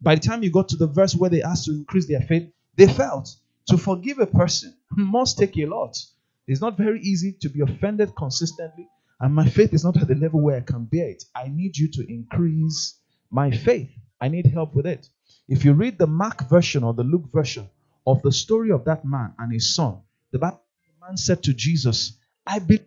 By 0.00 0.16
the 0.16 0.20
time 0.20 0.42
you 0.42 0.50
got 0.50 0.68
to 0.68 0.76
the 0.76 0.86
verse 0.86 1.14
where 1.14 1.30
they 1.30 1.42
asked 1.42 1.64
to 1.64 1.72
increase 1.72 2.06
their 2.06 2.20
faith, 2.20 2.52
they 2.76 2.86
felt 2.86 3.34
to 3.68 3.78
forgive 3.78 4.18
a 4.18 4.26
person 4.26 4.74
must 4.90 5.38
take 5.38 5.56
a 5.56 5.66
lot. 5.66 5.96
It's 6.46 6.60
not 6.60 6.76
very 6.76 7.00
easy 7.00 7.32
to 7.40 7.48
be 7.48 7.60
offended 7.60 8.14
consistently, 8.16 8.88
and 9.20 9.34
my 9.34 9.48
faith 9.48 9.72
is 9.72 9.84
not 9.84 9.96
at 9.96 10.08
the 10.08 10.14
level 10.14 10.40
where 10.40 10.58
I 10.58 10.60
can 10.60 10.84
bear 10.84 11.08
it. 11.08 11.24
I 11.34 11.48
need 11.48 11.76
you 11.76 11.88
to 11.92 12.06
increase 12.12 12.98
my 13.30 13.50
faith. 13.50 13.90
I 14.20 14.28
need 14.28 14.46
help 14.46 14.74
with 14.74 14.86
it. 14.86 15.08
If 15.48 15.64
you 15.64 15.72
read 15.72 15.98
the 15.98 16.06
Mark 16.06 16.48
version 16.48 16.84
or 16.84 16.94
the 16.94 17.04
Luke 17.04 17.30
version 17.32 17.68
of 18.06 18.22
the 18.22 18.32
story 18.32 18.70
of 18.72 18.84
that 18.84 19.04
man 19.04 19.34
and 19.38 19.52
his 19.52 19.74
son, 19.74 20.00
the 20.32 20.38
man 20.38 21.16
said 21.16 21.42
to 21.44 21.54
Jesus, 21.54 22.18
I 22.46 22.58
believe, 22.58 22.86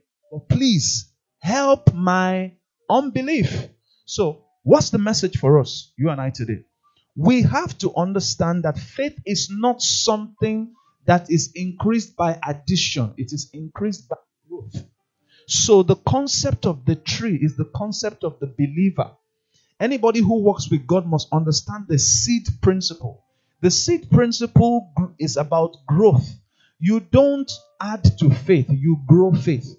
please 0.49 1.11
help 1.39 1.93
my 1.93 2.53
unbelief. 2.89 3.69
So, 4.05 4.45
what's 4.63 4.89
the 4.91 4.97
message 4.99 5.37
for 5.37 5.59
us, 5.59 5.91
you 5.97 6.09
and 6.09 6.21
I 6.21 6.29
today? 6.29 6.63
we 7.17 7.41
have 7.41 7.75
to 7.79 7.93
understand 7.95 8.63
that 8.63 8.77
faith 8.77 9.19
is 9.25 9.49
not 9.51 9.81
something 9.81 10.71
that 11.07 11.31
is 11.31 11.51
increased 11.55 12.15
by 12.15 12.39
addition, 12.45 13.13
it 13.17 13.31
is 13.31 13.49
increased 13.53 14.07
by 14.09 14.17
growth. 14.47 14.83
So, 15.47 15.81
the 15.81 15.95
concept 15.95 16.65
of 16.65 16.85
the 16.85 16.95
tree 16.95 17.39
is 17.41 17.55
the 17.55 17.71
concept 17.73 18.25
of 18.25 18.37
the 18.41 18.47
believer. 18.47 19.11
Anybody 19.79 20.19
who 20.19 20.43
works 20.43 20.69
with 20.69 20.85
God 20.85 21.07
must 21.07 21.29
understand 21.31 21.85
the 21.87 21.97
seed 21.97 22.47
principle. 22.61 23.23
The 23.61 23.71
seed 23.71 24.11
principle 24.11 24.91
is 25.17 25.37
about 25.37 25.77
growth. 25.87 26.29
You 26.79 26.99
don't 26.99 27.51
add 27.79 28.03
to 28.19 28.29
faith, 28.29 28.67
you 28.69 29.01
grow 29.07 29.33
faith. 29.33 29.73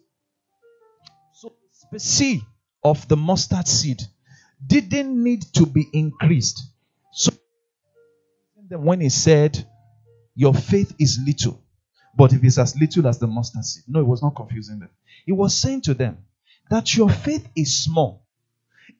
So, 1.34 1.52
the 1.92 2.00
seed 2.00 2.40
of 2.82 3.06
the 3.08 3.16
mustard 3.16 3.68
seed 3.68 4.02
didn't 4.66 5.22
need 5.22 5.42
to 5.54 5.66
be 5.66 5.86
increased. 5.92 6.62
So, 7.12 7.32
when 8.70 9.00
he 9.00 9.10
said, 9.10 9.66
Your 10.38 10.54
faith 10.54 10.94
is 11.00 11.18
little, 11.26 11.60
but 12.16 12.32
if 12.32 12.44
it's 12.44 12.58
as 12.58 12.78
little 12.78 13.08
as 13.08 13.18
the 13.18 13.26
mustard 13.26 13.64
seed, 13.64 13.82
no, 13.88 13.98
it 13.98 14.06
was 14.06 14.22
not 14.22 14.36
confusing 14.36 14.78
them. 14.78 14.90
He 15.26 15.32
was 15.32 15.52
saying 15.52 15.80
to 15.82 15.94
them 15.94 16.18
that 16.70 16.94
your 16.94 17.10
faith 17.10 17.48
is 17.56 17.82
small, 17.82 18.24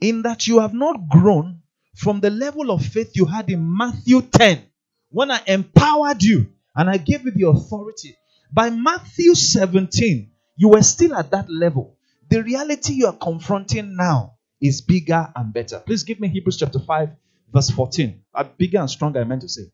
in 0.01 0.23
that 0.23 0.49
you 0.49 0.59
have 0.59 0.75
not 0.75 1.09
grown 1.09 1.63
from 1.95 2.19
the 2.19 2.31
level 2.31 2.73
of 2.73 2.85
faith 2.85 3.13
you 3.15 3.25
had 3.25 3.49
in 3.51 3.77
Matthew 3.77 4.21
10 4.21 4.65
when 5.11 5.31
I 5.31 5.41
empowered 5.47 6.25
you 6.25 6.49
and 6.75 6.91
I 6.91 6.97
gave 6.97 7.25
you 7.25 7.31
the 7.31 7.47
authority. 7.47 8.17
By 8.53 8.71
Matthew 8.71 9.37
17, 9.37 10.33
you 10.57 10.69
were 10.71 10.83
still 10.83 11.15
at 11.15 11.31
that 11.31 11.49
level. 11.49 11.97
The 12.31 12.43
reality 12.43 12.95
you 12.95 13.07
are 13.07 13.17
confronting 13.17 13.95
now 13.95 14.35
is 14.61 14.81
bigger 14.81 15.33
and 15.37 15.53
better. 15.53 15.79
Please 15.79 16.03
give 16.03 16.19
me 16.19 16.27
Hebrews 16.27 16.57
chapter 16.57 16.81
5, 16.81 17.11
verse 17.55 17.71
14. 17.71 18.25
Uh, 18.35 18.43
bigger 18.43 18.81
and 18.81 18.91
stronger, 18.91 19.21
I 19.21 19.25
meant 19.25 19.43
to 19.43 19.49
say. 19.49 19.71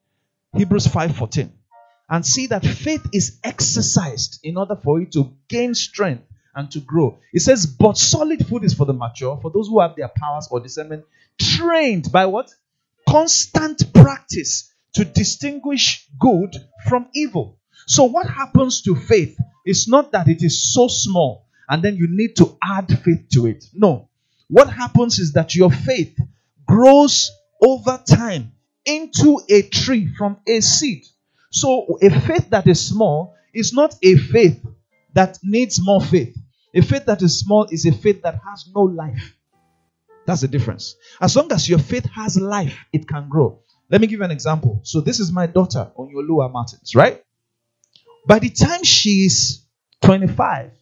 Hebrews 0.56 0.86
5:14 0.86 1.50
And 2.08 2.24
see 2.24 2.46
that 2.46 2.64
faith 2.64 3.04
is 3.12 3.38
exercised 3.42 4.38
in 4.44 4.56
order 4.56 4.76
for 4.76 5.00
it 5.00 5.12
to 5.12 5.32
gain 5.48 5.74
strength 5.74 6.24
and 6.54 6.70
to 6.70 6.80
grow. 6.80 7.18
It 7.32 7.40
says, 7.40 7.66
but 7.66 7.98
solid 7.98 8.46
food 8.46 8.62
is 8.62 8.74
for 8.74 8.86
the 8.86 8.92
mature, 8.92 9.36
for 9.42 9.50
those 9.50 9.66
who 9.66 9.80
have 9.80 9.96
their 9.96 10.10
powers 10.16 10.46
or 10.50 10.60
discernment 10.60 11.04
trained 11.40 12.12
by 12.12 12.26
what? 12.26 12.54
Constant 13.08 13.92
practice 13.92 14.72
to 14.92 15.04
distinguish 15.04 16.08
good 16.20 16.54
from 16.88 17.08
evil. 17.14 17.58
So, 17.86 18.04
what 18.04 18.28
happens 18.28 18.82
to 18.82 18.94
faith 18.94 19.36
is 19.66 19.88
not 19.88 20.12
that 20.12 20.28
it 20.28 20.42
is 20.42 20.72
so 20.72 20.86
small 20.86 21.48
and 21.68 21.82
then 21.82 21.96
you 21.96 22.06
need 22.08 22.36
to 22.36 22.56
add 22.62 22.96
faith 23.00 23.28
to 23.32 23.46
it. 23.46 23.64
No. 23.74 24.08
What 24.48 24.70
happens 24.70 25.18
is 25.18 25.32
that 25.32 25.56
your 25.56 25.72
faith 25.72 26.16
grows 26.64 27.32
over 27.60 28.00
time 28.06 28.52
into 28.84 29.40
a 29.48 29.62
tree 29.62 30.12
from 30.16 30.38
a 30.46 30.60
seed. 30.60 31.04
So, 31.50 31.98
a 32.02 32.10
faith 32.10 32.50
that 32.50 32.66
is 32.66 32.86
small 32.86 33.34
is 33.52 33.72
not 33.72 33.94
a 34.02 34.16
faith 34.16 34.64
that 35.12 35.38
needs 35.42 35.80
more 35.80 36.00
faith. 36.00 36.36
A 36.74 36.82
faith 36.82 37.04
that 37.06 37.22
is 37.22 37.38
small 37.38 37.66
is 37.70 37.86
a 37.86 37.92
faith 37.92 38.22
that 38.22 38.40
has 38.48 38.68
no 38.74 38.82
life. 38.82 39.36
That's 40.26 40.40
the 40.40 40.48
difference. 40.48 40.96
As 41.20 41.36
long 41.36 41.52
as 41.52 41.68
your 41.68 41.78
faith 41.78 42.06
has 42.06 42.36
life, 42.36 42.76
it 42.92 43.06
can 43.06 43.28
grow. 43.28 43.60
Let 43.90 44.00
me 44.00 44.06
give 44.06 44.18
you 44.18 44.24
an 44.24 44.30
example. 44.30 44.80
So, 44.82 45.00
this 45.00 45.20
is 45.20 45.30
my 45.30 45.46
daughter 45.46 45.92
on 45.96 46.10
your 46.10 46.24
lower 46.24 46.48
Martins, 46.48 46.94
right? 46.94 47.22
By 48.26 48.38
the 48.38 48.50
time 48.50 48.82
she's 48.82 49.64
25, 50.02 50.72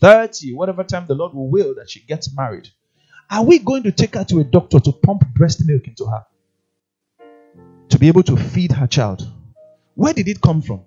30, 0.00 0.54
whatever 0.54 0.82
time 0.82 1.06
the 1.06 1.14
Lord 1.14 1.34
will 1.34 1.50
will 1.50 1.74
that 1.76 1.90
she 1.90 2.00
gets 2.00 2.34
married, 2.34 2.68
are 3.30 3.44
we 3.44 3.58
going 3.58 3.82
to 3.84 3.92
take 3.92 4.14
her 4.14 4.24
to 4.24 4.40
a 4.40 4.44
doctor 4.44 4.80
to 4.80 4.92
pump 4.92 5.22
breast 5.34 5.62
milk 5.66 5.86
into 5.86 6.06
her? 6.06 6.24
To 7.90 7.98
be 7.98 8.08
able 8.08 8.22
to 8.24 8.36
feed 8.36 8.72
her 8.72 8.86
child? 8.86 9.26
Where 9.94 10.12
did 10.12 10.28
it 10.28 10.40
come 10.40 10.62
from? 10.62 10.82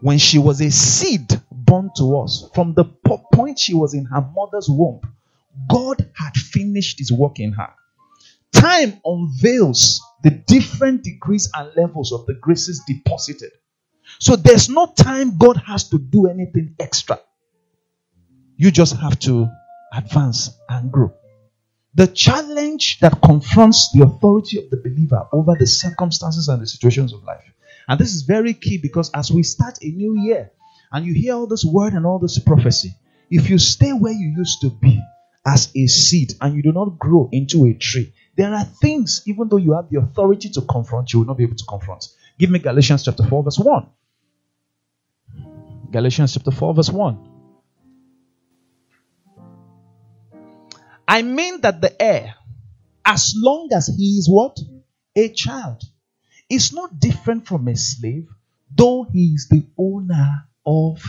When 0.00 0.18
she 0.18 0.38
was 0.38 0.60
a 0.60 0.70
seed 0.70 1.40
born 1.50 1.90
to 1.96 2.18
us, 2.18 2.48
from 2.54 2.74
the 2.74 2.84
point 2.84 3.58
she 3.58 3.74
was 3.74 3.94
in 3.94 4.04
her 4.06 4.20
mother's 4.20 4.68
womb, 4.68 5.00
God 5.68 6.10
had 6.14 6.34
finished 6.34 6.98
his 6.98 7.12
work 7.12 7.38
in 7.40 7.52
her. 7.52 7.72
Time 8.52 9.00
unveils 9.04 10.00
the 10.22 10.30
different 10.30 11.04
degrees 11.04 11.50
and 11.54 11.70
levels 11.76 12.12
of 12.12 12.26
the 12.26 12.34
graces 12.34 12.82
deposited. 12.86 13.50
So 14.18 14.36
there's 14.36 14.68
no 14.68 14.86
time 14.86 15.38
God 15.38 15.56
has 15.66 15.88
to 15.90 15.98
do 15.98 16.26
anything 16.26 16.74
extra. 16.78 17.20
You 18.56 18.70
just 18.70 18.96
have 18.96 19.18
to 19.20 19.48
advance 19.92 20.50
and 20.68 20.90
grow. 20.90 21.12
The 21.96 22.08
challenge 22.08 22.98
that 23.00 23.20
confronts 23.22 23.92
the 23.92 24.02
authority 24.02 24.58
of 24.58 24.68
the 24.70 24.76
believer 24.76 25.28
over 25.32 25.54
the 25.58 25.66
circumstances 25.66 26.48
and 26.48 26.60
the 26.60 26.66
situations 26.66 27.12
of 27.12 27.22
life. 27.22 27.44
And 27.86 28.00
this 28.00 28.14
is 28.14 28.22
very 28.22 28.54
key 28.54 28.78
because 28.78 29.10
as 29.14 29.30
we 29.30 29.42
start 29.44 29.78
a 29.82 29.86
new 29.86 30.18
year 30.18 30.50
and 30.90 31.06
you 31.06 31.14
hear 31.14 31.34
all 31.34 31.46
this 31.46 31.64
word 31.64 31.92
and 31.92 32.04
all 32.04 32.18
this 32.18 32.38
prophecy, 32.38 32.94
if 33.30 33.48
you 33.48 33.58
stay 33.58 33.92
where 33.92 34.12
you 34.12 34.34
used 34.36 34.60
to 34.62 34.70
be 34.70 35.00
as 35.46 35.70
a 35.76 35.86
seed 35.86 36.32
and 36.40 36.56
you 36.56 36.62
do 36.62 36.72
not 36.72 36.98
grow 36.98 37.28
into 37.30 37.66
a 37.66 37.74
tree, 37.74 38.12
there 38.36 38.52
are 38.52 38.64
things, 38.64 39.22
even 39.26 39.48
though 39.48 39.58
you 39.58 39.74
have 39.74 39.88
the 39.90 40.00
authority 40.00 40.48
to 40.50 40.62
confront, 40.62 41.12
you 41.12 41.20
will 41.20 41.26
not 41.26 41.38
be 41.38 41.44
able 41.44 41.56
to 41.56 41.64
confront. 41.64 42.08
Give 42.38 42.50
me 42.50 42.58
Galatians 42.58 43.04
chapter 43.04 43.22
4, 43.22 43.44
verse 43.44 43.58
1. 43.58 43.86
Galatians 45.92 46.34
chapter 46.34 46.50
4, 46.50 46.74
verse 46.74 46.90
1. 46.90 47.33
I 51.06 51.22
mean 51.22 51.60
that 51.60 51.80
the 51.80 52.00
heir, 52.00 52.34
as 53.04 53.34
long 53.36 53.68
as 53.74 53.86
he 53.86 54.18
is 54.18 54.28
what? 54.28 54.58
A 55.16 55.28
child, 55.28 55.82
is 56.48 56.72
not 56.72 56.98
different 56.98 57.46
from 57.46 57.68
a 57.68 57.76
slave, 57.76 58.28
though 58.74 59.04
he 59.04 59.34
is 59.34 59.48
the 59.48 59.64
owner 59.78 60.48
of 60.66 61.02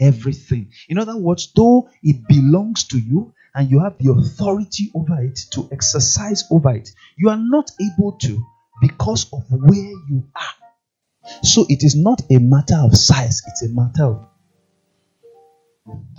everything. 0.00 0.72
In 0.88 0.98
other 0.98 1.16
words, 1.16 1.52
though 1.54 1.88
it 2.02 2.26
belongs 2.26 2.84
to 2.84 2.98
you 2.98 3.32
and 3.54 3.70
you 3.70 3.80
have 3.80 3.98
the 3.98 4.12
authority 4.12 4.90
over 4.94 5.22
it 5.22 5.38
to 5.52 5.68
exercise 5.70 6.44
over 6.50 6.70
it, 6.74 6.90
you 7.16 7.28
are 7.28 7.38
not 7.40 7.70
able 7.80 8.12
to 8.12 8.44
because 8.80 9.32
of 9.32 9.44
where 9.50 9.92
you 10.08 10.24
are. 10.34 11.40
So 11.42 11.64
it 11.68 11.84
is 11.84 11.94
not 11.94 12.22
a 12.30 12.38
matter 12.38 12.76
of 12.76 12.96
size, 12.96 13.42
it's 13.46 13.62
a 13.62 13.68
matter 13.68 14.04
of. 14.04 14.28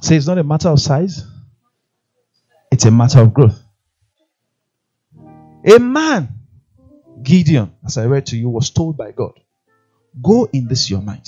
Say, 0.01 0.15
it's 0.15 0.27
not 0.27 0.37
a 0.37 0.43
matter 0.43 0.69
of 0.69 0.79
size, 0.79 1.23
it's 2.71 2.85
a 2.85 2.91
matter 2.91 3.19
of 3.21 3.33
growth. 3.33 3.61
A 5.65 5.79
man, 5.79 6.29
Gideon, 7.23 7.73
as 7.85 7.97
I 7.97 8.05
read 8.05 8.27
to 8.27 8.37
you, 8.37 8.49
was 8.49 8.69
told 8.69 8.97
by 8.97 9.11
God, 9.11 9.33
Go 10.21 10.47
in 10.51 10.67
this 10.67 10.89
your 10.89 11.01
might. 11.01 11.27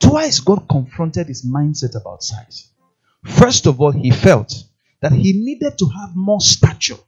Twice 0.00 0.40
God 0.40 0.68
confronted 0.68 1.28
his 1.28 1.44
mindset 1.44 2.00
about 2.00 2.22
size. 2.22 2.70
First 3.24 3.66
of 3.66 3.80
all, 3.80 3.92
he 3.92 4.10
felt 4.10 4.52
that 5.00 5.12
he 5.12 5.32
needed 5.32 5.78
to 5.78 5.86
have 5.86 6.16
more 6.16 6.40
stature 6.40 6.98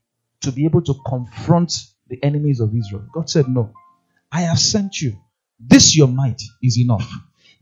to 0.42 0.52
be 0.52 0.64
able 0.64 0.82
to 0.82 0.94
confront 1.06 1.72
the 2.08 2.22
enemies 2.22 2.60
of 2.60 2.74
Israel. 2.74 3.06
God 3.12 3.30
said, 3.30 3.48
No, 3.48 3.72
I 4.30 4.42
have 4.42 4.58
sent 4.58 5.00
you. 5.00 5.16
This 5.58 5.96
your 5.96 6.08
might 6.08 6.42
is 6.62 6.78
enough. 6.78 7.10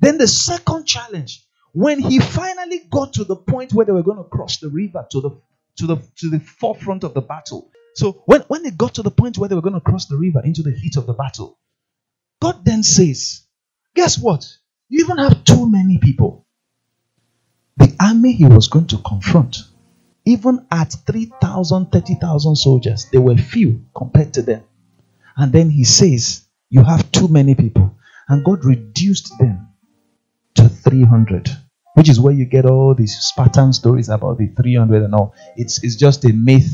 Then 0.01 0.19
the 0.19 0.27
second 0.27 0.87
challenge, 0.87 1.45
when 1.73 2.01
he 2.01 2.19
finally 2.19 2.81
got 2.91 3.15
to 3.15 3.25
the 3.25 3.37
point 3.37 3.73
where 3.73 3.87
they 3.87 3.93
were 3.93 4.03
going 4.03 4.19
to 4.19 4.25
cross 4.25 4.59
the 4.59 4.69
river 4.69 5.07
to 5.11 5.21
the 5.21 5.31
to 5.79 5.87
the 5.87 5.97
to 6.17 6.31
the 6.31 6.41
forefront 6.41 7.05
of 7.05 7.15
the 7.15 7.23
battle. 7.23 7.71
So 7.95 8.23
when, 8.27 8.41
when 8.43 8.63
they 8.63 8.71
got 8.71 8.95
to 8.95 9.03
the 9.03 9.11
point 9.11 9.39
where 9.39 9.49
they 9.49 9.55
were 9.55 9.63
going 9.63 9.75
to 9.75 9.81
cross 9.81 10.07
the 10.07 10.17
river 10.17 10.41
into 10.45 10.63
the 10.63 10.73
heat 10.73 10.97
of 10.97 11.07
the 11.07 11.13
battle, 11.13 11.59
God 12.41 12.65
then 12.65 12.83
says, 12.83 13.43
Guess 13.95 14.19
what? 14.19 14.47
You 14.89 15.05
even 15.05 15.19
have 15.19 15.45
too 15.45 15.71
many 15.71 15.99
people. 15.99 16.47
The 17.77 17.95
army 18.01 18.33
he 18.33 18.47
was 18.47 18.69
going 18.69 18.87
to 18.89 18.99
confront, 18.99 19.59
even 20.25 20.67
at 20.71 20.95
3,000, 21.07 21.93
30,000 21.93 22.57
soldiers, 22.57 23.07
they 23.13 23.19
were 23.19 23.37
few 23.37 23.85
compared 23.97 24.35
to 24.35 24.43
them. 24.43 24.65
And 25.37 25.53
then 25.53 25.71
he 25.71 25.85
says, 25.85 26.45
You 26.71 26.85
have 26.85 27.13
too 27.13 27.29
many 27.29 27.55
people. 27.55 27.97
And 28.29 28.45
God 28.45 28.65
reduced 28.65 29.33
them 29.39 29.69
to 30.55 30.69
300 30.69 31.51
which 31.95 32.09
is 32.09 32.21
where 32.21 32.35
you 32.35 32.45
get 32.45 32.65
all 32.65 32.95
these 32.95 33.17
Spartan 33.19 33.73
stories 33.73 34.09
about 34.09 34.39
the 34.39 34.49
300 34.49 35.03
and 35.03 35.15
all. 35.15 35.35
It's, 35.57 35.83
it's 35.85 35.97
just 35.97 36.25
a 36.25 36.33
myth, 36.33 36.73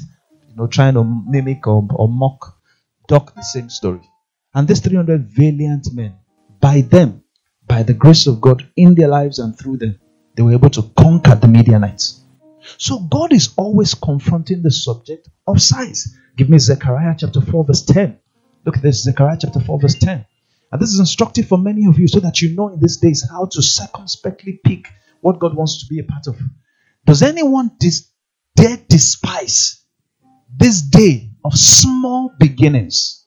you 0.48 0.56
know, 0.56 0.66
trying 0.66 0.94
to 0.94 1.04
mimic 1.04 1.66
or, 1.66 1.86
or 1.94 2.08
mock, 2.08 2.56
talk 3.08 3.34
the 3.34 3.42
same 3.42 3.68
story. 3.68 4.08
And 4.54 4.66
these 4.66 4.80
300 4.80 5.28
valiant 5.28 5.92
men, 5.92 6.16
by 6.60 6.82
them, 6.82 7.22
by 7.66 7.82
the 7.82 7.94
grace 7.94 8.26
of 8.26 8.40
God 8.40 8.66
in 8.76 8.94
their 8.94 9.08
lives 9.08 9.38
and 9.38 9.58
through 9.58 9.78
them, 9.78 9.98
they 10.34 10.42
were 10.42 10.52
able 10.52 10.70
to 10.70 10.82
conquer 10.96 11.34
the 11.34 11.48
Midianites. 11.48 12.22
So 12.76 13.00
God 13.00 13.32
is 13.32 13.54
always 13.56 13.94
confronting 13.94 14.62
the 14.62 14.70
subject 14.70 15.28
of 15.46 15.60
size. 15.60 16.16
Give 16.36 16.48
me 16.48 16.58
Zechariah 16.58 17.16
chapter 17.18 17.40
4, 17.40 17.64
verse 17.64 17.82
10. 17.82 18.18
Look 18.64 18.76
at 18.76 18.82
this, 18.82 19.02
Zechariah 19.02 19.38
chapter 19.40 19.60
4, 19.60 19.80
verse 19.80 19.94
10. 19.94 20.24
And 20.70 20.80
this 20.80 20.90
is 20.90 21.00
instructive 21.00 21.48
for 21.48 21.58
many 21.58 21.86
of 21.86 21.98
you 21.98 22.06
so 22.08 22.20
that 22.20 22.42
you 22.42 22.54
know 22.54 22.68
in 22.68 22.80
these 22.80 22.98
days 22.98 23.26
how 23.28 23.46
to 23.46 23.62
circumspectly 23.62 24.60
pick 24.64 24.86
what 25.20 25.38
God 25.38 25.56
wants 25.56 25.80
to 25.80 25.86
be 25.92 26.00
a 26.00 26.04
part 26.04 26.26
of. 26.26 26.38
Does 27.04 27.22
anyone 27.22 27.70
dis- 27.80 28.10
dare 28.56 28.78
despise 28.88 29.82
this 30.56 30.82
day 30.82 31.30
of 31.44 31.54
small 31.54 32.32
beginnings? 32.38 33.26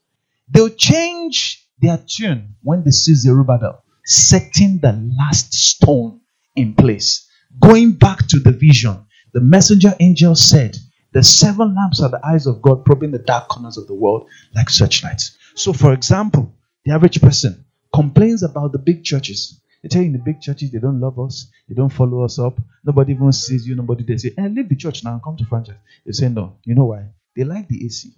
They'll 0.49 0.69
change 0.69 1.67
their 1.79 1.97
tune 1.97 2.55
when 2.61 2.83
they 2.83 2.91
see 2.91 3.15
Zerubbabel 3.15 3.83
setting 4.05 4.79
the 4.79 4.93
last 5.17 5.53
stone 5.53 6.19
in 6.55 6.73
place. 6.75 7.27
Going 7.59 7.93
back 7.93 8.27
to 8.27 8.39
the 8.39 8.51
vision, 8.51 9.05
the 9.33 9.41
messenger 9.41 9.93
angel 9.99 10.35
said, 10.35 10.77
The 11.13 11.23
seven 11.23 11.75
lamps 11.75 12.01
are 12.01 12.09
the 12.09 12.25
eyes 12.25 12.47
of 12.47 12.61
God 12.61 12.85
probing 12.85 13.11
the 13.11 13.19
dark 13.19 13.47
corners 13.49 13.77
of 13.77 13.87
the 13.87 13.95
world 13.95 14.27
like 14.55 14.69
searchlights. 14.69 15.37
So, 15.55 15.73
for 15.73 15.93
example, 15.93 16.53
the 16.85 16.93
average 16.93 17.21
person 17.21 17.65
complains 17.93 18.43
about 18.43 18.71
the 18.71 18.79
big 18.79 19.03
churches. 19.03 19.61
They 19.81 19.89
tell 19.89 20.01
you 20.01 20.07
in 20.07 20.13
the 20.13 20.19
big 20.19 20.41
churches 20.41 20.71
they 20.71 20.79
don't 20.79 20.99
love 20.99 21.19
us, 21.19 21.47
they 21.67 21.75
don't 21.75 21.89
follow 21.89 22.23
us 22.23 22.37
up, 22.39 22.59
nobody 22.83 23.13
even 23.13 23.31
sees 23.31 23.67
you, 23.67 23.75
nobody 23.75 24.03
they 24.03 24.17
say, 24.17 24.33
hey, 24.37 24.49
leave 24.49 24.69
the 24.69 24.75
church 24.75 25.03
now 25.03 25.13
and 25.13 25.23
come 25.23 25.37
to 25.37 25.45
franchise. 25.45 25.77
They 26.05 26.11
say 26.11 26.29
no. 26.29 26.57
You 26.65 26.75
know 26.75 26.85
why? 26.85 27.05
They 27.35 27.43
like 27.43 27.67
the 27.67 27.83
AC, 27.85 28.11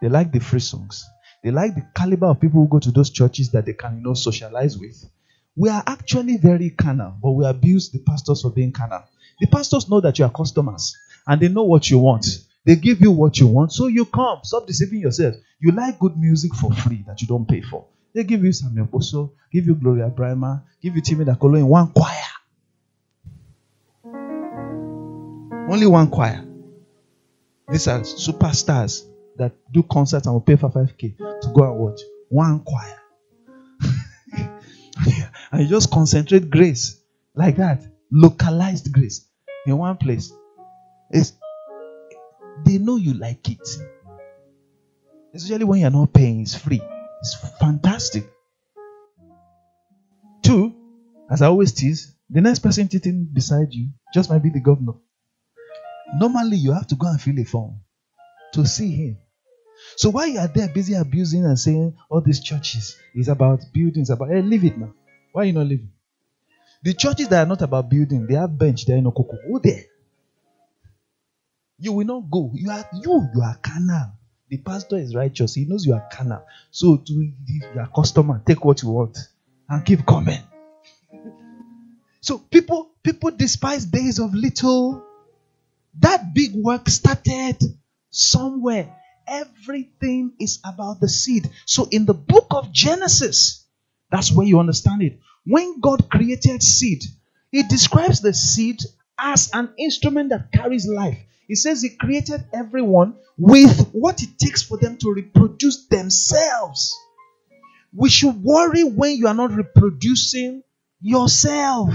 they 0.00 0.08
like 0.08 0.32
the 0.32 0.40
free 0.40 0.60
songs, 0.60 1.04
they 1.42 1.50
like 1.50 1.74
the 1.74 1.84
caliber 1.94 2.26
of 2.26 2.40
people 2.40 2.60
who 2.62 2.68
go 2.68 2.78
to 2.78 2.90
those 2.92 3.10
churches 3.10 3.50
that 3.50 3.66
they 3.66 3.72
can, 3.72 3.96
you 3.96 4.02
know, 4.02 4.14
socialize 4.14 4.78
with. 4.78 5.04
We 5.56 5.68
are 5.68 5.82
actually 5.86 6.36
very 6.38 6.70
carnal, 6.70 7.14
but 7.22 7.32
we 7.32 7.44
abuse 7.46 7.90
the 7.90 7.98
pastors 7.98 8.42
for 8.42 8.50
being 8.50 8.72
carnal. 8.72 9.02
The 9.40 9.46
pastors 9.48 9.88
know 9.88 10.00
that 10.00 10.18
you 10.18 10.24
are 10.24 10.30
customers 10.30 10.96
and 11.26 11.40
they 11.40 11.48
know 11.48 11.64
what 11.64 11.90
you 11.90 11.98
want. 11.98 12.26
They 12.64 12.76
give 12.76 13.00
you 13.00 13.10
what 13.10 13.38
you 13.38 13.48
want, 13.48 13.72
so 13.72 13.88
you 13.88 14.04
come. 14.04 14.38
Stop 14.44 14.66
deceiving 14.66 15.00
yourself. 15.00 15.34
You 15.60 15.72
like 15.72 15.98
good 15.98 16.16
music 16.16 16.54
for 16.54 16.72
free 16.72 17.04
that 17.06 17.20
you 17.20 17.26
don't 17.26 17.46
pay 17.48 17.60
for. 17.60 17.86
They 18.14 18.24
give 18.24 18.44
you 18.44 18.52
Samuel 18.52 18.86
Boso, 18.86 19.30
give 19.50 19.66
you 19.66 19.74
Gloria 19.74 20.10
Brima, 20.10 20.62
give 20.82 20.94
you 20.96 21.02
Timi 21.02 21.24
Dakolo 21.24 21.58
in 21.58 21.66
one 21.66 21.92
choir. 21.92 22.18
Only 25.70 25.86
one 25.86 26.10
choir. 26.10 26.44
These 27.70 27.88
are 27.88 28.00
superstars 28.00 29.06
that 29.36 29.52
do 29.72 29.82
concerts 29.84 30.26
and 30.26 30.34
will 30.34 30.42
pay 30.42 30.56
for 30.56 30.68
5k 30.68 31.16
to 31.16 31.52
go 31.54 31.64
and 31.64 31.78
watch. 31.78 32.00
One 32.28 32.60
choir. 32.60 33.00
and 35.50 35.62
you 35.62 35.68
just 35.68 35.90
concentrate 35.90 36.50
grace 36.50 37.00
like 37.34 37.56
that. 37.56 37.82
Localized 38.10 38.92
grace 38.92 39.26
in 39.66 39.78
one 39.78 39.96
place. 39.96 40.32
It's, 41.10 41.32
they 42.66 42.76
know 42.76 42.96
you 42.96 43.14
like 43.14 43.48
it. 43.48 43.66
Especially 45.32 45.64
when 45.64 45.80
you're 45.80 45.90
not 45.90 46.12
paying, 46.12 46.42
it's 46.42 46.54
free. 46.54 46.82
It's 47.22 47.36
fantastic. 47.60 48.28
Two, 50.42 50.74
as 51.30 51.40
I 51.40 51.46
always 51.46 51.72
tease, 51.72 52.16
the 52.28 52.40
next 52.40 52.58
person 52.58 52.90
sitting 52.90 53.28
beside 53.32 53.68
you 53.70 53.90
just 54.12 54.28
might 54.28 54.42
be 54.42 54.50
the 54.50 54.58
governor. 54.58 54.94
Normally, 56.18 56.56
you 56.56 56.72
have 56.72 56.88
to 56.88 56.96
go 56.96 57.06
and 57.06 57.20
fill 57.20 57.38
a 57.38 57.44
form 57.44 57.78
to 58.54 58.66
see 58.66 58.90
him. 58.90 59.18
So 59.96 60.10
while 60.10 60.26
you 60.26 60.40
are 60.40 60.48
there 60.48 60.68
busy 60.68 60.94
abusing 60.94 61.44
and 61.44 61.56
saying 61.56 61.96
all 62.10 62.20
these 62.20 62.40
churches 62.40 62.96
is 63.14 63.28
about 63.28 63.60
buildings, 63.72 64.10
about 64.10 64.30
hey, 64.30 64.42
leave 64.42 64.64
it 64.64 64.76
now. 64.76 64.92
Why 65.32 65.42
are 65.42 65.44
you 65.46 65.52
not 65.52 65.66
leaving? 65.68 65.92
The 66.82 66.92
churches 66.92 67.28
that 67.28 67.46
are 67.46 67.48
not 67.48 67.62
about 67.62 67.88
building, 67.88 68.26
they 68.26 68.34
have 68.34 68.58
bench 68.58 68.84
there 68.84 68.96
in 68.96 69.04
Okoko. 69.04 69.36
Go 69.48 69.60
there. 69.62 69.84
You 71.78 71.92
will 71.92 72.06
not 72.06 72.28
go. 72.28 72.50
You 72.52 72.70
are 72.70 72.84
you, 72.92 73.28
you 73.32 73.42
are 73.42 73.56
carnal. 73.62 74.12
The 74.52 74.58
pastor 74.58 74.98
is 74.98 75.14
righteous. 75.14 75.54
He 75.54 75.64
knows 75.64 75.86
you 75.86 75.94
are 75.94 76.06
carnal. 76.12 76.44
So 76.70 76.98
to 76.98 77.32
your 77.74 77.88
customer, 77.96 78.42
take 78.46 78.62
what 78.62 78.82
you 78.82 78.90
want 78.90 79.16
and 79.66 79.82
keep 79.82 80.04
coming. 80.04 80.40
So 82.20 82.36
people 82.36 82.90
people 83.02 83.30
despise 83.30 83.86
days 83.86 84.18
of 84.18 84.34
little. 84.34 85.02
That 86.00 86.34
big 86.34 86.54
work 86.54 86.86
started 86.90 87.62
somewhere. 88.10 88.94
Everything 89.26 90.34
is 90.38 90.58
about 90.62 91.00
the 91.00 91.08
seed. 91.08 91.48
So 91.64 91.88
in 91.90 92.04
the 92.04 92.12
book 92.12 92.48
of 92.50 92.70
Genesis, 92.72 93.64
that's 94.10 94.30
where 94.30 94.46
you 94.46 94.60
understand 94.60 95.00
it. 95.00 95.18
When 95.46 95.80
God 95.80 96.10
created 96.10 96.62
seed, 96.62 97.04
He 97.50 97.62
describes 97.62 98.20
the 98.20 98.34
seed 98.34 98.82
as 99.18 99.48
an 99.54 99.70
instrument 99.78 100.28
that 100.28 100.52
carries 100.52 100.86
life. 100.86 101.20
He 101.52 101.56
says 101.56 101.82
he 101.82 101.90
created 101.90 102.46
everyone 102.54 103.14
with 103.36 103.90
what 103.92 104.22
it 104.22 104.38
takes 104.38 104.62
for 104.62 104.78
them 104.78 104.96
to 104.96 105.12
reproduce 105.12 105.86
themselves. 105.86 106.98
We 107.94 108.08
should 108.08 108.42
worry 108.42 108.84
when 108.84 109.18
you 109.18 109.26
are 109.26 109.34
not 109.34 109.52
reproducing 109.52 110.62
yourself. 111.02 111.92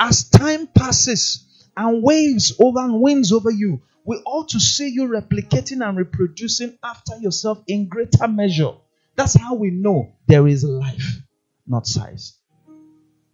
As 0.00 0.28
time 0.30 0.66
passes 0.66 1.46
and 1.76 2.02
waves 2.02 2.56
over 2.58 2.80
and 2.80 3.00
winds 3.00 3.30
over 3.30 3.52
you, 3.52 3.82
we 4.04 4.16
ought 4.26 4.48
to 4.48 4.58
see 4.58 4.88
you 4.88 5.04
replicating 5.04 5.88
and 5.88 5.96
reproducing 5.96 6.76
after 6.82 7.16
yourself 7.20 7.62
in 7.68 7.86
greater 7.86 8.26
measure. 8.26 8.72
That's 9.14 9.38
how 9.38 9.54
we 9.54 9.70
know 9.70 10.16
there 10.26 10.48
is 10.48 10.64
life, 10.64 11.22
not 11.68 11.86
size. 11.86 12.36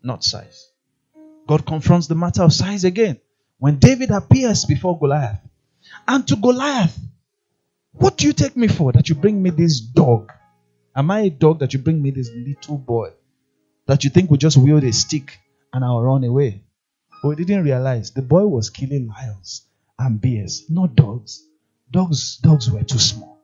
Not 0.03 0.23
size. 0.23 0.69
God 1.49 1.65
confronts 1.65 2.07
the 2.07 2.17
matter 2.17 2.43
of 2.43 2.53
size 2.53 2.85
again. 2.85 3.19
When 3.65 3.79
David 3.79 4.11
appears 4.11 4.67
before 4.67 4.99
Goliath, 4.99 5.41
and 6.07 6.29
to 6.29 6.37
Goliath, 6.37 7.01
what 7.93 8.19
do 8.19 8.27
you 8.27 8.35
take 8.35 8.59
me 8.59 8.69
for 8.69 8.93
that 8.93 9.09
you 9.09 9.15
bring 9.15 9.43
me 9.43 9.49
this 9.49 9.81
dog? 9.81 10.31
Am 10.95 11.11
I 11.11 11.21
a 11.21 11.31
dog 11.31 11.61
that 11.61 11.73
you 11.73 11.79
bring 11.79 12.03
me 12.03 12.11
this 12.11 12.29
little 12.29 12.77
boy 12.77 13.13
that 13.87 14.05
you 14.05 14.11
think 14.11 14.29
will 14.29 14.37
just 14.37 14.59
wield 14.59 14.85
a 14.85 14.93
stick 14.93 15.39
and 15.73 15.83
I'll 15.83 16.03
run 16.03 16.25
away? 16.25 16.63
But 17.23 17.29
we 17.31 17.37
didn't 17.37 17.65
realize 17.65 18.11
the 18.11 18.21
boy 18.21 18.47
was 18.47 18.69
killing 18.69 19.09
lions 19.09 19.67
and 19.99 20.21
bears, 20.21 20.67
not 20.69 20.95
dogs. 20.95 21.43
Dogs, 21.91 22.37
dogs 22.43 22.71
were 22.71 22.85
too 22.85 22.99
small. 22.99 23.39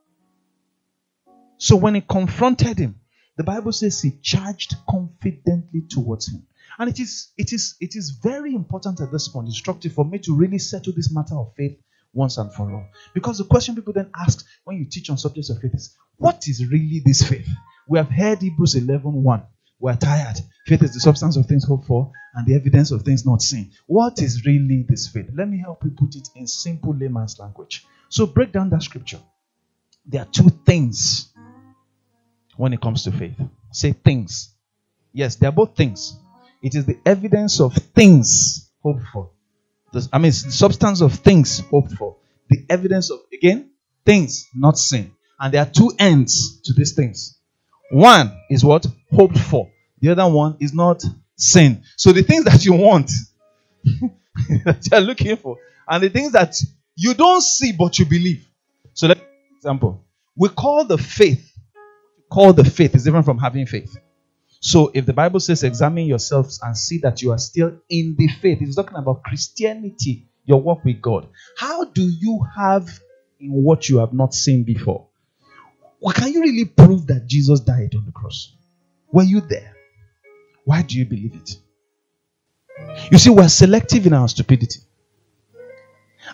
So 1.56 1.76
when 1.76 1.94
he 1.94 2.02
confronted 2.02 2.78
him, 2.78 3.00
the 3.38 3.44
Bible 3.44 3.72
says 3.72 4.02
he 4.02 4.18
charged 4.20 4.74
confidently 4.86 5.80
towards 5.88 6.28
him. 6.28 6.46
And 6.78 6.88
it 6.88 6.98
is 6.98 7.32
it 7.36 7.52
is 7.52 7.76
it 7.80 7.96
is 7.96 8.10
very 8.22 8.54
important 8.54 9.00
at 9.00 9.12
this 9.12 9.28
point, 9.28 9.48
instructive 9.48 9.92
for 9.92 10.04
me 10.04 10.18
to 10.20 10.34
really 10.34 10.58
settle 10.58 10.92
this 10.94 11.12
matter 11.12 11.36
of 11.36 11.52
faith 11.56 11.78
once 12.12 12.38
and 12.38 12.52
for 12.52 12.70
all. 12.72 12.86
Because 13.14 13.38
the 13.38 13.44
question 13.44 13.74
people 13.74 13.92
then 13.92 14.10
ask 14.16 14.44
when 14.64 14.76
you 14.76 14.86
teach 14.86 15.10
on 15.10 15.18
subjects 15.18 15.50
of 15.50 15.58
faith 15.60 15.74
is, 15.74 15.96
what 16.16 16.46
is 16.48 16.66
really 16.70 17.02
this 17.04 17.22
faith? 17.22 17.48
We 17.88 17.98
have 17.98 18.10
heard 18.10 18.40
Hebrews 18.40 18.74
11 18.76 19.22
1. 19.22 19.42
We're 19.78 19.96
tired. 19.96 20.36
Faith 20.66 20.82
is 20.82 20.92
the 20.92 21.00
substance 21.00 21.36
of 21.36 21.46
things 21.46 21.64
hoped 21.64 21.86
for 21.86 22.12
and 22.34 22.46
the 22.46 22.54
evidence 22.54 22.90
of 22.90 23.02
things 23.02 23.24
not 23.24 23.42
seen. 23.42 23.72
What 23.86 24.20
is 24.20 24.44
really 24.44 24.84
this 24.88 25.08
faith? 25.08 25.30
Let 25.34 25.48
me 25.48 25.58
help 25.58 25.82
you 25.84 25.90
put 25.90 26.14
it 26.14 26.28
in 26.36 26.46
simple 26.46 26.94
layman's 26.94 27.38
language. 27.38 27.86
So 28.08 28.26
break 28.26 28.52
down 28.52 28.70
that 28.70 28.82
scripture. 28.82 29.20
There 30.04 30.20
are 30.20 30.26
two 30.26 30.50
things 30.66 31.32
when 32.56 32.72
it 32.72 32.80
comes 32.80 33.04
to 33.04 33.12
faith. 33.12 33.36
Say 33.72 33.92
things. 33.92 34.54
Yes, 35.12 35.36
they 35.36 35.46
are 35.46 35.52
both 35.52 35.76
things. 35.76 36.16
It 36.62 36.74
is 36.74 36.86
the 36.86 36.98
evidence 37.06 37.60
of 37.60 37.74
things 37.74 38.70
hoped 38.82 39.04
for. 39.12 39.30
I 40.12 40.18
mean, 40.18 40.32
substance 40.32 41.00
of 41.00 41.14
things 41.14 41.60
hoped 41.70 41.92
for. 41.92 42.16
The 42.48 42.64
evidence 42.68 43.10
of, 43.10 43.20
again, 43.32 43.70
things 44.04 44.48
not 44.54 44.78
seen. 44.78 45.12
And 45.38 45.54
there 45.54 45.62
are 45.62 45.70
two 45.70 45.92
ends 45.98 46.60
to 46.62 46.72
these 46.72 46.92
things. 46.92 47.38
One 47.90 48.36
is 48.50 48.64
what? 48.64 48.86
Hoped 49.12 49.38
for. 49.38 49.70
The 50.00 50.10
other 50.10 50.28
one 50.28 50.56
is 50.60 50.72
not 50.72 51.02
seen. 51.36 51.82
So 51.96 52.12
the 52.12 52.22
things 52.22 52.44
that 52.44 52.64
you 52.64 52.74
want, 52.74 53.10
that 53.84 54.86
you're 54.90 55.00
looking 55.00 55.36
for, 55.36 55.56
and 55.88 56.02
the 56.02 56.08
things 56.08 56.32
that 56.32 56.54
you 56.94 57.14
don't 57.14 57.42
see 57.42 57.72
but 57.72 57.98
you 57.98 58.04
believe. 58.04 58.46
So 58.94 59.08
let 59.08 59.18
example. 59.56 60.04
We 60.36 60.48
call 60.48 60.84
the 60.84 60.98
faith, 60.98 61.52
call 62.30 62.52
the 62.52 62.64
faith 62.64 62.94
is 62.94 63.04
different 63.04 63.26
from 63.26 63.38
having 63.38 63.66
faith. 63.66 63.96
So 64.60 64.90
if 64.92 65.06
the 65.06 65.14
Bible 65.14 65.40
says 65.40 65.64
examine 65.64 66.04
yourselves 66.04 66.60
and 66.62 66.76
see 66.76 66.98
that 66.98 67.22
you 67.22 67.32
are 67.32 67.38
still 67.38 67.78
in 67.88 68.14
the 68.18 68.28
faith, 68.28 68.58
it's 68.60 68.76
talking 68.76 68.98
about 68.98 69.22
Christianity, 69.24 70.28
your 70.44 70.60
walk 70.60 70.84
with 70.84 71.00
God. 71.00 71.28
How 71.56 71.84
do 71.84 72.02
you 72.02 72.46
have 72.56 72.86
in 73.40 73.50
what 73.50 73.88
you 73.88 73.98
have 73.98 74.12
not 74.12 74.34
seen 74.34 74.64
before? 74.64 75.08
Well, 75.98 76.12
can 76.12 76.32
you 76.32 76.42
really 76.42 76.66
prove 76.66 77.06
that 77.06 77.26
Jesus 77.26 77.60
died 77.60 77.94
on 77.96 78.04
the 78.04 78.12
cross? 78.12 78.54
Were 79.10 79.22
you 79.22 79.40
there? 79.40 79.74
Why 80.64 80.82
do 80.82 80.98
you 80.98 81.06
believe 81.06 81.34
it? 81.34 81.56
You 83.10 83.18
see, 83.18 83.30
we're 83.30 83.48
selective 83.48 84.06
in 84.06 84.12
our 84.12 84.28
stupidity. 84.28 84.80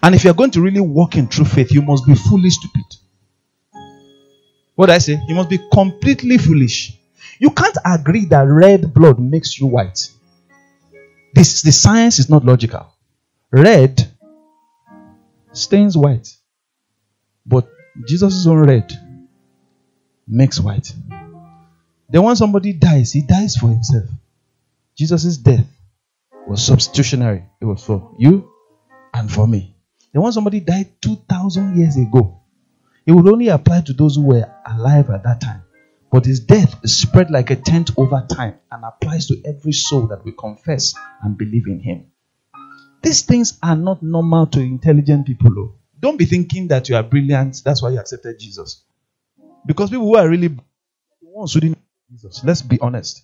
And 0.02 0.14
if 0.14 0.24
you're 0.24 0.34
going 0.34 0.50
to 0.52 0.60
really 0.60 0.80
walk 0.80 1.16
in 1.16 1.28
true 1.28 1.44
faith, 1.44 1.72
you 1.72 1.82
must 1.82 2.06
be 2.06 2.14
fully 2.14 2.50
stupid. 2.50 2.84
What 4.74 4.90
I 4.90 4.98
say? 4.98 5.20
You 5.26 5.34
must 5.34 5.48
be 5.48 5.58
completely 5.72 6.38
foolish. 6.38 6.98
You 7.38 7.50
can't 7.50 7.76
agree 7.84 8.24
that 8.26 8.46
red 8.46 8.94
blood 8.94 9.18
makes 9.18 9.58
you 9.58 9.66
white. 9.66 10.08
This 11.34 11.62
the 11.62 11.72
science 11.72 12.18
is 12.18 12.30
not 12.30 12.44
logical. 12.44 12.86
Red 13.50 14.10
stains 15.52 15.96
white. 15.96 16.34
But 17.44 17.68
Jesus' 18.08 18.46
own 18.46 18.66
red 18.66 18.92
makes 20.26 20.58
white. 20.60 20.92
Then 22.08 22.22
when 22.22 22.36
somebody 22.36 22.72
dies, 22.72 23.12
he 23.12 23.22
dies 23.22 23.56
for 23.56 23.68
himself. 23.68 24.08
Jesus' 24.96 25.36
death 25.36 25.66
was 26.46 26.64
substitutionary. 26.64 27.44
It 27.60 27.64
was 27.64 27.84
for 27.84 28.14
you 28.18 28.50
and 29.12 29.30
for 29.30 29.46
me. 29.46 29.74
Then 30.12 30.22
when 30.22 30.32
somebody 30.32 30.60
died 30.60 30.90
2,000 31.02 31.78
years 31.78 31.96
ago, 31.96 32.40
it 33.04 33.12
would 33.12 33.28
only 33.28 33.48
apply 33.48 33.82
to 33.82 33.92
those 33.92 34.16
who 34.16 34.22
were 34.22 34.50
alive 34.66 35.10
at 35.10 35.22
that 35.24 35.40
time. 35.40 35.62
But 36.16 36.24
his 36.24 36.40
death 36.40 36.82
is 36.82 36.96
spread 36.96 37.30
like 37.30 37.50
a 37.50 37.56
tent 37.56 37.90
over 37.98 38.26
time 38.26 38.54
and 38.72 38.82
applies 38.86 39.26
to 39.26 39.38
every 39.44 39.74
soul 39.74 40.06
that 40.06 40.24
we 40.24 40.32
confess 40.32 40.94
and 41.22 41.36
believe 41.36 41.66
in 41.66 41.78
him. 41.78 42.06
These 43.02 43.20
things 43.24 43.58
are 43.62 43.76
not 43.76 44.02
normal 44.02 44.46
to 44.46 44.60
intelligent 44.60 45.26
people. 45.26 45.54
Though. 45.54 45.74
Don't 46.00 46.16
be 46.16 46.24
thinking 46.24 46.68
that 46.68 46.88
you 46.88 46.96
are 46.96 47.02
brilliant. 47.02 47.60
That's 47.62 47.82
why 47.82 47.90
you 47.90 47.98
accepted 47.98 48.38
Jesus. 48.38 48.82
Because 49.66 49.90
people 49.90 50.06
who 50.06 50.16
are 50.16 50.26
really 50.26 50.56
ones 51.20 51.52
who 51.52 51.60
didn't 51.60 51.82
Jesus. 52.10 52.42
Let's 52.42 52.62
be 52.62 52.80
honest. 52.80 53.22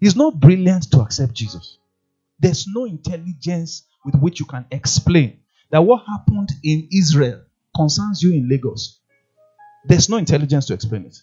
It's 0.00 0.16
not 0.16 0.40
brilliant 0.40 0.90
to 0.90 1.02
accept 1.02 1.34
Jesus. 1.34 1.78
There's 2.40 2.66
no 2.66 2.84
intelligence 2.84 3.84
with 4.04 4.16
which 4.16 4.40
you 4.40 4.46
can 4.46 4.66
explain 4.72 5.38
that 5.70 5.82
what 5.82 6.04
happened 6.04 6.50
in 6.64 6.88
Israel 6.92 7.42
concerns 7.76 8.24
you 8.24 8.32
in 8.32 8.48
Lagos. 8.48 8.98
There's 9.84 10.08
no 10.08 10.16
intelligence 10.16 10.66
to 10.66 10.74
explain 10.74 11.04
it. 11.04 11.16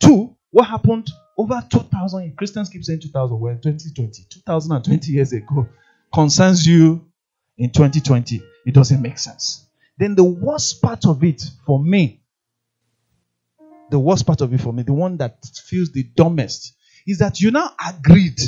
Two, 0.00 0.36
what 0.50 0.66
happened 0.66 1.10
over 1.36 1.62
2000, 1.70 2.36
Christians 2.36 2.68
keep 2.68 2.84
saying 2.84 3.00
2000, 3.00 3.38
well, 3.38 3.54
2020, 3.54 4.24
2020 4.28 5.12
years 5.12 5.32
ago 5.32 5.68
concerns 6.12 6.66
you 6.66 7.06
in 7.56 7.70
2020. 7.70 8.42
It 8.66 8.74
doesn't 8.74 9.00
make 9.00 9.18
sense. 9.18 9.66
Then 9.96 10.14
the 10.14 10.24
worst 10.24 10.80
part 10.80 11.06
of 11.06 11.22
it 11.24 11.42
for 11.66 11.82
me, 11.82 12.20
the 13.90 13.98
worst 13.98 14.26
part 14.26 14.40
of 14.40 14.52
it 14.52 14.60
for 14.60 14.72
me, 14.72 14.82
the 14.82 14.92
one 14.92 15.16
that 15.18 15.44
feels 15.64 15.90
the 15.90 16.02
dumbest, 16.02 16.74
is 17.06 17.18
that 17.18 17.40
you 17.40 17.50
now 17.50 17.70
agreed 17.88 18.38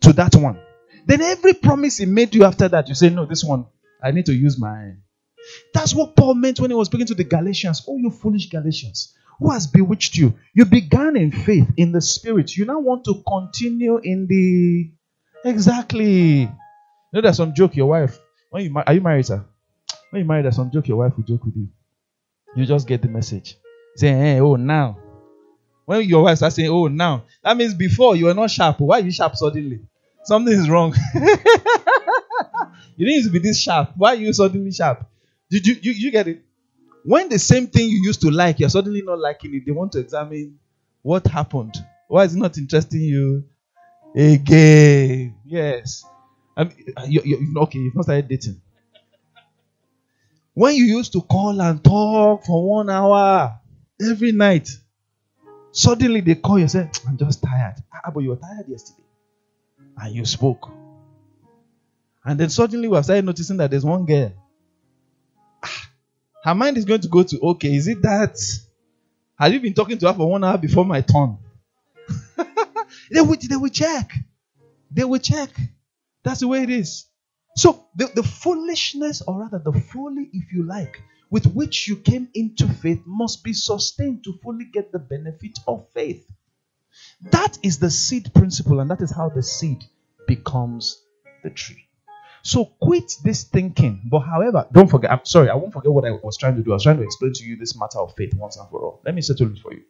to 0.00 0.12
that 0.14 0.34
one. 0.34 0.58
Then 1.06 1.20
every 1.20 1.54
promise 1.54 1.98
he 1.98 2.06
made 2.06 2.34
you 2.34 2.44
after 2.44 2.68
that, 2.68 2.88
you 2.88 2.94
say, 2.94 3.10
No, 3.10 3.26
this 3.26 3.44
one, 3.44 3.66
I 4.02 4.10
need 4.10 4.26
to 4.26 4.34
use 4.34 4.58
my. 4.58 4.92
That's 5.72 5.94
what 5.94 6.16
Paul 6.16 6.34
meant 6.34 6.58
when 6.60 6.70
he 6.70 6.74
was 6.74 6.86
speaking 6.86 7.06
to 7.08 7.14
the 7.14 7.24
Galatians. 7.24 7.84
Oh, 7.86 7.98
you 7.98 8.10
foolish 8.10 8.48
Galatians, 8.48 9.14
who 9.38 9.50
has 9.50 9.66
bewitched 9.66 10.16
you? 10.16 10.34
You 10.54 10.64
began 10.64 11.16
in 11.16 11.32
faith, 11.32 11.70
in 11.76 11.92
the 11.92 12.00
spirit. 12.00 12.56
You 12.56 12.64
now 12.64 12.80
want 12.80 13.04
to 13.04 13.22
continue 13.26 13.98
in 13.98 14.26
the. 14.26 14.90
Exactly. 15.48 16.40
You 16.42 16.48
know, 17.12 17.20
there's 17.20 17.36
some 17.36 17.54
joke 17.54 17.76
your 17.76 17.88
wife. 17.88 18.18
When 18.50 18.64
you 18.64 18.82
are 18.86 18.94
you 18.94 19.00
married, 19.00 19.26
sir? 19.26 19.44
When 20.10 20.22
you 20.22 20.28
married, 20.28 20.44
there's 20.44 20.56
some 20.56 20.70
joke 20.70 20.88
your 20.88 20.98
wife 20.98 21.16
will 21.16 21.24
joke 21.24 21.44
with 21.44 21.56
you. 21.56 21.68
You 22.56 22.66
just 22.66 22.86
get 22.86 23.02
the 23.02 23.08
message. 23.08 23.56
Say, 23.96 24.08
hey, 24.08 24.40
oh, 24.40 24.56
now. 24.56 24.98
When 25.84 26.08
your 26.08 26.22
wife 26.22 26.38
starts 26.38 26.56
saying, 26.56 26.70
oh, 26.70 26.86
now, 26.86 27.24
that 27.42 27.56
means 27.56 27.74
before 27.74 28.16
you 28.16 28.26
were 28.26 28.34
not 28.34 28.50
sharp. 28.50 28.80
Why 28.80 29.00
are 29.00 29.02
you 29.02 29.10
sharp 29.10 29.36
suddenly? 29.36 29.80
Something 30.24 30.54
is 30.54 30.68
wrong. 30.68 30.94
you 31.14 31.20
didn't 33.06 33.14
used 33.14 33.26
to 33.26 33.32
be 33.32 33.40
this 33.40 33.60
sharp. 33.60 33.92
Why 33.96 34.12
are 34.12 34.16
you 34.16 34.32
suddenly 34.32 34.72
sharp? 34.72 35.06
Did 35.50 35.66
you, 35.66 35.76
you, 35.82 35.92
you 35.92 36.10
get 36.10 36.28
it? 36.28 36.42
When 37.04 37.28
the 37.28 37.38
same 37.38 37.66
thing 37.66 37.88
you 37.90 38.02
used 38.02 38.22
to 38.22 38.30
like, 38.30 38.58
you're 38.58 38.70
suddenly 38.70 39.02
not 39.02 39.18
liking 39.18 39.54
it, 39.54 39.66
they 39.66 39.72
want 39.72 39.92
to 39.92 39.98
examine 40.00 40.58
what 41.02 41.26
happened. 41.26 41.74
Why 42.08 42.24
is 42.24 42.34
it 42.34 42.38
not 42.38 42.56
interesting 42.56 43.02
you 43.02 43.44
again? 44.16 45.36
Yes. 45.44 46.04
I 46.56 46.64
mean, 46.64 46.76
you, 47.08 47.20
you, 47.24 47.54
okay, 47.62 47.78
you've 47.78 47.94
not 47.94 48.04
started 48.04 48.28
dating. 48.28 48.60
When 50.54 50.74
you 50.76 50.84
used 50.84 51.12
to 51.12 51.20
call 51.20 51.60
and 51.60 51.82
talk 51.82 52.44
for 52.44 52.68
one 52.68 52.88
hour 52.88 53.58
every 54.00 54.32
night, 54.32 54.70
suddenly 55.72 56.20
they 56.20 56.36
call 56.36 56.58
you 56.58 56.62
and 56.62 56.70
say, 56.70 56.90
I'm 57.06 57.18
just 57.18 57.42
tired. 57.42 57.74
Ah, 57.92 58.10
but 58.12 58.20
you 58.20 58.30
were 58.30 58.36
tired 58.36 58.68
yesterday. 58.68 59.02
And 59.98 60.14
you 60.14 60.24
spoke. 60.24 60.70
And 62.24 62.40
then 62.40 62.48
suddenly 62.50 62.88
we 62.88 62.94
have 62.96 63.04
started 63.04 63.24
noticing 63.24 63.58
that 63.58 63.70
there's 63.70 63.84
one 63.84 64.06
girl. 64.06 64.32
Ah, 65.62 65.90
her 66.44 66.54
mind 66.54 66.76
is 66.76 66.84
going 66.84 67.00
to 67.00 67.08
go 67.08 67.22
to, 67.22 67.40
okay, 67.40 67.74
is 67.74 67.88
it 67.88 68.02
that? 68.02 68.38
Have 69.36 69.52
you 69.54 69.60
been 69.60 69.72
talking 69.72 69.96
to 69.96 70.08
her 70.08 70.12
for 70.12 70.30
one 70.30 70.44
hour 70.44 70.58
before 70.58 70.84
my 70.84 71.00
turn? 71.00 71.38
they, 73.10 73.22
will, 73.22 73.36
they 73.48 73.56
will 73.56 73.70
check. 73.70 74.12
They 74.90 75.04
will 75.04 75.18
check. 75.18 75.48
That's 76.22 76.40
the 76.40 76.48
way 76.48 76.62
it 76.62 76.70
is. 76.70 77.06
So 77.56 77.86
the, 77.96 78.10
the 78.14 78.22
foolishness, 78.22 79.22
or 79.22 79.40
rather 79.40 79.58
the 79.58 79.72
folly, 79.72 80.28
if 80.34 80.52
you 80.52 80.64
like, 80.64 81.02
with 81.30 81.46
which 81.46 81.88
you 81.88 81.96
came 81.96 82.28
into 82.34 82.68
faith 82.68 83.00
must 83.06 83.42
be 83.42 83.54
sustained 83.54 84.24
to 84.24 84.34
fully 84.42 84.66
get 84.66 84.92
the 84.92 84.98
benefit 84.98 85.58
of 85.66 85.88
faith. 85.94 86.30
That 87.32 87.58
is 87.62 87.78
the 87.78 87.90
seed 87.90 88.32
principle, 88.34 88.80
and 88.80 88.90
that 88.90 89.00
is 89.00 89.10
how 89.10 89.30
the 89.30 89.42
seed 89.42 89.82
becomes 90.26 91.00
the 91.42 91.50
tree. 91.50 91.83
So 92.44 92.66
quit 92.78 93.10
this 93.24 93.44
thinking. 93.44 94.02
But 94.04 94.20
however, 94.20 94.68
don't 94.70 94.88
forget, 94.88 95.10
I'm 95.10 95.24
sorry, 95.24 95.48
I 95.48 95.54
won't 95.54 95.72
forget 95.72 95.90
what 95.90 96.04
I 96.04 96.10
was 96.10 96.36
trying 96.36 96.56
to 96.56 96.62
do. 96.62 96.72
I 96.72 96.74
was 96.74 96.82
trying 96.82 96.98
to 96.98 97.02
explain 97.02 97.32
to 97.32 97.44
you 97.44 97.56
this 97.56 97.74
matter 97.74 97.98
of 97.98 98.14
faith 98.16 98.34
once 98.34 98.58
and 98.58 98.68
for 98.68 98.80
all. 98.80 99.00
Let 99.04 99.14
me 99.14 99.22
settle 99.22 99.50
it 99.50 99.58
for 99.58 99.72
you. 99.72 99.82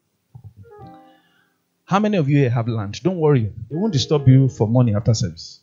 How 1.85 1.99
many 1.99 2.17
of 2.17 2.29
you 2.29 2.39
here 2.39 2.51
have 2.51 2.69
land? 2.69 3.03
Don't 3.03 3.19
worry, 3.19 3.53
it 3.71 3.75
won't 3.77 3.93
disturb 3.93 4.29
you 4.29 4.49
for 4.49 4.69
money 4.69 4.95
after 4.95 5.13
service. 5.15 5.61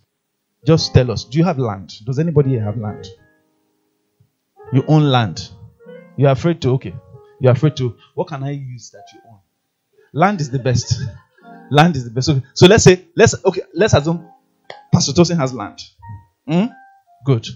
Just 0.67 0.93
tell 0.93 1.09
us, 1.11 1.23
do 1.23 1.37
you 1.39 1.45
have 1.45 1.57
land? 1.57 1.93
Does 2.05 2.19
anybody 2.19 2.57
have 2.57 2.77
land? 2.77 3.07
You 4.73 4.83
own 4.87 5.03
land. 5.03 5.49
You're 6.17 6.31
afraid 6.31 6.61
to, 6.63 6.71
okay. 6.71 6.93
You're 7.39 7.53
afraid 7.53 7.77
to, 7.77 7.95
what 8.15 8.27
can 8.27 8.43
I 8.43 8.51
use 8.51 8.91
that 8.91 9.05
you 9.13 9.21
own? 9.29 9.39
Land 10.13 10.41
is 10.41 10.51
the 10.51 10.59
best. 10.59 11.01
Land 11.69 11.95
is 11.95 12.03
the 12.03 12.11
best. 12.11 12.27
So, 12.27 12.41
so 12.53 12.67
let's 12.67 12.83
say, 12.83 13.07
let's, 13.15 13.33
okay, 13.45 13.61
let's 13.73 13.93
assume 13.93 14.27
Pastor 14.93 15.13
Tosin 15.13 15.37
has 15.37 15.53
land. 15.53 15.79
Hmm? 16.45 16.65
Good. 17.26 17.47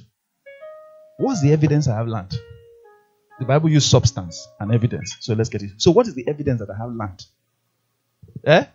What's 1.18 1.42
the 1.42 1.52
evidence 1.54 1.88
I 1.88 1.96
have 1.96 2.08
land? 2.08 2.36
The 3.40 3.46
Bible 3.46 3.70
uses 3.70 3.90
substance 3.90 4.48
and 4.60 4.74
evidence. 4.74 5.18
So 5.20 5.34
let's 5.34 5.50
get 5.50 5.62
it. 5.62 5.72
So, 5.78 5.92
what 5.92 6.08
is 6.08 6.16
the 6.16 6.28
evidence 6.28 6.60
that 6.60 6.70
I 6.70 6.78
have 6.78 6.94
land? 6.94 7.26
Eh? 8.46 8.66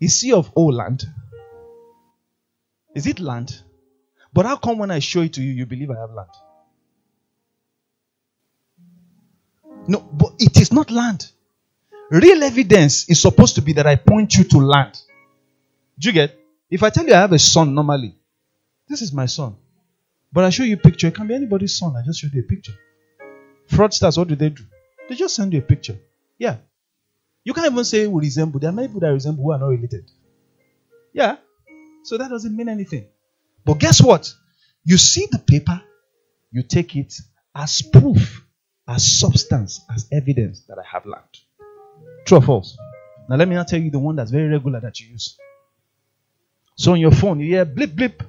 Is 0.00 0.16
C 0.18 0.32
of 0.32 0.50
O 0.56 0.66
land? 0.66 1.04
Is 2.94 3.06
it 3.06 3.20
land? 3.20 3.60
But 4.32 4.46
how 4.46 4.56
come 4.56 4.78
when 4.78 4.90
I 4.90 5.00
show 5.00 5.22
it 5.22 5.34
to 5.34 5.42
you, 5.42 5.52
you 5.52 5.66
believe 5.66 5.90
I 5.90 5.98
have 6.00 6.10
land? 6.12 6.30
No, 9.88 10.00
but 10.00 10.32
it 10.38 10.58
is 10.60 10.72
not 10.72 10.90
land. 10.90 11.30
Real 12.10 12.42
evidence 12.42 13.08
is 13.08 13.20
supposed 13.20 13.56
to 13.56 13.62
be 13.62 13.72
that 13.74 13.86
I 13.86 13.96
point 13.96 14.34
you 14.36 14.44
to 14.44 14.58
land. 14.58 15.00
Do 15.98 16.08
you 16.08 16.12
get? 16.12 16.38
If 16.70 16.82
I 16.82 16.90
tell 16.90 17.06
you 17.06 17.14
I 17.14 17.18
have 17.20 17.32
a 17.32 17.38
son 17.38 17.74
normally, 17.74 18.16
this 18.88 19.02
is 19.02 19.12
my 19.12 19.26
son. 19.26 19.56
But 20.32 20.44
I 20.44 20.50
show 20.50 20.64
you 20.64 20.74
a 20.74 20.78
picture. 20.78 21.08
It 21.08 21.14
can 21.14 21.26
be 21.26 21.34
anybody's 21.34 21.78
son. 21.78 21.96
I 21.96 22.02
just 22.04 22.20
showed 22.20 22.34
you 22.34 22.40
a 22.40 22.44
picture. 22.44 22.74
Fraudsters, 23.68 24.18
what 24.18 24.28
do 24.28 24.36
they 24.36 24.50
do? 24.50 24.64
They 25.08 25.14
just 25.14 25.34
send 25.34 25.52
you 25.52 25.60
a 25.60 25.62
picture. 25.62 25.98
Yeah. 26.38 26.56
You 27.44 27.52
can't 27.54 27.70
even 27.70 27.84
say 27.84 28.06
we 28.06 28.20
resemble. 28.20 28.60
There 28.60 28.70
are 28.70 28.72
many 28.72 28.88
people 28.88 29.00
that 29.00 29.12
resemble 29.12 29.44
who 29.44 29.52
are 29.52 29.58
not 29.58 29.68
related. 29.68 30.10
Yeah. 31.12 31.36
So 32.02 32.18
that 32.18 32.28
doesn't 32.30 32.56
mean 32.56 32.68
anything. 32.68 33.06
But 33.64 33.78
guess 33.78 34.02
what? 34.02 34.32
You 34.84 34.96
see 34.96 35.26
the 35.30 35.38
paper, 35.38 35.80
you 36.52 36.62
take 36.62 36.94
it 36.96 37.14
as 37.54 37.82
proof, 37.82 38.44
as 38.86 39.18
substance, 39.18 39.80
as 39.92 40.06
evidence 40.12 40.62
that 40.68 40.78
I 40.78 40.86
have 40.86 41.06
land. 41.06 41.24
True 42.24 42.38
or 42.38 42.42
false? 42.42 42.76
Now 43.28 43.36
let 43.36 43.48
me 43.48 43.54
now 43.54 43.64
tell 43.64 43.80
you 43.80 43.90
the 43.90 43.98
one 43.98 44.16
that's 44.16 44.30
very 44.30 44.48
regular 44.48 44.80
that 44.80 45.00
you 45.00 45.08
use. 45.08 45.36
So 46.76 46.92
on 46.92 47.00
your 47.00 47.10
phone, 47.10 47.40
you 47.40 47.46
hear 47.46 47.64
blip 47.64 47.96
blip. 47.96 48.22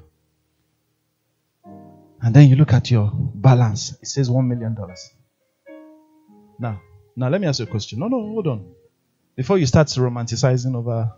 And 2.21 2.35
then 2.35 2.49
you 2.49 2.55
look 2.55 2.73
at 2.73 2.89
your 2.91 3.11
balance. 3.13 3.93
It 4.01 4.07
says 4.07 4.29
one 4.29 4.47
million 4.47 4.73
dollars. 4.73 5.09
Now, 6.59 6.81
now 7.15 7.29
let 7.29 7.39
me 7.39 7.47
ask 7.47 7.59
you 7.59 7.65
a 7.65 7.69
question. 7.69 7.99
No, 7.99 8.07
no, 8.07 8.19
hold 8.19 8.47
on. 8.47 8.65
Before 9.35 9.57
you 9.57 9.65
start 9.67 9.87
romanticizing 9.87 10.75
over 10.75 11.13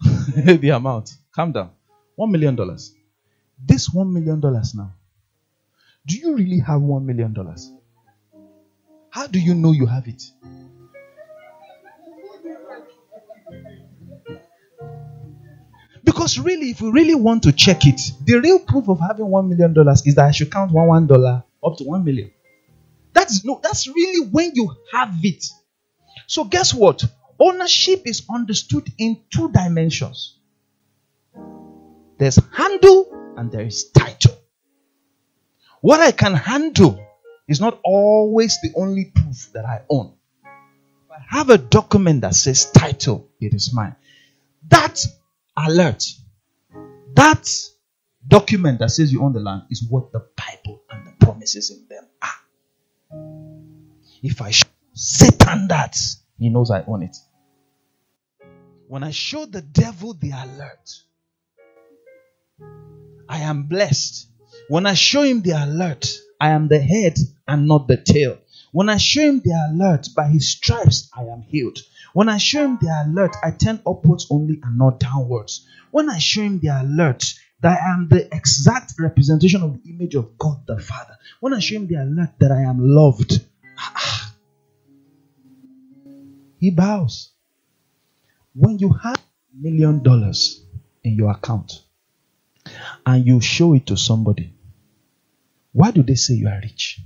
the 0.00 0.70
amount, 0.70 1.10
calm 1.34 1.52
down. 1.52 1.70
One 2.16 2.30
million 2.32 2.56
dollars. 2.56 2.94
This 3.62 3.90
one 3.90 4.12
million 4.12 4.40
dollars 4.40 4.74
now. 4.74 4.92
Do 6.06 6.16
you 6.16 6.34
really 6.34 6.60
have 6.60 6.80
one 6.80 7.04
million 7.04 7.34
dollars? 7.34 7.70
How 9.10 9.26
do 9.26 9.38
you 9.38 9.54
know 9.54 9.72
you 9.72 9.86
have 9.86 10.08
it? 10.08 10.22
Because 16.28 16.44
really, 16.44 16.68
if 16.68 16.82
we 16.82 16.90
really 16.90 17.14
want 17.14 17.42
to 17.44 17.52
check 17.52 17.86
it, 17.86 17.98
the 18.22 18.38
real 18.38 18.58
proof 18.58 18.90
of 18.90 19.00
having 19.00 19.28
one 19.28 19.48
million 19.48 19.72
dollars 19.72 20.06
is 20.06 20.14
that 20.16 20.26
I 20.26 20.30
should 20.30 20.52
count 20.52 20.70
one 20.72 20.86
one 20.86 21.06
dollar 21.06 21.42
up 21.64 21.78
to 21.78 21.84
one 21.84 22.04
million. 22.04 22.30
That 23.14 23.30
is 23.30 23.46
no, 23.46 23.58
that's 23.62 23.88
really 23.88 24.28
when 24.28 24.52
you 24.54 24.70
have 24.92 25.14
it. 25.22 25.42
So 26.26 26.44
guess 26.44 26.74
what? 26.74 27.02
Ownership 27.40 28.02
is 28.04 28.26
understood 28.28 28.92
in 28.98 29.22
two 29.30 29.50
dimensions. 29.52 30.36
There's 32.18 32.38
handle 32.52 33.32
and 33.38 33.50
there 33.50 33.62
is 33.64 33.88
title. 33.90 34.36
What 35.80 36.00
I 36.00 36.10
can 36.10 36.34
handle 36.34 37.02
is 37.48 37.58
not 37.58 37.80
always 37.82 38.58
the 38.62 38.74
only 38.76 39.06
proof 39.14 39.48
that 39.54 39.64
I 39.64 39.80
own. 39.88 40.12
If 40.44 41.10
I 41.10 41.38
have 41.38 41.48
a 41.48 41.56
document 41.56 42.20
that 42.20 42.34
says 42.34 42.70
title, 42.70 43.30
it 43.40 43.54
is 43.54 43.72
mine. 43.72 43.96
That 44.68 45.02
alert, 45.66 46.04
that 47.14 47.48
document 48.26 48.78
that 48.80 48.90
says 48.90 49.12
you 49.12 49.22
own 49.22 49.32
the 49.32 49.40
land 49.40 49.62
is 49.70 49.86
what 49.88 50.12
the 50.12 50.26
Bible 50.36 50.82
and 50.90 51.06
the 51.06 51.12
promises 51.24 51.70
in 51.70 51.86
them 51.88 52.04
are. 52.22 52.28
If 54.22 54.42
I 54.42 54.50
show 54.50 54.68
Satan 54.94 55.68
that, 55.68 55.96
he 56.38 56.48
knows 56.48 56.70
I 56.70 56.82
own 56.86 57.02
it. 57.02 57.16
When 58.88 59.02
I 59.02 59.10
show 59.10 59.46
the 59.46 59.62
devil 59.62 60.14
the 60.14 60.30
alert, 60.30 61.02
I 63.28 63.40
am 63.40 63.64
blessed. 63.64 64.28
When 64.68 64.86
I 64.86 64.94
show 64.94 65.22
him 65.22 65.42
the 65.42 65.52
alert, 65.52 66.08
I 66.40 66.50
am 66.50 66.68
the 66.68 66.80
head 66.80 67.18
and 67.46 67.68
not 67.68 67.86
the 67.88 67.96
tail. 67.98 68.38
When 68.72 68.88
I 68.88 68.96
show 68.96 69.22
him 69.22 69.40
the 69.44 69.52
alert, 69.70 70.08
by 70.14 70.28
his 70.28 70.50
stripes 70.50 71.10
I 71.16 71.24
am 71.24 71.42
healed. 71.42 71.78
When 72.12 72.28
I 72.28 72.38
show 72.38 72.64
him 72.64 72.78
the 72.80 73.04
alert, 73.06 73.36
I 73.42 73.50
turn 73.50 73.80
upwards 73.86 74.26
only 74.30 74.60
and 74.62 74.78
not 74.78 75.00
downwards. 75.00 75.66
When 75.90 76.08
I 76.08 76.18
show 76.18 76.42
him 76.42 76.60
the 76.60 76.68
alert, 76.68 77.24
that 77.60 77.80
I 77.80 77.94
am 77.94 78.08
the 78.08 78.32
exact 78.34 78.94
representation 78.98 79.62
of 79.62 79.82
the 79.82 79.90
image 79.90 80.14
of 80.14 80.38
God 80.38 80.66
the 80.66 80.78
Father. 80.78 81.16
When 81.40 81.54
I 81.54 81.58
show 81.58 81.76
him 81.76 81.86
the 81.86 81.96
alert 81.96 82.30
that 82.38 82.52
I 82.52 82.62
am 82.62 82.78
loved, 82.80 83.44
he 86.58 86.70
bows. 86.70 87.30
When 88.54 88.78
you 88.78 88.92
have 88.92 89.16
a 89.16 89.56
million 89.56 90.02
dollars 90.02 90.64
in 91.02 91.14
your 91.14 91.30
account 91.30 91.84
and 93.04 93.26
you 93.26 93.40
show 93.40 93.74
it 93.74 93.86
to 93.86 93.96
somebody, 93.96 94.54
why 95.72 95.90
do 95.90 96.02
they 96.02 96.14
say 96.14 96.34
you 96.34 96.48
are 96.48 96.60
rich? 96.62 97.00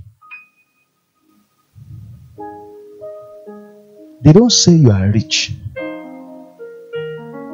They 4.23 4.33
don't 4.33 4.53
say 4.53 4.73
you 4.75 4.93
are 4.93 5.11
rich 5.11 5.53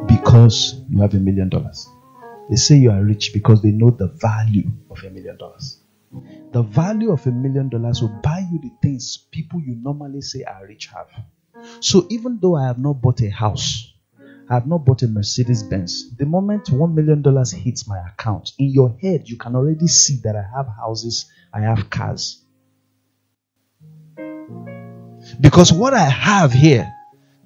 because 0.06 0.78
you 0.90 1.00
have 1.00 1.14
a 1.14 1.18
million 1.18 1.48
dollars. 1.48 1.88
They 2.50 2.56
say 2.56 2.76
you 2.76 2.90
are 2.90 3.02
rich 3.02 3.32
because 3.32 3.62
they 3.62 3.70
know 3.70 3.88
the 3.88 4.08
value 4.08 4.70
of 4.90 5.02
a 5.02 5.08
million 5.08 5.38
dollars. 5.38 5.78
The 6.52 6.62
value 6.62 7.10
of 7.10 7.26
a 7.26 7.30
million 7.30 7.70
dollars 7.70 8.02
will 8.02 8.14
buy 8.22 8.46
you 8.52 8.58
the 8.60 8.70
things 8.82 9.16
people 9.30 9.60
you 9.60 9.76
normally 9.80 10.20
say 10.20 10.42
are 10.44 10.66
rich 10.66 10.88
have. 10.88 11.08
So 11.80 12.06
even 12.10 12.38
though 12.40 12.56
I 12.56 12.66
have 12.66 12.78
not 12.78 13.00
bought 13.00 13.22
a 13.22 13.30
house, 13.30 13.90
I 14.50 14.54
have 14.54 14.66
not 14.66 14.84
bought 14.84 15.02
a 15.02 15.08
Mercedes 15.08 15.62
Benz, 15.62 16.14
the 16.16 16.26
moment 16.26 16.68
one 16.70 16.94
million 16.94 17.22
dollars 17.22 17.50
hits 17.52 17.88
my 17.88 17.98
account, 18.08 18.52
in 18.58 18.68
your 18.68 18.94
head 19.00 19.26
you 19.26 19.38
can 19.38 19.56
already 19.56 19.86
see 19.86 20.20
that 20.24 20.36
I 20.36 20.44
have 20.54 20.68
houses, 20.68 21.30
I 21.52 21.60
have 21.60 21.88
cars. 21.88 22.42
Because 25.40 25.72
what 25.72 25.94
I 25.94 26.08
have 26.08 26.52
here 26.52 26.92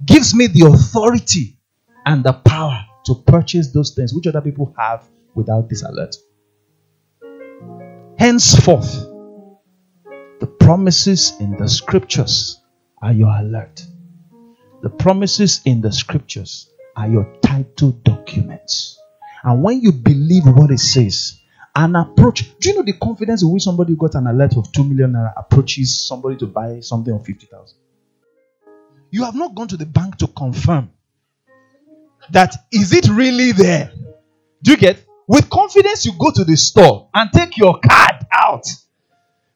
gives 0.05 0.35
me 0.35 0.47
the 0.47 0.67
authority 0.67 1.59
and 2.07 2.25
the 2.25 2.33
power 2.33 2.85
to 3.05 3.15
purchase 3.27 3.73
those 3.73 3.95
things 3.95 4.15
which 4.15 4.27
other 4.27 4.41
people 4.41 4.75
have 4.79 5.07
without 5.35 5.69
this 5.69 5.83
alert. 5.83 6.17
Henceforth, 8.19 8.93
the 10.41 10.47
promises 10.61 11.35
in 11.41 11.57
the 11.57 11.69
scriptures 11.69 12.61
are 13.03 13.13
your 13.13 13.35
alert. 13.37 13.85
The 14.83 14.91
promises 14.91 15.61
in 15.65 15.81
the 15.81 15.93
scriptures 15.93 16.71
are 16.97 17.09
your 17.09 17.37
title 17.43 17.93
documents. 17.93 18.99
And 19.45 19.63
when 19.63 19.81
you 19.81 19.93
believe 19.93 20.45
what 20.47 20.71
it 20.71 20.79
says, 20.79 21.42
an 21.75 21.97
approach. 21.97 22.59
Do 22.59 22.69
you 22.69 22.77
know 22.77 22.83
the 22.83 22.93
confidence 22.95 23.43
with 23.43 23.55
which 23.55 23.63
somebody 23.63 23.97
got 23.97 24.15
an 24.15 24.27
alert 24.27 24.57
of 24.57 24.71
2 24.73 24.85
million 24.85 25.13
naira 25.13 25.33
approaches 25.37 26.07
somebody 26.07 26.37
to 26.37 26.47
buy 26.47 26.81
something 26.81 27.13
of 27.13 27.25
50,000? 27.25 27.79
You 29.11 29.25
have 29.25 29.35
not 29.35 29.55
gone 29.55 29.69
to 29.69 29.77
the 29.77 29.87
bank 29.87 30.17
to 30.19 30.27
confirm 30.27 30.91
that 32.31 32.55
is 32.73 32.93
it 32.93 33.09
really 33.09 33.53
there? 33.53 33.93
Do 34.63 34.71
you 34.71 34.77
get? 34.77 35.05
With 35.27 35.49
confidence, 35.51 36.05
you 36.05 36.13
go 36.19 36.31
to 36.31 36.45
the 36.45 36.57
store 36.57 37.09
and 37.15 37.31
take 37.33 37.57
your 37.57 37.79
card 37.79 38.27
out. 38.33 38.67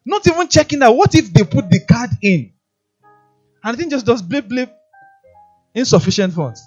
Not 0.05 0.25
even 0.27 0.47
checking 0.47 0.81
out 0.81 0.95
what 0.95 1.15
if 1.15 1.31
they 1.33 1.43
put 1.43 1.69
the 1.69 1.81
card 1.85 2.11
in 2.21 2.53
and 3.67 3.73
the 3.73 3.81
thing 3.81 3.89
just 3.89 4.05
does 4.05 4.21
blip 4.21 4.47
blip. 4.47 4.73
Insufficient 5.73 6.33
funds. 6.33 6.65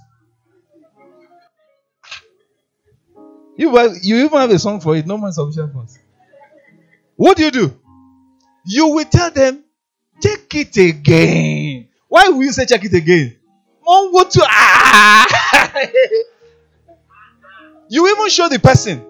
You, 3.61 3.79
you 4.01 4.25
even 4.25 4.39
have 4.39 4.51
a 4.51 4.59
song 4.59 4.81
for 4.81 4.97
it, 4.97 5.07
no 5.07 5.19
man 5.19 5.33
sufficient 5.33 5.75
funds. 5.75 5.99
What 7.15 7.37
do 7.37 7.45
you 7.45 7.51
do? 7.51 7.79
You 8.65 8.87
will 8.87 9.05
tell 9.05 9.31
them, 9.31 9.63
check 10.23 10.55
it 10.55 10.75
again. 10.79 11.89
Why 12.09 12.29
will 12.31 12.43
you 12.43 12.53
say 12.53 12.65
check 12.65 12.83
it 12.87 12.95
again? 12.95 13.37
Mom, 13.85 14.13
what 14.15 14.31
to 14.31 14.41
ah? 14.43 15.79
you 17.91 18.09
even 18.09 18.31
show 18.31 18.49
the 18.49 18.59
person. 18.59 19.05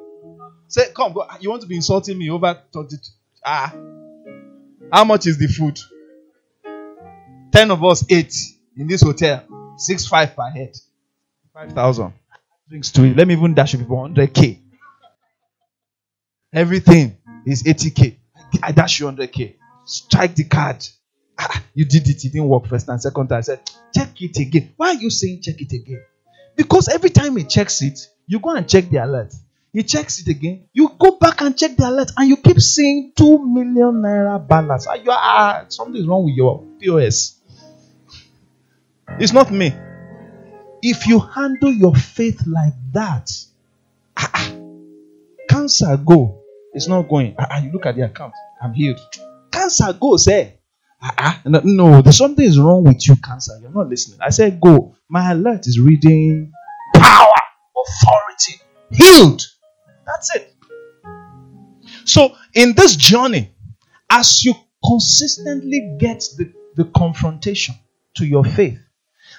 Say, 0.66 0.90
come, 0.96 1.12
go. 1.12 1.28
You 1.38 1.51
want 1.51 1.62
to 1.62 1.68
be 1.68 1.76
insulting 1.76 2.18
me 2.18 2.28
over 2.28 2.61
22. 2.72 2.98
Ah. 3.46 3.72
How 4.92 5.05
much 5.05 5.28
is 5.28 5.38
the 5.38 5.46
food? 5.46 5.78
Ten 7.53 7.70
of 7.70 7.84
us 7.84 8.05
ate 8.11 8.34
in 8.76 8.88
this 8.88 9.03
hotel. 9.03 9.44
6 9.76 10.07
5 10.09 10.34
per 10.34 10.51
head. 10.51 10.76
5,000. 11.55 12.14
strings 12.71 12.93
to 12.93 13.03
it. 13.03 13.16
Let 13.16 13.27
me 13.27 13.35
even 13.35 13.53
dash 13.53 13.75
it 13.75 13.79
for 13.79 14.09
100k. 14.09 14.61
Everything 16.53 17.16
is 17.45 17.64
80k. 17.64 18.16
I 18.62 18.71
dash 18.71 19.01
you 19.01 19.07
100k. 19.07 19.57
Strike 19.85 20.37
the 20.37 20.45
card. 20.45 20.87
Ah, 21.37 21.64
you 21.75 21.85
did 21.85 22.07
it. 22.07 22.25
It 22.25 22.33
didn't 22.33 22.47
work 22.47 22.68
first 22.68 22.87
time. 22.87 22.99
Second 22.99 23.27
time, 23.27 23.39
I 23.39 23.41
said, 23.41 23.61
check 23.93 24.11
it 24.23 24.39
again. 24.39 24.73
Why 24.77 24.91
are 24.91 24.95
you 24.95 25.11
saying 25.11 25.43
check 25.43 25.61
it 25.61 25.73
again? 25.73 26.01
Because 26.57 26.89
every 26.89 27.11
time 27.11 27.37
he 27.37 27.43
checks 27.43 27.83
it, 27.83 27.99
you 28.29 28.39
go 28.39 28.51
and 28.55 28.68
check 28.68 28.89
the 28.89 28.99
alert. 28.99 29.35
He 29.73 29.83
checks 29.83 30.21
it 30.21 30.29
again. 30.29 30.68
You 30.73 30.91
go 30.97 31.18
back 31.18 31.41
and 31.41 31.59
check 31.59 31.77
the 31.77 31.89
alert, 31.89 32.12
and 32.16 32.29
you 32.29 32.37
keep 32.37 32.61
seeing 32.61 33.12
two 33.16 33.45
million 33.45 34.03
naira 34.03 34.47
balance. 34.47 34.87
Ah, 34.87 34.95
you 34.95 35.11
are, 35.11 35.18
ah, 35.21 35.64
something 35.68 36.01
is 36.01 36.07
wrong 36.07 36.25
with 36.25 36.35
your 36.35 36.64
POS. 36.79 37.35
It's 39.18 39.33
not 39.33 39.51
me. 39.51 39.75
If 40.83 41.07
you 41.07 41.18
handle 41.18 41.72
your 41.72 41.95
faith 41.95 42.43
like 42.47 42.74
that, 42.93 43.31
ah, 44.16 44.31
ah 44.35 44.61
cancer 45.49 45.97
go. 45.97 46.43
It's 46.72 46.89
not 46.89 47.09
going. 47.09 47.35
Ah, 47.39 47.47
ah, 47.51 47.59
you 47.62 47.72
look 47.72 47.87
at 47.87 47.97
the 47.97 48.03
account. 48.03 48.33
I'm 48.62 48.72
healed. 48.72 49.01
Cancer 49.51 49.93
goes. 49.93 50.28
Eh? 50.28 50.51
Uh-uh. 51.03 51.35
No, 51.47 51.61
no, 51.64 52.03
there's 52.03 52.18
something 52.18 52.45
is 52.45 52.59
wrong 52.59 52.85
with 52.85 53.07
you, 53.09 53.16
cancer. 53.16 53.59
You're 53.61 53.72
not 53.72 53.89
listening. 53.89 54.18
I 54.20 54.31
said, 54.31 54.61
go. 54.61 54.95
My 55.09 55.33
alert 55.33 55.66
is 55.66 55.81
reading 55.81 56.53
power, 56.95 57.33
authority, 57.76 58.61
healed. 58.91 59.43
That's 60.07 60.37
it. 60.37 60.55
So, 62.05 62.37
in 62.55 62.74
this 62.74 62.97
journey, 62.97 63.51
as 64.11 64.45
you 64.45 64.55
consistently 64.85 65.97
get 65.99 66.22
the, 66.37 66.53
the 66.76 66.85
confrontation 66.85 67.74
to 68.16 68.26
your 68.26 68.45
faith, 68.45 68.78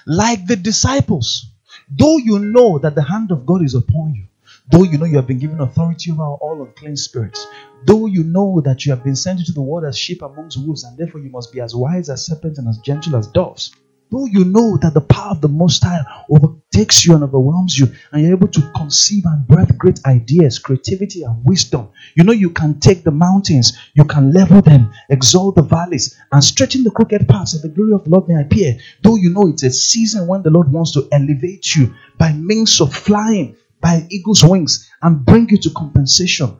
like 0.06 0.46
the 0.46 0.56
disciples, 0.56 1.46
though 1.88 2.18
you 2.18 2.38
know 2.38 2.78
that 2.78 2.94
the 2.94 3.02
hand 3.02 3.30
of 3.30 3.46
God 3.46 3.62
is 3.62 3.74
upon 3.74 4.14
you, 4.14 4.24
Though 4.70 4.84
you 4.84 4.96
know 4.96 5.04
you 5.04 5.16
have 5.16 5.26
been 5.26 5.38
given 5.38 5.60
authority 5.60 6.12
over 6.12 6.22
all 6.22 6.62
unclean 6.62 6.96
spirits, 6.96 7.46
though 7.84 8.06
you 8.06 8.22
know 8.22 8.60
that 8.60 8.86
you 8.86 8.92
have 8.92 9.02
been 9.02 9.16
sent 9.16 9.40
into 9.40 9.52
the 9.52 9.60
world 9.62 9.84
as 9.84 9.98
sheep 9.98 10.22
amongst 10.22 10.56
wolves, 10.58 10.84
and 10.84 10.96
therefore 10.96 11.20
you 11.20 11.30
must 11.30 11.52
be 11.52 11.60
as 11.60 11.74
wise 11.74 12.08
as 12.08 12.24
serpents 12.26 12.58
and 12.58 12.68
as 12.68 12.78
gentle 12.78 13.16
as 13.16 13.26
doves, 13.26 13.72
though 14.12 14.26
you 14.26 14.44
know 14.44 14.76
that 14.76 14.92
the 14.92 15.00
power 15.00 15.30
of 15.30 15.40
the 15.40 15.48
Most 15.48 15.82
High 15.82 16.04
overtakes 16.28 17.04
you 17.04 17.14
and 17.14 17.24
overwhelms 17.24 17.78
you, 17.78 17.88
and 18.12 18.22
you're 18.22 18.36
able 18.36 18.48
to 18.48 18.72
conceive 18.76 19.24
and 19.24 19.48
birth 19.48 19.76
great 19.78 20.00
ideas, 20.04 20.58
creativity, 20.58 21.22
and 21.22 21.42
wisdom, 21.44 21.88
you 22.14 22.22
know 22.22 22.32
you 22.32 22.50
can 22.50 22.78
take 22.78 23.02
the 23.02 23.10
mountains, 23.10 23.76
you 23.94 24.04
can 24.04 24.32
level 24.32 24.60
them, 24.60 24.92
exalt 25.08 25.56
the 25.56 25.62
valleys, 25.62 26.16
and 26.30 26.44
straighten 26.44 26.84
the 26.84 26.90
crooked 26.90 27.26
paths, 27.26 27.52
that 27.52 27.66
the 27.66 27.74
glory 27.74 27.94
of 27.94 28.04
the 28.04 28.10
Lord 28.10 28.28
may 28.28 28.40
appear. 28.40 28.76
Though 29.02 29.16
you 29.16 29.30
know 29.30 29.48
it's 29.48 29.62
a 29.62 29.70
season 29.70 30.26
when 30.26 30.42
the 30.42 30.50
Lord 30.50 30.70
wants 30.70 30.92
to 30.92 31.08
elevate 31.10 31.74
you 31.74 31.94
by 32.18 32.32
means 32.32 32.80
of 32.80 32.94
flying 32.94 33.56
by 33.80 34.06
eagle's 34.10 34.44
wings 34.44 34.90
and 35.00 35.24
bring 35.24 35.48
you 35.48 35.56
to 35.58 35.70
compensation, 35.70 36.56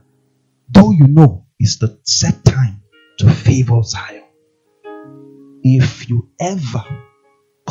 though 0.70 0.90
you 0.90 1.06
know 1.06 1.44
it's 1.58 1.76
the 1.76 2.00
set 2.02 2.44
time 2.44 2.82
to 3.18 3.30
favor 3.30 3.82
Zion. 3.82 4.24
If 5.62 6.08
you 6.08 6.28
ever 6.40 6.84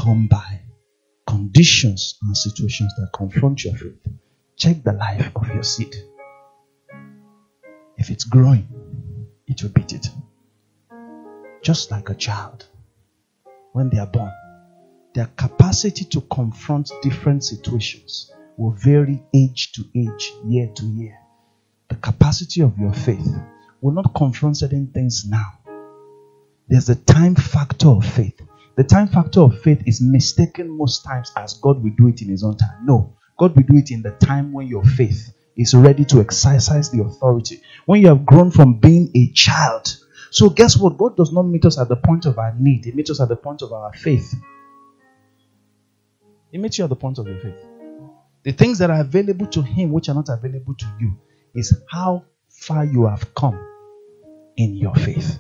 come 0.02 0.26
by 0.26 0.60
conditions 1.28 2.18
and 2.24 2.36
situations 2.36 2.91
that 2.97 3.10
confront 3.14 3.64
your 3.64 3.76
faith, 3.76 4.08
check 4.56 4.84
the 4.84 4.93
life 4.93 5.32
of 5.36 5.47
your 5.49 5.62
seed. 5.62 5.95
If 7.97 8.10
it's 8.10 8.24
growing, 8.24 8.68
it 9.45 9.62
will 9.62 9.70
beat 9.70 9.93
it. 9.93 10.08
Just 11.62 11.91
like 11.91 12.10
a 12.10 12.16
child, 12.16 12.66
when 13.74 13.91
they 13.91 13.99
are 13.99 14.08
born, 14.08 14.32
their 15.14 15.28
capacity 15.38 16.06
to 16.06 16.22
confront 16.22 16.91
different 17.04 17.43
situations 17.43 18.32
will 18.58 18.72
vary 18.72 19.22
age 19.36 19.72
to 19.74 19.84
age, 19.95 20.34
year 20.47 20.68
to 20.74 20.84
year. 20.84 21.18
The 21.89 21.95
capacity 21.95 22.62
of 22.62 22.76
your 22.80 22.93
faith 22.93 23.30
will 23.82 23.93
not 23.93 24.16
confront 24.16 24.58
certain 24.58 24.88
things 24.88 25.26
now. 25.30 25.60
There's 26.68 26.89
a 26.89 26.95
time 26.95 27.36
factor 27.36 27.89
of 27.89 28.04
faith. 28.04 28.41
The 28.82 28.88
time 28.88 29.09
factor 29.09 29.41
of 29.41 29.61
faith 29.61 29.84
is 29.86 30.01
mistaken 30.01 30.75
most 30.75 31.05
times 31.05 31.32
as 31.38 31.53
God 31.53 31.84
will 31.84 31.91
do 31.99 32.07
it 32.07 32.23
in 32.23 32.29
His 32.29 32.43
own 32.43 32.57
time. 32.57 32.84
No, 32.84 33.15
God 33.38 33.55
will 33.55 33.61
do 33.61 33.77
it 33.77 33.91
in 33.91 34.01
the 34.01 34.09
time 34.09 34.51
when 34.51 34.65
your 34.65 34.84
faith 34.84 35.36
is 35.55 35.75
ready 35.75 36.03
to 36.05 36.19
exercise 36.19 36.89
the 36.89 37.03
authority. 37.03 37.61
When 37.86 38.01
you 38.01 38.07
have 38.07 38.25
grown 38.25 38.49
from 38.49 38.79
being 38.79 39.11
a 39.13 39.32
child. 39.34 39.95
So, 40.32 40.49
guess 40.49 40.77
what? 40.77 40.97
God 40.97 41.15
does 41.15 41.32
not 41.32 41.43
meet 41.43 41.63
us 41.65 41.77
at 41.77 41.89
the 41.89 41.95
point 41.95 42.25
of 42.25 42.39
our 42.39 42.55
need, 42.57 42.86
He 42.86 42.91
meets 42.91 43.11
us 43.11 43.21
at 43.21 43.29
the 43.29 43.36
point 43.36 43.61
of 43.61 43.71
our 43.71 43.93
faith. 43.93 44.34
He 46.51 46.57
meets 46.57 46.79
you 46.79 46.86
at 46.86 46.89
the 46.89 46.95
point 46.95 47.19
of 47.19 47.27
your 47.27 47.38
faith. 47.38 47.63
The 48.41 48.51
things 48.51 48.79
that 48.79 48.89
are 48.89 49.01
available 49.01 49.45
to 49.45 49.61
him, 49.61 49.91
which 49.91 50.09
are 50.09 50.15
not 50.15 50.29
available 50.29 50.73
to 50.73 50.86
you, 50.99 51.15
is 51.53 51.71
how 51.88 52.25
far 52.49 52.84
you 52.84 53.05
have 53.05 53.32
come 53.36 53.63
in 54.57 54.75
your 54.75 54.95
faith. 54.95 55.38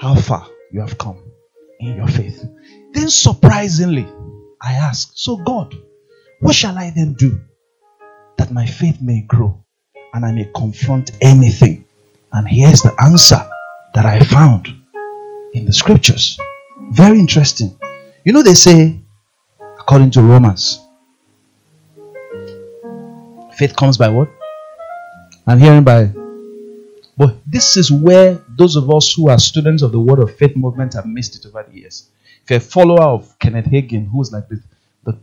How 0.00 0.16
far 0.16 0.48
you 0.72 0.80
have 0.80 0.98
come 0.98 1.31
in 1.82 1.96
your 1.96 2.08
faith. 2.08 2.44
Then, 2.92 3.08
surprisingly, 3.08 4.06
I 4.60 4.72
ask, 4.74 5.12
So, 5.14 5.36
God, 5.36 5.74
what 6.40 6.54
shall 6.54 6.78
I 6.78 6.90
then 6.90 7.14
do 7.14 7.40
that 8.38 8.52
my 8.52 8.66
faith 8.66 9.00
may 9.00 9.22
grow 9.22 9.62
and 10.14 10.24
I 10.24 10.32
may 10.32 10.50
confront 10.54 11.10
anything? 11.20 11.84
And 12.32 12.48
here's 12.48 12.82
the 12.82 12.94
answer 13.02 13.44
that 13.94 14.06
I 14.06 14.20
found 14.20 14.68
in 15.52 15.66
the 15.66 15.72
scriptures. 15.72 16.38
Very 16.90 17.18
interesting. 17.18 17.78
You 18.24 18.32
know, 18.32 18.42
they 18.42 18.54
say, 18.54 18.98
according 19.78 20.12
to 20.12 20.22
Romans, 20.22 20.80
faith 23.56 23.76
comes 23.76 23.98
by 23.98 24.08
what? 24.08 24.28
And 25.46 25.60
hearing 25.60 25.84
by. 25.84 26.21
But 27.22 27.36
this 27.46 27.76
is 27.76 27.92
where 27.92 28.44
those 28.48 28.74
of 28.74 28.90
us 28.90 29.14
who 29.14 29.28
are 29.28 29.38
students 29.38 29.84
of 29.84 29.92
the 29.92 30.00
Word 30.00 30.18
of 30.18 30.36
Faith 30.36 30.56
movement 30.56 30.94
have 30.94 31.06
missed 31.06 31.36
it 31.36 31.46
over 31.46 31.64
the 31.70 31.78
years. 31.78 32.10
If 32.42 32.50
you're 32.50 32.56
a 32.56 32.60
follower 32.60 33.04
of 33.04 33.38
Kenneth 33.38 33.66
Hagin, 33.66 34.10
who's 34.10 34.32
like 34.32 34.48
the, 34.48 34.60
the 35.04 35.16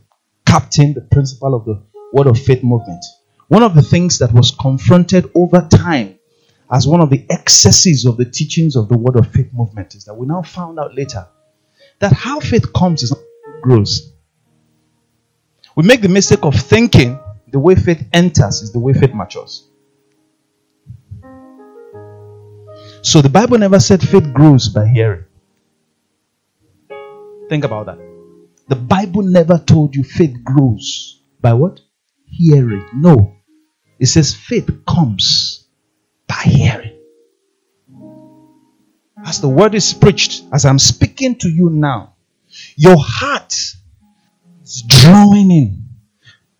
captain, 0.46 0.94
the 0.94 1.02
principal 1.02 1.54
of 1.54 1.66
the 1.66 1.82
Word 2.14 2.26
of 2.26 2.38
Faith 2.38 2.62
movement, 2.64 3.04
one 3.48 3.62
of 3.62 3.74
the 3.74 3.82
things 3.82 4.18
that 4.20 4.32
was 4.32 4.50
confronted 4.50 5.30
over 5.34 5.68
time 5.70 6.18
as 6.72 6.88
one 6.88 7.02
of 7.02 7.10
the 7.10 7.26
excesses 7.28 8.06
of 8.06 8.16
the 8.16 8.24
teachings 8.24 8.76
of 8.76 8.88
the 8.88 8.96
Word 8.96 9.16
of 9.16 9.30
Faith 9.30 9.52
movement 9.52 9.94
is 9.94 10.06
that 10.06 10.14
we 10.14 10.26
now 10.26 10.40
found 10.40 10.80
out 10.80 10.94
later 10.94 11.28
that 11.98 12.14
how 12.14 12.40
faith 12.40 12.72
comes 12.72 13.02
is 13.02 13.14
grows. 13.60 14.14
We 15.76 15.84
make 15.84 16.00
the 16.00 16.08
mistake 16.08 16.44
of 16.44 16.54
thinking 16.54 17.20
the 17.48 17.58
way 17.58 17.74
faith 17.74 18.08
enters 18.14 18.62
is 18.62 18.72
the 18.72 18.80
way 18.80 18.94
faith 18.94 19.12
matures. 19.12 19.69
So 23.02 23.22
the 23.22 23.28
Bible 23.30 23.58
never 23.58 23.80
said 23.80 24.02
faith 24.02 24.32
grows 24.32 24.68
by 24.68 24.86
hearing. 24.86 25.24
Think 27.48 27.64
about 27.64 27.86
that. 27.86 27.98
The 28.68 28.76
Bible 28.76 29.22
never 29.22 29.58
told 29.58 29.96
you 29.96 30.04
faith 30.04 30.44
grows 30.44 31.22
by 31.40 31.54
what? 31.54 31.80
Hearing. 32.26 32.86
No. 32.94 33.34
It 33.98 34.06
says 34.06 34.34
faith 34.34 34.70
comes 34.86 35.66
by 36.28 36.42
hearing. 36.44 36.96
As 39.24 39.40
the 39.40 39.48
word 39.48 39.74
is 39.74 39.92
preached, 39.92 40.44
as 40.52 40.64
I'm 40.64 40.78
speaking 40.78 41.36
to 41.36 41.48
you 41.48 41.70
now, 41.70 42.14
your 42.76 42.96
heart 42.98 43.52
is 44.62 44.82
drawing 44.86 45.50
in 45.50 45.84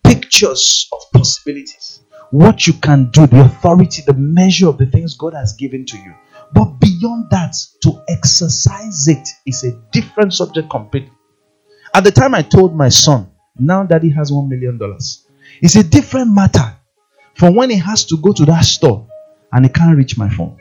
pictures 0.03 0.89
of 0.91 0.99
possibilities. 1.13 2.01
What 2.31 2.67
you 2.67 2.73
can 2.73 3.09
do, 3.11 3.27
the 3.27 3.41
authority, 3.41 4.03
the 4.05 4.13
measure 4.13 4.67
of 4.67 4.77
the 4.77 4.85
things 4.85 5.15
God 5.15 5.33
has 5.33 5.53
given 5.53 5.85
to 5.87 5.97
you. 5.97 6.13
But 6.53 6.79
beyond 6.79 7.29
that, 7.31 7.55
to 7.83 8.01
exercise 8.09 9.07
it 9.07 9.27
is 9.45 9.63
a 9.63 9.71
different 9.91 10.33
subject 10.33 10.69
completely. 10.69 11.11
At 11.93 12.03
the 12.03 12.11
time 12.11 12.33
I 12.33 12.41
told 12.41 12.75
my 12.75 12.89
son, 12.89 13.29
now 13.57 13.83
daddy 13.83 14.09
has 14.11 14.31
one 14.31 14.49
million 14.49 14.77
dollars. 14.77 15.27
It's 15.61 15.75
a 15.75 15.83
different 15.83 16.33
matter 16.33 16.75
from 17.35 17.55
when 17.55 17.69
he 17.69 17.77
has 17.77 18.05
to 18.05 18.17
go 18.17 18.31
to 18.33 18.45
that 18.45 18.61
store 18.65 19.07
and 19.51 19.65
he 19.65 19.71
can't 19.71 19.97
reach 19.97 20.17
my 20.17 20.29
phone. 20.29 20.57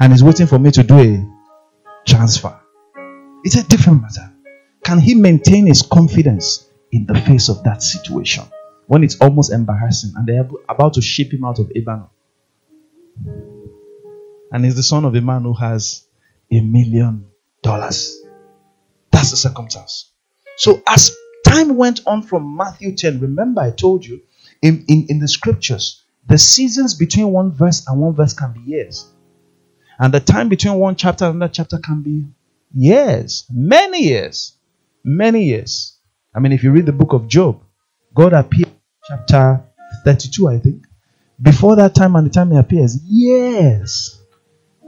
And 0.00 0.12
he's 0.12 0.22
waiting 0.22 0.46
for 0.46 0.58
me 0.58 0.70
to 0.72 0.82
do 0.82 0.98
a 0.98 1.26
transfer. 2.06 2.58
It's 3.44 3.56
a 3.56 3.66
different 3.68 4.02
matter. 4.02 4.32
Can 4.84 4.98
he 4.98 5.14
maintain 5.14 5.66
his 5.66 5.82
confidence 5.82 6.68
in 6.92 7.06
the 7.06 7.14
face 7.22 7.48
of 7.48 7.62
that 7.64 7.82
situation 7.82 8.44
when 8.86 9.02
it's 9.02 9.18
almost 9.20 9.52
embarrassing 9.52 10.12
and 10.16 10.26
they're 10.26 10.48
about 10.68 10.94
to 10.94 11.02
ship 11.02 11.32
him 11.32 11.44
out 11.44 11.58
of 11.58 11.70
Ibadan? 11.74 12.08
And 14.52 14.64
he's 14.64 14.76
the 14.76 14.82
son 14.82 15.04
of 15.04 15.14
a 15.14 15.20
man 15.20 15.42
who 15.42 15.54
has 15.54 16.06
a 16.50 16.60
million 16.60 17.26
dollars. 17.62 18.20
That's 19.10 19.30
the 19.30 19.36
circumstance. 19.36 20.10
So 20.56 20.82
as 20.86 21.14
time 21.46 21.76
went 21.76 22.00
on 22.06 22.22
from 22.22 22.56
Matthew 22.56 22.94
10, 22.94 23.20
remember 23.20 23.60
I 23.60 23.70
told 23.70 24.04
you 24.04 24.22
in, 24.62 24.84
in, 24.88 25.06
in 25.08 25.18
the 25.18 25.28
scriptures, 25.28 26.04
the 26.26 26.38
seasons 26.38 26.94
between 26.94 27.30
one 27.32 27.52
verse 27.52 27.86
and 27.86 28.00
one 28.00 28.14
verse 28.14 28.34
can 28.34 28.52
be 28.52 28.60
years. 28.60 29.10
And 29.98 30.12
the 30.12 30.20
time 30.20 30.48
between 30.48 30.74
one 30.74 30.96
chapter 30.96 31.26
and 31.26 31.36
another 31.36 31.52
chapter 31.52 31.78
can 31.78 32.02
be 32.02 32.24
years, 32.74 33.44
many 33.50 34.04
years, 34.04 34.56
many 35.04 35.44
years. 35.44 35.98
I 36.34 36.40
mean, 36.40 36.52
if 36.52 36.64
you 36.64 36.72
read 36.72 36.86
the 36.86 36.92
book 36.92 37.12
of 37.12 37.28
Job, 37.28 37.62
God 38.14 38.32
appeared 38.32 38.72
chapter 39.06 39.62
32, 40.04 40.48
I 40.48 40.58
think. 40.58 40.84
Before 41.44 41.76
that 41.76 41.94
time 41.94 42.16
and 42.16 42.26
the 42.26 42.30
time 42.30 42.52
he 42.52 42.56
appears, 42.56 42.98
yes. 43.04 44.18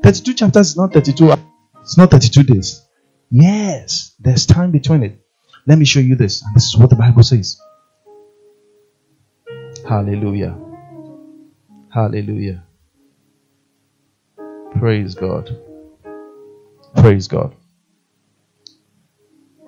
32 0.03 0.33
chapters 0.33 0.69
is 0.69 0.77
not 0.77 0.91
32, 0.91 1.35
it's 1.83 1.99
not 1.99 2.11
32 2.11 2.43
days. 2.45 2.83
Yes, 3.31 4.15
there's 4.19 4.47
time 4.47 4.71
between 4.71 5.03
it. 5.03 5.21
Let 5.67 5.77
me 5.79 5.85
show 5.85 6.01
you 6.01 6.15
this. 6.15 6.43
And 6.43 6.57
this 6.57 6.65
is 6.65 6.77
what 6.79 6.89
the 6.89 6.97
Bible 6.97 7.23
says. 7.23 7.61
Hallelujah. 9.87 10.57
Hallelujah. 11.93 12.65
Praise 14.79 15.15
God. 15.15 15.55
Praise 16.97 17.29
God. 17.29 17.55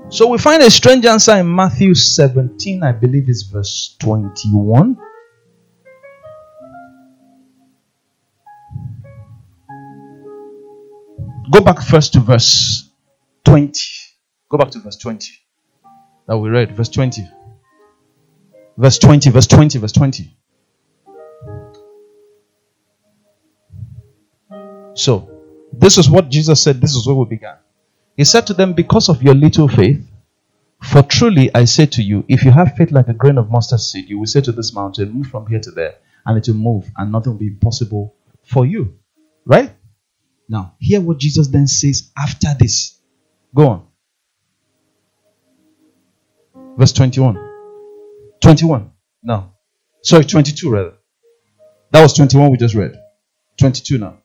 So 0.09 0.28
we 0.28 0.39
find 0.39 0.62
a 0.62 0.70
strange 0.70 1.05
answer 1.05 1.36
in 1.36 1.55
Matthew 1.55 1.95
17, 1.95 2.82
I 2.82 2.93
believe 2.93 3.28
is 3.28 3.43
verse 3.43 3.95
21. 4.01 4.97
Go 11.51 11.61
back 11.61 11.81
first 11.81 12.13
to 12.15 12.21
verse 12.21 12.91
20. 13.45 13.81
Go 14.51 14.59
back 14.59 14.71
to 14.71 14.79
verse 14.81 14.97
20 14.97 15.31
that 16.27 16.37
we 16.37 16.49
read. 16.51 16.77
Verse 16.77 16.89
20. 16.89 17.29
Verse 18.77 18.99
20, 18.99 19.31
verse 19.31 19.47
20, 19.47 19.79
verse 19.79 19.93
20. 19.93 20.37
So, 24.95 25.31
this 25.73 25.97
is 25.99 26.11
what 26.11 26.29
Jesus 26.29 26.63
said. 26.63 26.81
This 26.81 26.95
is 26.95 27.07
where 27.07 27.17
we 27.17 27.25
began. 27.25 27.57
He 28.17 28.25
said 28.25 28.47
to 28.49 28.55
them, 28.55 28.73
Because 28.75 29.09
of 29.09 29.23
your 29.23 29.35
little 29.35 29.69
faith, 29.69 30.05
for 30.83 31.03
truly 31.03 31.53
I 31.55 31.65
say 31.65 31.87
to 31.87 32.03
you, 32.03 32.25
if 32.29 32.45
you 32.45 32.51
have 32.51 32.75
faith 32.77 32.91
like 32.91 33.09
a 33.09 33.15
grain 33.15 33.39
of 33.39 33.51
mustard 33.51 33.81
seed, 33.81 34.09
you 34.09 34.19
will 34.19 34.27
say 34.27 34.41
to 34.43 34.53
this 34.53 34.75
mountain, 34.75 35.11
Move 35.13 35.29
from 35.29 35.47
here 35.47 35.61
to 35.61 35.71
there, 35.71 35.97
and 36.27 36.37
it 36.39 36.47
will 36.49 36.57
move, 36.57 36.91
and 36.97 37.11
nothing 37.11 37.33
will 37.33 37.39
be 37.39 37.49
impossible 37.49 38.15
for 38.43 38.67
you. 38.67 38.99
Right? 39.45 39.73
Now, 40.49 40.75
hear 40.79 41.01
what 41.01 41.19
Jesus 41.19 41.49
then 41.49 41.67
says 41.67 42.11
after 42.17 42.49
this. 42.59 42.99
Go 43.55 43.69
on. 43.69 43.87
Verse 46.79 46.93
21. 46.93 47.37
21. 48.41 48.91
No. 49.23 49.53
Sorry, 50.03 50.25
22 50.25 50.71
rather. 50.71 50.95
That 51.91 52.03
was 52.03 52.13
21 52.15 52.51
we 52.51 52.57
just 52.57 52.75
read. 52.75 52.93
22 53.59 53.99
now. 53.99 54.19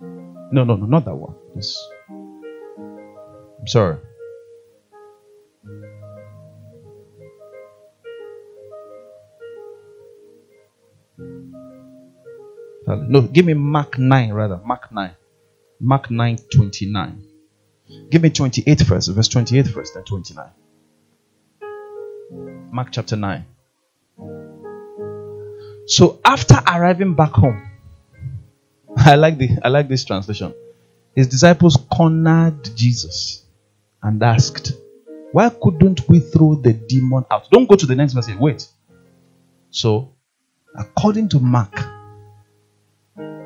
No, 0.00 0.64
no, 0.64 0.76
no, 0.76 0.86
not 0.86 1.04
that 1.06 1.14
one. 1.14 1.34
Yes. 1.54 1.78
I'm 2.08 3.66
sorry. 3.66 3.98
Uh, 12.86 12.96
no, 13.08 13.22
give 13.22 13.46
me 13.46 13.54
Mark 13.54 13.98
9 13.98 14.32
rather. 14.32 14.60
Mark 14.64 14.92
9. 14.92 15.10
Mark 15.80 16.10
9 16.10 16.38
29. 16.52 17.24
Give 18.10 18.22
me 18.22 18.30
28 18.30 18.80
first, 18.82 19.10
verse 19.10 19.28
28 19.28 19.68
first, 19.68 19.94
then 19.94 20.04
29. 20.04 20.50
Mark 22.72 22.88
chapter 22.90 23.16
9. 23.16 23.44
So 25.86 26.20
after 26.24 26.54
arriving 26.66 27.14
back 27.14 27.32
home, 27.32 27.70
I 28.96 29.16
like 29.16 29.38
the 29.38 29.58
I 29.62 29.68
like 29.68 29.88
this 29.88 30.04
translation. 30.04 30.54
His 31.14 31.28
disciples 31.28 31.76
cornered 31.92 32.64
Jesus 32.76 33.44
and 34.02 34.22
asked, 34.22 34.72
Why 35.32 35.50
couldn't 35.50 36.08
we 36.08 36.20
throw 36.20 36.54
the 36.54 36.72
demon 36.72 37.26
out? 37.30 37.50
Don't 37.50 37.68
go 37.68 37.76
to 37.76 37.86
the 37.86 37.94
next 37.94 38.14
verse. 38.14 38.28
Wait. 38.38 38.66
So, 39.70 40.14
according 40.78 41.28
to 41.30 41.40
Mark, 41.40 41.74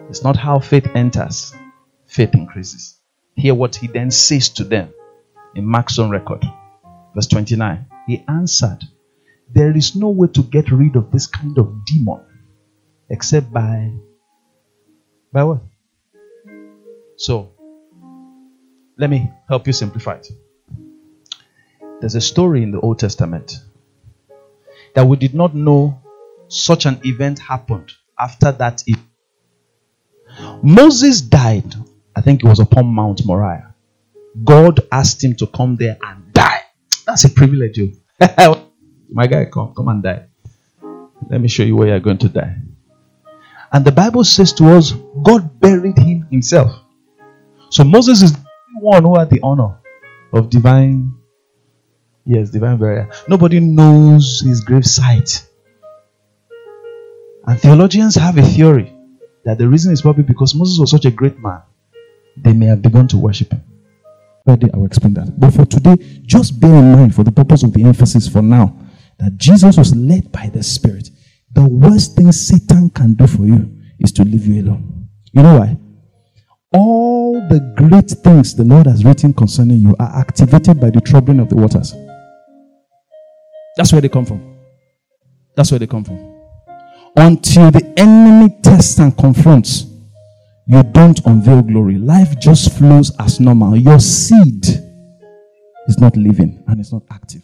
it's 0.08 0.22
not 0.22 0.36
how 0.36 0.58
faith 0.58 0.86
enters, 0.94 1.54
faith 2.06 2.34
increases. 2.34 3.00
Hear 3.34 3.54
what 3.54 3.76
he 3.76 3.86
then 3.86 4.10
says 4.10 4.48
to 4.50 4.64
them 4.64 4.92
in 5.54 5.66
Mark's 5.66 5.98
own 5.98 6.10
record. 6.10 6.44
Verse 7.14 7.26
29. 7.26 7.86
He 8.06 8.24
answered, 8.28 8.84
There 9.52 9.76
is 9.76 9.96
no 9.96 10.08
way 10.10 10.28
to 10.28 10.42
get 10.42 10.70
rid 10.70 10.96
of 10.96 11.10
this 11.10 11.26
kind 11.26 11.58
of 11.58 11.84
demon 11.84 12.20
except 13.10 13.52
by 13.52 13.92
by 15.32 15.44
what? 15.44 15.62
So, 17.16 17.52
let 18.98 19.10
me 19.10 19.30
help 19.48 19.66
you 19.66 19.72
simplify 19.72 20.14
it. 20.14 20.28
There's 22.00 22.14
a 22.14 22.20
story 22.20 22.62
in 22.62 22.70
the 22.70 22.80
Old 22.80 22.98
Testament. 22.98 23.58
that 24.94 25.06
we 25.06 25.16
did 25.16 25.34
not 25.34 25.54
know 25.54 26.00
such 26.48 26.86
an 26.86 27.00
event 27.04 27.38
happened 27.38 27.92
after 28.18 28.50
that 28.52 28.82
event. 28.86 29.06
Moses 30.62 31.20
died, 31.20 31.74
I 32.14 32.20
think 32.20 32.42
it 32.42 32.48
was 32.48 32.60
upon 32.60 32.86
Mount 32.86 33.24
Moriah. 33.26 33.74
God 34.42 34.80
asked 34.90 35.22
him 35.22 35.36
to 35.36 35.46
come 35.46 35.76
there 35.76 35.98
and 36.02 36.32
die. 36.32 36.62
That's 37.06 37.24
a 37.24 37.30
privilege. 37.30 37.78
Oh. 38.20 38.62
My 39.10 39.26
guy, 39.26 39.46
come, 39.46 39.74
come 39.74 39.88
and 39.88 40.02
die. 40.02 40.26
Let 41.30 41.40
me 41.40 41.48
show 41.48 41.62
you 41.62 41.76
where 41.76 41.88
you're 41.88 42.00
going 42.00 42.18
to 42.18 42.28
die. 42.28 42.56
And 43.72 43.84
the 43.84 43.92
Bible 43.92 44.24
says 44.24 44.52
to 44.54 44.68
us, 44.70 44.92
God 45.22 45.60
buried 45.60 45.98
him 45.98 46.26
himself. 46.30 46.72
So 47.70 47.84
Moses 47.84 48.22
is 48.22 48.32
the 48.32 48.44
one 48.80 49.04
who 49.04 49.18
had 49.18 49.30
the 49.30 49.40
honor 49.42 49.78
of 50.32 50.50
divine, 50.50 51.14
yes, 52.24 52.50
divine 52.50 52.78
burial. 52.78 53.08
Nobody 53.28 53.60
knows 53.60 54.42
his 54.44 54.60
grave 54.62 54.86
site. 54.86 55.46
And 57.46 57.60
theologians 57.60 58.16
have 58.16 58.38
a 58.38 58.42
theory 58.42 58.95
that 59.46 59.58
the 59.58 59.68
reason 59.68 59.92
is 59.92 60.02
probably 60.02 60.24
because 60.24 60.54
Moses 60.54 60.78
was 60.78 60.90
such 60.90 61.04
a 61.04 61.10
great 61.10 61.38
man, 61.38 61.62
they 62.36 62.52
may 62.52 62.66
have 62.66 62.82
begun 62.82 63.06
to 63.08 63.16
worship 63.16 63.52
him. 63.52 63.62
Friday, 64.44 64.68
I 64.74 64.76
will 64.76 64.86
explain 64.86 65.14
that. 65.14 65.38
But 65.38 65.52
for 65.52 65.64
today, 65.64 65.96
just 66.26 66.60
bear 66.60 66.74
in 66.74 66.92
mind, 66.92 67.14
for 67.14 67.22
the 67.22 67.32
purpose 67.32 67.62
of 67.62 67.72
the 67.72 67.84
emphasis 67.84 68.28
for 68.28 68.42
now, 68.42 68.76
that 69.18 69.36
Jesus 69.38 69.78
was 69.78 69.94
led 69.94 70.30
by 70.32 70.50
the 70.52 70.62
Spirit. 70.62 71.10
The 71.52 71.66
worst 71.66 72.16
thing 72.16 72.30
Satan 72.32 72.90
can 72.90 73.14
do 73.14 73.26
for 73.28 73.46
you 73.46 73.72
is 74.00 74.12
to 74.12 74.24
leave 74.24 74.46
you 74.46 74.62
alone. 74.62 75.08
You 75.32 75.42
know 75.42 75.58
why? 75.60 75.76
All 76.72 77.34
the 77.48 77.60
great 77.76 78.10
things 78.10 78.54
the 78.54 78.64
Lord 78.64 78.86
has 78.86 79.04
written 79.04 79.32
concerning 79.32 79.78
you 79.78 79.94
are 80.00 80.18
activated 80.18 80.80
by 80.80 80.90
the 80.90 81.00
troubling 81.00 81.38
of 81.38 81.48
the 81.48 81.56
waters. 81.56 81.94
That's 83.76 83.92
where 83.92 84.00
they 84.00 84.08
come 84.08 84.26
from. 84.26 84.56
That's 85.54 85.70
where 85.70 85.78
they 85.78 85.86
come 85.86 86.04
from. 86.04 86.25
Until 87.16 87.70
the 87.70 87.94
enemy 87.96 88.54
tests 88.62 88.98
and 88.98 89.16
confronts, 89.16 89.86
you 90.66 90.82
don't 90.82 91.24
unveil 91.24 91.62
glory. 91.62 91.96
Life 91.96 92.38
just 92.38 92.76
flows 92.76 93.10
as 93.18 93.40
normal. 93.40 93.76
Your 93.76 94.00
seed 94.00 94.66
is 95.86 95.98
not 95.98 96.16
living 96.16 96.62
and 96.66 96.78
it's 96.80 96.92
not 96.92 97.04
active. 97.10 97.42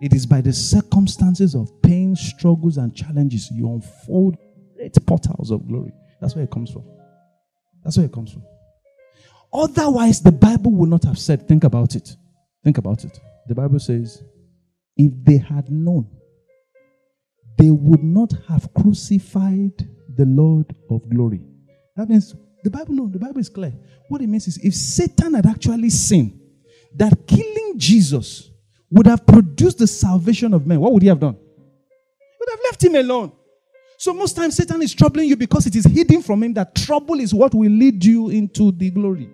It 0.00 0.12
is 0.14 0.26
by 0.26 0.40
the 0.40 0.52
circumstances 0.52 1.54
of 1.56 1.70
pain, 1.82 2.14
struggles, 2.14 2.76
and 2.76 2.94
challenges 2.94 3.50
you 3.50 3.72
unfold 3.72 4.36
great 4.76 4.94
portals 5.04 5.50
of 5.50 5.66
glory. 5.66 5.92
That's 6.20 6.36
where 6.36 6.44
it 6.44 6.50
comes 6.50 6.70
from. 6.70 6.84
That's 7.82 7.96
where 7.96 8.06
it 8.06 8.12
comes 8.12 8.32
from. 8.32 8.44
Otherwise, 9.52 10.20
the 10.20 10.30
Bible 10.30 10.70
would 10.72 10.90
not 10.90 11.04
have 11.04 11.18
said, 11.18 11.48
think 11.48 11.64
about 11.64 11.96
it. 11.96 12.14
Think 12.62 12.78
about 12.78 13.04
it. 13.04 13.18
The 13.48 13.54
Bible 13.54 13.80
says, 13.80 14.22
if 14.96 15.12
they 15.24 15.38
had 15.38 15.70
known, 15.70 16.08
they 17.58 17.70
would 17.70 18.02
not 18.02 18.32
have 18.48 18.72
crucified 18.72 19.72
the 20.16 20.24
Lord 20.24 20.74
of 20.90 21.08
glory. 21.10 21.42
That 21.96 22.08
means 22.08 22.34
the 22.62 22.70
Bible, 22.70 22.94
no, 22.94 23.08
the 23.08 23.18
Bible 23.18 23.40
is 23.40 23.48
clear. 23.48 23.72
What 24.08 24.22
it 24.22 24.28
means 24.28 24.46
is 24.46 24.58
if 24.58 24.74
Satan 24.74 25.34
had 25.34 25.46
actually 25.46 25.90
seen 25.90 26.40
that 26.94 27.26
killing 27.26 27.74
Jesus 27.76 28.50
would 28.90 29.06
have 29.06 29.26
produced 29.26 29.78
the 29.78 29.86
salvation 29.86 30.54
of 30.54 30.66
men, 30.66 30.80
what 30.80 30.92
would 30.92 31.02
he 31.02 31.08
have 31.08 31.20
done? 31.20 31.34
He 31.34 32.36
would 32.40 32.48
have 32.50 32.60
left 32.64 32.82
him 32.82 32.94
alone. 32.94 33.32
So 33.98 34.14
most 34.14 34.36
times 34.36 34.56
Satan 34.56 34.80
is 34.80 34.94
troubling 34.94 35.28
you 35.28 35.36
because 35.36 35.66
it 35.66 35.74
is 35.74 35.84
hidden 35.84 36.22
from 36.22 36.42
him 36.44 36.54
that 36.54 36.74
trouble 36.76 37.18
is 37.18 37.34
what 37.34 37.52
will 37.52 37.70
lead 37.70 38.04
you 38.04 38.30
into 38.30 38.70
the 38.70 38.90
glory. 38.90 39.28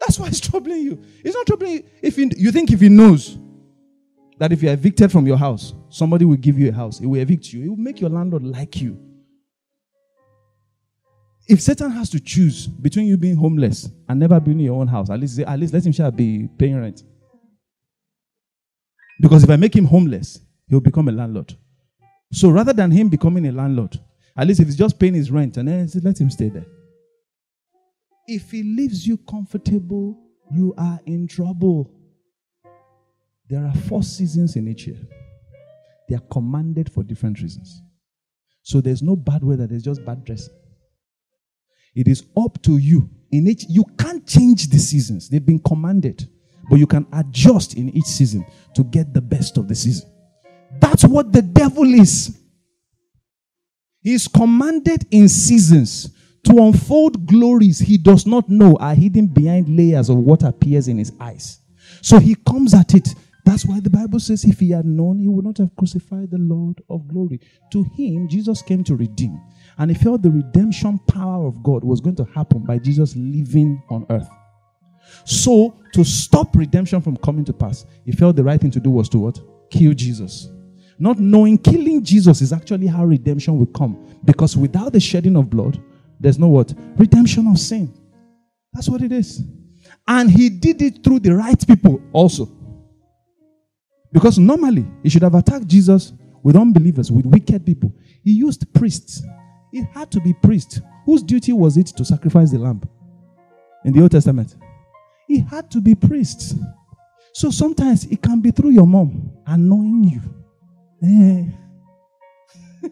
That's 0.00 0.18
why 0.18 0.26
it's 0.26 0.40
troubling 0.50 0.82
you. 0.82 1.02
It's 1.24 1.34
not 1.34 1.46
troubling 1.46 1.72
you 1.72 1.84
if 2.02 2.16
he, 2.16 2.30
you 2.36 2.52
think 2.52 2.70
if 2.70 2.80
he 2.80 2.90
knows 2.90 3.38
that 4.40 4.52
if 4.52 4.62
you're 4.62 4.72
evicted 4.72 5.12
from 5.12 5.26
your 5.26 5.36
house, 5.36 5.74
somebody 5.90 6.24
will 6.24 6.36
give 6.36 6.58
you 6.58 6.70
a 6.70 6.72
house. 6.72 6.98
It 6.98 7.06
will 7.06 7.20
evict 7.20 7.52
you. 7.52 7.62
It 7.62 7.68
will 7.68 7.76
make 7.76 8.00
your 8.00 8.08
landlord 8.08 8.42
like 8.42 8.80
you. 8.80 8.98
If 11.46 11.60
Satan 11.60 11.90
has 11.90 12.08
to 12.10 12.20
choose 12.20 12.66
between 12.66 13.06
you 13.06 13.18
being 13.18 13.36
homeless 13.36 13.90
and 14.08 14.18
never 14.18 14.40
being 14.40 14.58
in 14.58 14.64
your 14.64 14.80
own 14.80 14.88
house, 14.88 15.10
at 15.10 15.20
least 15.20 15.38
at 15.40 15.58
least 15.58 15.74
let 15.74 15.84
him 15.84 15.92
shall 15.92 16.10
be 16.10 16.48
paying 16.58 16.80
rent. 16.80 17.02
Because 19.20 19.44
if 19.44 19.50
I 19.50 19.56
make 19.56 19.76
him 19.76 19.84
homeless, 19.84 20.40
he'll 20.68 20.80
become 20.80 21.08
a 21.08 21.12
landlord. 21.12 21.54
So 22.32 22.48
rather 22.48 22.72
than 22.72 22.90
him 22.90 23.10
becoming 23.10 23.46
a 23.46 23.52
landlord, 23.52 24.00
at 24.38 24.46
least 24.46 24.60
if 24.60 24.68
he's 24.68 24.76
just 24.76 24.98
paying 24.98 25.14
his 25.14 25.30
rent 25.30 25.58
and 25.58 25.68
then 25.68 25.86
let 26.02 26.18
him 26.18 26.30
stay 26.30 26.48
there. 26.48 26.66
If 28.26 28.52
he 28.52 28.62
leaves 28.62 29.06
you 29.06 29.18
comfortable, 29.18 30.16
you 30.50 30.72
are 30.78 30.98
in 31.04 31.28
trouble. 31.28 31.99
There 33.50 33.66
are 33.66 33.74
four 33.74 34.04
seasons 34.04 34.54
in 34.54 34.68
each 34.68 34.86
year. 34.86 34.98
They 36.08 36.14
are 36.14 36.22
commanded 36.30 36.90
for 36.92 37.02
different 37.02 37.40
reasons. 37.40 37.82
So 38.62 38.80
there's 38.80 39.02
no 39.02 39.16
bad 39.16 39.42
weather, 39.42 39.66
there's 39.66 39.82
just 39.82 40.04
bad 40.04 40.24
dressing. 40.24 40.54
It 41.94 42.06
is 42.06 42.24
up 42.36 42.62
to 42.62 42.78
you. 42.78 43.10
In 43.32 43.48
each, 43.48 43.64
you 43.68 43.84
can't 43.98 44.24
change 44.26 44.68
the 44.68 44.78
seasons. 44.78 45.28
They've 45.28 45.44
been 45.44 45.58
commanded. 45.58 46.28
But 46.68 46.78
you 46.78 46.86
can 46.86 47.06
adjust 47.12 47.74
in 47.74 47.88
each 47.90 48.04
season 48.04 48.46
to 48.74 48.84
get 48.84 49.12
the 49.12 49.20
best 49.20 49.56
of 49.56 49.66
the 49.66 49.74
season. 49.74 50.08
That's 50.78 51.04
what 51.04 51.32
the 51.32 51.42
devil 51.42 51.84
is. 51.94 52.38
He's 54.00 54.28
commanded 54.28 55.06
in 55.10 55.28
seasons 55.28 56.14
to 56.44 56.56
unfold 56.62 57.26
glories 57.26 57.80
he 57.80 57.98
does 57.98 58.26
not 58.26 58.48
know 58.48 58.76
are 58.76 58.94
hidden 58.94 59.26
behind 59.26 59.76
layers 59.76 60.08
of 60.08 60.18
what 60.18 60.44
appears 60.44 60.86
in 60.86 60.98
his 60.98 61.12
eyes. 61.18 61.58
So 62.02 62.18
he 62.20 62.36
comes 62.36 62.72
at 62.72 62.94
it. 62.94 63.14
That's 63.50 63.66
why 63.66 63.80
the 63.80 63.90
Bible 63.90 64.20
says 64.20 64.44
if 64.44 64.60
he 64.60 64.70
had 64.70 64.84
known, 64.84 65.18
he 65.18 65.26
would 65.26 65.44
not 65.44 65.58
have 65.58 65.74
crucified 65.74 66.30
the 66.30 66.38
Lord 66.38 66.80
of 66.88 67.08
glory. 67.08 67.40
To 67.72 67.82
him, 67.82 68.28
Jesus 68.28 68.62
came 68.62 68.84
to 68.84 68.94
redeem. 68.94 69.40
And 69.76 69.90
he 69.90 69.96
felt 69.96 70.22
the 70.22 70.30
redemption 70.30 71.00
power 71.08 71.48
of 71.48 71.60
God 71.64 71.82
was 71.82 72.00
going 72.00 72.14
to 72.14 72.24
happen 72.26 72.60
by 72.60 72.78
Jesus 72.78 73.16
living 73.16 73.82
on 73.90 74.06
earth. 74.08 74.28
So, 75.24 75.76
to 75.94 76.04
stop 76.04 76.54
redemption 76.54 77.00
from 77.00 77.16
coming 77.16 77.44
to 77.46 77.52
pass, 77.52 77.86
he 78.04 78.12
felt 78.12 78.36
the 78.36 78.44
right 78.44 78.60
thing 78.60 78.70
to 78.70 78.78
do 78.78 78.88
was 78.88 79.08
to 79.08 79.18
what? 79.18 79.40
Kill 79.68 79.94
Jesus. 79.94 80.48
Not 81.00 81.18
knowing 81.18 81.58
killing 81.58 82.04
Jesus 82.04 82.42
is 82.42 82.52
actually 82.52 82.86
how 82.86 83.04
redemption 83.04 83.58
will 83.58 83.66
come. 83.66 84.16
Because 84.24 84.56
without 84.56 84.92
the 84.92 85.00
shedding 85.00 85.34
of 85.34 85.50
blood, 85.50 85.82
there's 86.20 86.38
no 86.38 86.46
what? 86.46 86.72
Redemption 86.96 87.48
of 87.48 87.58
sin. 87.58 87.92
That's 88.72 88.88
what 88.88 89.02
it 89.02 89.10
is. 89.10 89.42
And 90.06 90.30
he 90.30 90.50
did 90.50 90.80
it 90.82 91.02
through 91.02 91.18
the 91.18 91.34
right 91.34 91.66
people 91.66 92.00
also. 92.12 92.59
Because 94.12 94.38
normally 94.38 94.86
he 95.02 95.08
should 95.08 95.22
have 95.22 95.34
attacked 95.34 95.66
Jesus 95.66 96.12
with 96.42 96.56
unbelievers, 96.56 97.10
with 97.12 97.26
wicked 97.26 97.64
people. 97.64 97.94
He 98.24 98.32
used 98.32 98.72
priests. 98.74 99.22
It 99.72 99.86
had 99.92 100.10
to 100.12 100.20
be 100.20 100.32
priests. 100.32 100.80
Whose 101.06 101.22
duty 101.22 101.52
was 101.52 101.76
it 101.76 101.86
to 101.88 102.04
sacrifice 102.04 102.50
the 102.50 102.58
lamb 102.58 102.82
in 103.84 103.92
the 103.92 104.02
Old 104.02 104.10
Testament? 104.10 104.56
It 105.28 105.42
had 105.42 105.70
to 105.70 105.80
be 105.80 105.94
priests. 105.94 106.54
So 107.32 107.50
sometimes 107.50 108.04
it 108.06 108.20
can 108.20 108.40
be 108.40 108.50
through 108.50 108.70
your 108.70 108.86
mom 108.86 109.32
annoying 109.46 110.04
you. 110.04 110.20
Eh. 111.02 112.88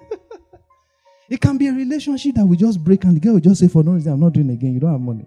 it 1.30 1.40
can 1.40 1.58
be 1.58 1.66
a 1.66 1.72
relationship 1.72 2.36
that 2.36 2.46
will 2.46 2.56
just 2.56 2.82
break 2.82 3.04
and 3.04 3.16
the 3.16 3.20
girl 3.20 3.34
will 3.34 3.40
just 3.40 3.60
say, 3.60 3.68
For 3.68 3.82
no 3.82 3.92
reason, 3.92 4.12
I'm 4.12 4.20
not 4.20 4.32
doing 4.32 4.50
again. 4.50 4.74
You 4.74 4.80
don't 4.80 4.92
have 4.92 5.00
money. 5.00 5.26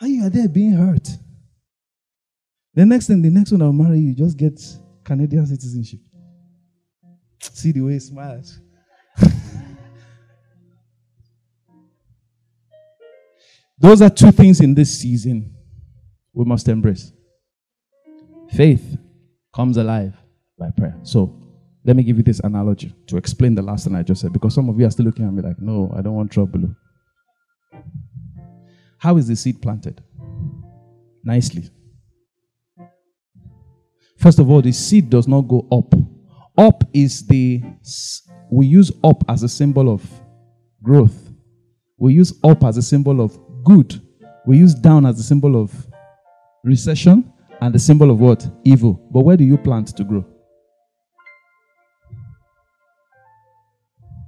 And 0.00 0.10
you 0.10 0.24
are 0.24 0.30
there 0.30 0.48
being 0.48 0.72
hurt. 0.72 1.08
The 2.78 2.86
next 2.86 3.08
thing, 3.08 3.20
the 3.22 3.28
next 3.28 3.50
one 3.50 3.60
I'll 3.60 3.72
marry 3.72 3.98
you, 3.98 4.14
just 4.14 4.36
get 4.36 4.62
Canadian 5.02 5.44
citizenship. 5.48 5.98
See 7.40 7.72
the 7.72 7.80
way 7.80 7.94
he 7.94 7.98
smiles. 7.98 8.60
Those 13.80 14.00
are 14.00 14.10
two 14.10 14.30
things 14.30 14.60
in 14.60 14.76
this 14.76 14.96
season 14.96 15.56
we 16.32 16.44
must 16.44 16.68
embrace. 16.68 17.12
Faith 18.52 18.96
comes 19.52 19.76
alive 19.76 20.14
by 20.56 20.70
prayer. 20.70 20.96
So 21.02 21.36
let 21.84 21.96
me 21.96 22.04
give 22.04 22.16
you 22.18 22.22
this 22.22 22.38
analogy 22.44 22.94
to 23.08 23.16
explain 23.16 23.56
the 23.56 23.62
last 23.62 23.86
thing 23.86 23.96
I 23.96 24.04
just 24.04 24.20
said 24.20 24.32
because 24.32 24.54
some 24.54 24.68
of 24.68 24.78
you 24.78 24.86
are 24.86 24.90
still 24.92 25.06
looking 25.06 25.26
at 25.26 25.32
me 25.32 25.42
like, 25.42 25.58
no, 25.58 25.92
I 25.96 26.00
don't 26.00 26.14
want 26.14 26.30
trouble. 26.30 26.76
How 28.98 29.16
is 29.16 29.26
the 29.26 29.34
seed 29.34 29.60
planted? 29.60 30.00
Nicely. 31.24 31.72
First 34.18 34.40
of 34.40 34.50
all, 34.50 34.60
the 34.60 34.72
seed 34.72 35.10
does 35.10 35.28
not 35.28 35.42
go 35.42 35.66
up. 35.70 35.94
Up 36.56 36.82
is 36.92 37.26
the, 37.26 37.62
we 38.50 38.66
use 38.66 38.90
up 39.04 39.22
as 39.28 39.44
a 39.44 39.48
symbol 39.48 39.92
of 39.92 40.04
growth. 40.82 41.32
We 41.98 42.14
use 42.14 42.32
up 42.42 42.64
as 42.64 42.76
a 42.76 42.82
symbol 42.82 43.20
of 43.20 43.38
good. 43.64 44.00
We 44.44 44.58
use 44.58 44.74
down 44.74 45.06
as 45.06 45.20
a 45.20 45.22
symbol 45.22 45.60
of 45.60 45.72
recession 46.64 47.32
and 47.60 47.74
the 47.74 47.78
symbol 47.78 48.10
of 48.10 48.18
what? 48.20 48.46
Evil. 48.64 48.94
But 49.12 49.20
where 49.20 49.36
do 49.36 49.44
you 49.44 49.56
plant 49.56 49.96
to 49.96 50.04
grow? 50.04 50.24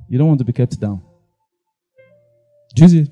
You 0.09 0.19
don't 0.19 0.29
want 0.29 0.39
to 0.39 0.45
be 0.45 0.53
kept 0.53 0.79
down. 0.81 1.03
Do? 2.75 3.07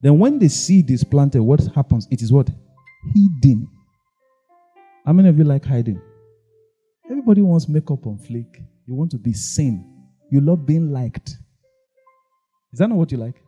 Then 0.00 0.18
when 0.18 0.38
the 0.38 0.48
seed 0.48 0.90
is 0.90 1.04
planted, 1.04 1.42
what 1.42 1.60
happens? 1.74 2.08
It 2.10 2.22
is 2.22 2.32
what? 2.32 2.48
Hidden. 3.14 3.68
How 5.04 5.12
many 5.12 5.28
of 5.28 5.36
you 5.36 5.42
like 5.42 5.64
hiding? 5.64 6.00
Everybody 7.10 7.42
wants 7.42 7.68
makeup 7.68 8.06
on 8.06 8.18
flick. 8.18 8.62
You 8.86 8.94
want 8.94 9.10
to 9.10 9.18
be 9.18 9.32
seen. 9.32 9.84
You 10.30 10.40
love 10.40 10.64
being 10.64 10.92
liked. 10.92 11.30
Is 12.72 12.78
that 12.78 12.88
not 12.88 12.98
what 12.98 13.10
you 13.10 13.18
like? 13.18 13.42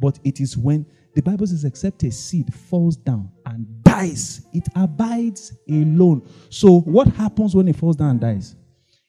But 0.00 0.20
it 0.22 0.40
is 0.40 0.56
when 0.56 0.86
the 1.14 1.20
Bible 1.20 1.46
says, 1.48 1.64
except 1.64 2.04
a 2.04 2.12
seed 2.12 2.54
falls 2.54 2.96
down 2.96 3.30
and 3.44 3.66
dies, 3.82 4.46
it 4.52 4.66
abides 4.76 5.52
alone. 5.68 6.26
So, 6.48 6.80
what 6.82 7.08
happens 7.08 7.54
when 7.54 7.66
it 7.66 7.76
falls 7.76 7.96
down 7.96 8.10
and 8.10 8.20
dies? 8.20 8.54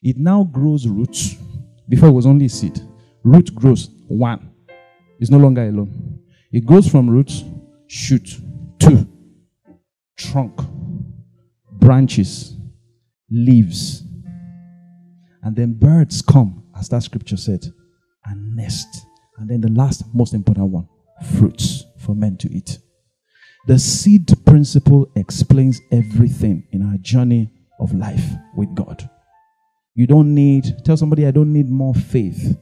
It 0.02 0.18
now 0.18 0.44
grows 0.44 0.86
roots. 0.86 1.36
Before 1.88 2.08
it 2.08 2.12
was 2.12 2.26
only 2.26 2.46
a 2.46 2.48
seed. 2.50 2.80
Root 3.22 3.54
grows 3.54 3.90
one. 4.08 4.50
It's 5.20 5.30
no 5.30 5.38
longer 5.38 5.62
alone. 5.62 6.18
It 6.52 6.66
goes 6.66 6.88
from 6.88 7.08
roots, 7.08 7.44
shoot, 7.86 8.38
two, 8.78 9.08
trunk, 10.16 10.60
branches, 11.84 12.56
leaves. 13.30 14.02
And 15.42 15.54
then 15.54 15.74
birds 15.74 16.22
come, 16.22 16.64
as 16.78 16.88
that 16.88 17.02
scripture 17.02 17.36
said, 17.36 17.62
and 18.24 18.56
nest. 18.56 18.88
And 19.36 19.50
then 19.50 19.60
the 19.60 19.68
last, 19.68 20.02
most 20.14 20.32
important 20.32 20.70
one, 20.70 20.88
fruits 21.36 21.84
for 21.98 22.14
men 22.14 22.38
to 22.38 22.50
eat. 22.50 22.78
The 23.66 23.78
seed 23.78 24.32
principle 24.46 25.10
explains 25.14 25.78
everything 25.92 26.66
in 26.72 26.82
our 26.82 26.96
journey 26.98 27.50
of 27.78 27.92
life 27.94 28.24
with 28.56 28.74
God. 28.74 29.08
You 29.94 30.06
don't 30.06 30.34
need, 30.34 30.84
tell 30.86 30.96
somebody, 30.96 31.26
I 31.26 31.32
don't 31.32 31.52
need 31.52 31.68
more 31.68 31.94
faith. 31.94 32.58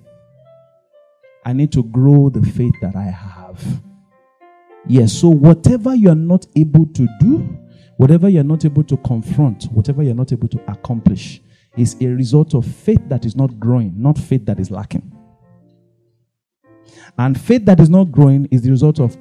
I 1.45 1.53
need 1.53 1.71
to 1.73 1.85
grow 1.85 2.29
the 2.29 2.43
faith 2.43 2.75
that 2.83 2.97
I 2.97 3.05
have. 3.05 3.83
Yes, 4.89 5.13
so 5.13 5.29
whatever 5.29 5.95
you 5.95 6.11
are 6.11 6.17
not 6.17 6.47
able 6.57 6.87
to 6.87 7.09
do, 7.21 7.62
whatever 8.03 8.29
you're 8.29 8.43
not 8.43 8.65
able 8.65 8.83
to 8.83 8.97
confront, 8.97 9.67
whatever 9.67 10.03
you're 10.03 10.13
not 10.13 10.33
able 10.33 10.49
to 10.49 10.61
accomplish, 10.67 11.41
is 11.77 11.97
a 12.01 12.07
result 12.07 12.53
of 12.53 12.67
faith 12.67 13.01
that 13.07 13.25
is 13.25 13.37
not 13.37 13.61
growing, 13.61 13.95
not 13.97 14.19
faith 14.19 14.45
that 14.45 14.59
is 14.59 14.73
lacking. 14.73 15.09
And 17.17 17.41
faith 17.41 17.65
that 17.67 17.79
is 17.79 17.89
not 17.89 18.11
growing 18.11 18.49
is 18.51 18.63
the 18.63 18.71
result 18.71 18.99
of 18.99 19.17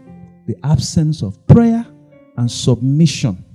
the 0.48 0.56
absence 0.64 1.22
of 1.22 1.46
prayer 1.46 1.86
and 2.38 2.50
submission 2.50 3.46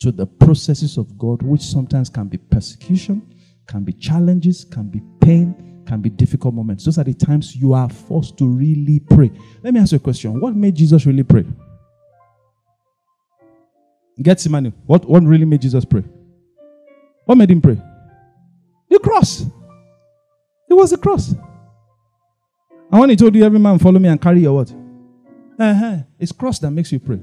to 0.00 0.12
the 0.12 0.26
processes 0.26 0.98
of 0.98 1.16
God, 1.16 1.40
which 1.40 1.62
sometimes 1.62 2.10
can 2.10 2.28
be 2.28 2.36
persecution, 2.36 3.34
can 3.66 3.82
be 3.82 3.94
challenges, 3.94 4.66
can 4.66 4.90
be 4.90 5.00
pain, 5.22 5.84
can 5.86 6.02
be 6.02 6.10
difficult 6.10 6.52
moments. 6.52 6.84
Those 6.84 6.98
are 6.98 7.04
the 7.04 7.14
times 7.14 7.56
you 7.56 7.72
are 7.72 7.88
forced 7.88 8.36
to 8.38 8.46
really 8.46 9.00
pray. 9.00 9.32
Let 9.62 9.72
me 9.72 9.80
ask 9.80 9.92
you 9.92 9.96
a 9.96 10.00
question. 10.00 10.38
What 10.38 10.54
made 10.54 10.74
Jesus 10.74 11.06
really 11.06 11.22
pray? 11.22 11.46
Gethsemane. 14.20 14.72
What, 14.86 15.04
what 15.04 15.22
really 15.22 15.44
made 15.44 15.62
Jesus 15.62 15.84
pray? 15.84 16.04
What 17.24 17.36
made 17.36 17.50
him 17.50 17.60
pray? 17.60 17.80
The 18.88 18.98
cross. 18.98 19.42
It 20.68 20.74
was 20.74 20.90
the 20.90 20.98
cross. 20.98 21.34
And 22.90 23.00
when 23.00 23.10
he 23.10 23.16
told 23.16 23.34
you, 23.34 23.44
every 23.44 23.58
man 23.58 23.78
follow 23.78 23.98
me 23.98 24.08
and 24.08 24.20
carry 24.20 24.40
your 24.40 24.54
what? 24.54 24.72
Uh-huh. 25.58 25.98
It's 26.18 26.32
cross 26.32 26.58
that 26.60 26.70
makes 26.70 26.92
you 26.92 27.00
pray. 27.00 27.20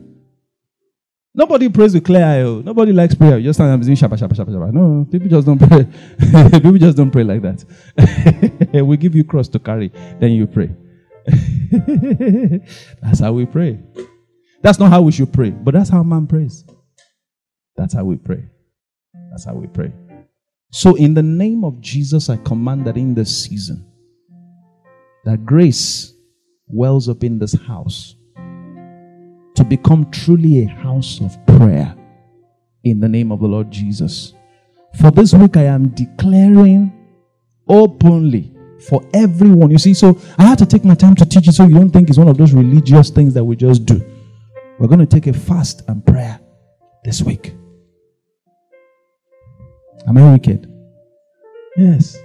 Nobody 1.35 1.67
prays 1.69 1.95
with 1.95 2.03
clear 2.03 2.23
eye. 2.23 2.41
Oh. 2.41 2.61
Nobody 2.61 2.91
likes 2.91 3.15
prayer. 3.15 3.37
You 3.39 3.45
just 3.45 3.57
stand 3.57 3.71
and 3.71 3.83
doing 3.83 3.97
shabba, 3.97 4.19
shabba, 4.19 4.33
shabba, 4.33 4.49
shabba. 4.49 4.71
No, 4.71 5.07
people 5.09 5.29
just 5.29 5.47
don't 5.47 5.57
pray. 5.57 5.87
people 6.51 6.77
just 6.77 6.95
don't 6.95 7.09
pray 7.09 7.23
like 7.23 7.41
that. 7.41 8.83
we 8.85 8.97
give 8.97 9.15
you 9.15 9.23
cross 9.23 9.47
to 9.49 9.59
carry, 9.59 9.87
then 10.19 10.31
you 10.31 10.45
pray. 10.45 10.69
that's 13.01 13.19
how 13.19 13.33
we 13.33 13.45
pray. 13.47 13.79
That's 14.61 14.77
not 14.77 14.91
how 14.91 15.01
we 15.01 15.11
should 15.11 15.33
pray, 15.33 15.49
but 15.49 15.73
that's 15.73 15.89
how 15.89 16.03
man 16.03 16.27
prays. 16.27 16.65
That's 17.75 17.93
how 17.93 18.03
we 18.03 18.17
pray. 18.17 18.45
That's 19.31 19.45
how 19.45 19.53
we 19.53 19.67
pray. 19.67 19.91
So, 20.71 20.95
in 20.95 21.13
the 21.13 21.23
name 21.23 21.63
of 21.63 21.79
Jesus, 21.81 22.29
I 22.29 22.37
command 22.37 22.85
that 22.85 22.97
in 22.97 23.13
this 23.13 23.45
season, 23.45 23.85
that 25.25 25.45
grace 25.45 26.13
wells 26.67 27.07
up 27.07 27.23
in 27.23 27.39
this 27.39 27.53
house 27.53 28.15
to 29.55 29.63
become 29.63 30.09
truly 30.11 30.63
a 30.63 30.67
house 30.67 31.21
of 31.21 31.37
prayer 31.45 31.95
in 32.83 32.99
the 32.99 33.07
name 33.07 33.31
of 33.31 33.39
the 33.39 33.47
Lord 33.47 33.71
Jesus. 33.71 34.33
For 34.99 35.11
this 35.11 35.33
week, 35.33 35.57
I 35.57 35.65
am 35.65 35.89
declaring 35.89 36.91
openly 37.67 38.55
for 38.87 39.03
everyone. 39.13 39.71
You 39.71 39.77
see, 39.77 39.93
so 39.93 40.19
I 40.37 40.43
had 40.43 40.57
to 40.59 40.65
take 40.65 40.83
my 40.83 40.95
time 40.95 41.15
to 41.15 41.25
teach 41.25 41.47
it 41.47 41.53
so 41.53 41.65
you 41.65 41.75
don't 41.75 41.91
think 41.91 42.09
it's 42.09 42.17
one 42.17 42.27
of 42.27 42.37
those 42.37 42.53
religious 42.53 43.09
things 43.09 43.33
that 43.35 43.43
we 43.43 43.55
just 43.55 43.85
do. 43.85 44.03
We're 44.79 44.87
going 44.87 44.99
to 44.99 45.05
take 45.05 45.27
a 45.27 45.33
fast 45.33 45.83
and 45.87 46.05
prayer 46.05 46.39
this 47.03 47.21
week. 47.21 47.53
Am 50.07 50.17
I 50.17 50.33
wicked? 50.33 50.69
Yes. 51.77 52.17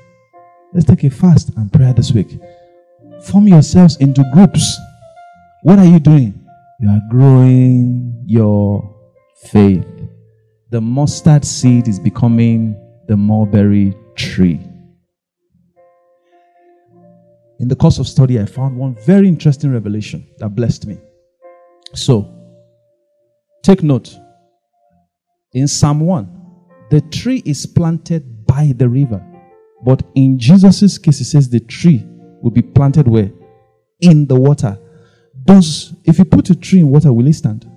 Let's 0.72 0.86
take 0.86 1.04
a 1.04 1.10
fast 1.10 1.50
and 1.56 1.72
prayer 1.72 1.92
this 1.92 2.12
week. 2.12 2.38
Form 3.22 3.48
yourselves 3.48 3.96
into 3.96 4.24
groups. 4.34 4.76
What 5.62 5.78
are 5.78 5.84
you 5.84 5.98
doing? 5.98 6.44
You 6.80 6.90
are 6.90 7.00
growing 7.10 8.22
your 8.26 8.94
faith. 9.44 9.86
The 10.70 10.80
mustard 10.80 11.44
seed 11.44 11.88
is 11.88 11.98
becoming 11.98 12.76
the 13.06 13.16
mulberry 13.16 13.96
tree. 14.16 14.60
In 17.60 17.66
the 17.66 17.74
course 17.74 17.98
of 17.98 18.06
study, 18.06 18.38
I 18.38 18.44
found 18.44 18.76
one 18.76 18.94
very 19.04 19.26
interesting 19.26 19.72
revelation 19.72 20.26
that 20.38 20.50
blessed 20.50 20.86
me. 20.86 20.98
So, 21.94 22.32
take 23.62 23.82
note. 23.82 24.14
In 25.52 25.66
Psalm 25.66 26.00
1, 26.00 26.37
the 26.90 27.00
tree 27.00 27.42
is 27.44 27.66
planted 27.66 28.46
by 28.46 28.72
the 28.76 28.88
river. 28.88 29.24
But 29.84 30.02
in 30.14 30.38
Jesus' 30.38 30.98
case, 30.98 31.18
he 31.18 31.24
says 31.24 31.48
the 31.48 31.60
tree 31.60 32.04
will 32.42 32.50
be 32.50 32.62
planted 32.62 33.06
where? 33.06 33.30
In 34.00 34.26
the 34.26 34.36
water. 34.36 34.78
Does 35.44 35.94
if 36.04 36.18
you 36.18 36.24
put 36.24 36.50
a 36.50 36.56
tree 36.56 36.80
in 36.80 36.88
water, 36.88 37.12
will 37.12 37.26
it 37.26 37.34
stand? 37.34 37.70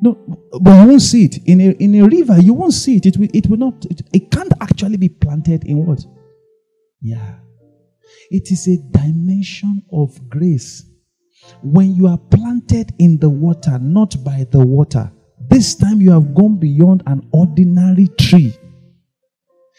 No, 0.00 0.14
but 0.60 0.82
you 0.82 0.88
won't 0.88 1.02
see 1.02 1.24
it. 1.24 1.38
In 1.46 1.60
a, 1.60 1.70
in 1.70 1.94
a 1.94 2.06
river, 2.06 2.38
you 2.38 2.52
won't 2.52 2.74
see 2.74 2.96
it. 2.96 3.06
It 3.06 3.16
will, 3.16 3.28
it 3.32 3.48
will 3.48 3.56
not, 3.56 3.86
it, 3.86 4.02
it 4.12 4.30
can't 4.30 4.52
actually 4.60 4.96
be 4.96 5.08
planted 5.08 5.64
in 5.64 5.86
what? 5.86 6.04
Yeah. 7.00 7.36
It 8.30 8.50
is 8.50 8.68
a 8.68 8.76
dimension 8.90 9.82
of 9.92 10.28
grace. 10.28 10.84
When 11.62 11.94
you 11.94 12.06
are 12.06 12.18
planted 12.18 12.92
in 12.98 13.18
the 13.18 13.30
water, 13.30 13.78
not 13.78 14.16
by 14.24 14.46
the 14.50 14.64
water, 14.64 15.10
this 15.48 15.74
time 15.74 16.00
you 16.00 16.10
have 16.12 16.34
gone 16.34 16.56
beyond 16.56 17.02
an 17.06 17.26
ordinary 17.32 18.08
tree. 18.18 18.56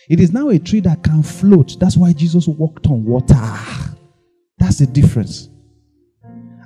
It 0.09 0.19
is 0.19 0.31
now 0.31 0.49
a 0.49 0.59
tree 0.59 0.81
that 0.81 1.03
can 1.03 1.23
float. 1.23 1.77
That's 1.79 1.97
why 1.97 2.13
Jesus 2.13 2.47
walked 2.47 2.87
on 2.87 3.03
water. 3.03 3.41
That's 4.57 4.77
the 4.77 4.85
difference. 4.85 5.49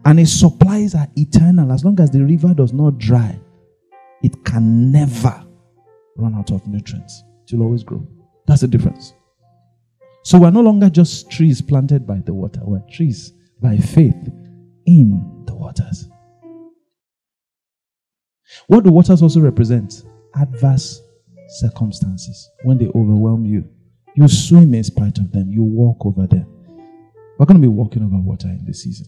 And 0.06 0.20
its 0.20 0.32
supplies 0.32 0.96
are 0.96 1.08
eternal. 1.16 1.72
As 1.72 1.84
long 1.84 2.00
as 2.00 2.12
the 2.12 2.24
river 2.24 2.54
does 2.54 2.74
not 2.74 2.98
dry, 2.98 3.40
it 4.24 4.44
can 4.44 4.92
never 4.92 5.44
run 6.18 6.36
out 6.36 6.52
of 6.52 6.66
nutrients. 6.68 7.24
It 7.48 7.56
will 7.56 7.66
always 7.66 7.84
grow. 7.84 8.06
That's 8.48 8.62
the 8.62 8.68
difference. 8.68 9.14
So 10.24 10.40
we're 10.40 10.52
no 10.52 10.62
longer 10.62 10.90
just 10.90 11.32
trees 11.32 11.62
planted 11.62 12.06
by 12.06 12.20
the 12.26 12.34
water, 12.34 12.62
we're 12.64 12.84
trees 12.92 13.34
by 13.62 13.78
faith 13.78 14.30
in 14.86 15.44
the 15.46 15.56
waters. 15.56 16.10
What 18.70 18.84
do 18.84 18.92
waters 18.92 19.24
also 19.24 19.40
represent? 19.40 20.04
Adverse 20.36 21.02
circumstances. 21.48 22.52
When 22.62 22.78
they 22.78 22.86
overwhelm 22.90 23.44
you, 23.44 23.68
you 24.14 24.28
swim 24.28 24.76
in 24.76 24.84
spite 24.84 25.18
of 25.18 25.32
them, 25.32 25.50
you 25.50 25.64
walk 25.64 26.06
over 26.06 26.28
them. 26.28 26.46
We're 27.40 27.48
going 27.48 27.60
to 27.60 27.68
be 27.68 27.68
walking 27.68 28.04
over 28.04 28.18
water 28.18 28.48
in 28.48 28.64
this 28.68 28.84
season. 28.84 29.08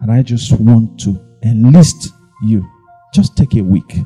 And 0.00 0.10
I 0.10 0.22
just 0.22 0.50
want 0.58 0.98
to 1.02 1.24
enlist 1.44 2.14
you. 2.42 2.68
Just 3.14 3.36
take 3.36 3.54
a 3.54 3.62
week, 3.62 3.96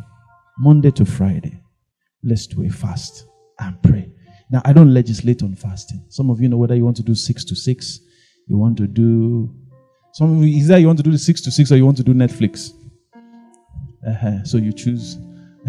Monday 0.59 0.91
to 0.91 1.07
Friday. 1.07 1.63
Let's 2.23 2.47
do 2.47 2.63
a 2.67 2.69
fast 2.69 3.27
and 3.59 3.83
pray. 3.83 4.13
Now, 4.51 4.61
I 4.67 4.75
don't 4.75 4.93
legislate 4.93 5.43
on 5.43 5.55
fasting. 5.55 6.05
Some 6.11 6.29
of 6.29 6.43
you 6.43 6.51
know 6.51 6.59
whether 6.59 6.75
you 6.75 6.85
want 6.85 6.99
to 6.99 7.03
do 7.03 7.15
six 7.15 7.43
to 7.47 7.57
six, 7.57 8.01
you 8.47 8.59
want 8.59 8.77
to 8.77 8.87
do 8.87 9.51
some 10.13 10.37
of 10.37 10.45
you, 10.45 10.59
is 10.59 10.69
that 10.69 10.83
you 10.83 10.89
want 10.89 10.99
to 10.99 11.03
do 11.03 11.13
the 11.13 11.19
six 11.19 11.41
to 11.41 11.51
six 11.51 11.73
or 11.73 11.77
you 11.77 11.87
want 11.87 11.97
to 11.97 12.05
do 12.05 12.13
Netflix? 12.13 12.75
Uh-huh. 14.07 14.45
So 14.45 14.57
you 14.59 14.73
choose. 14.73 15.19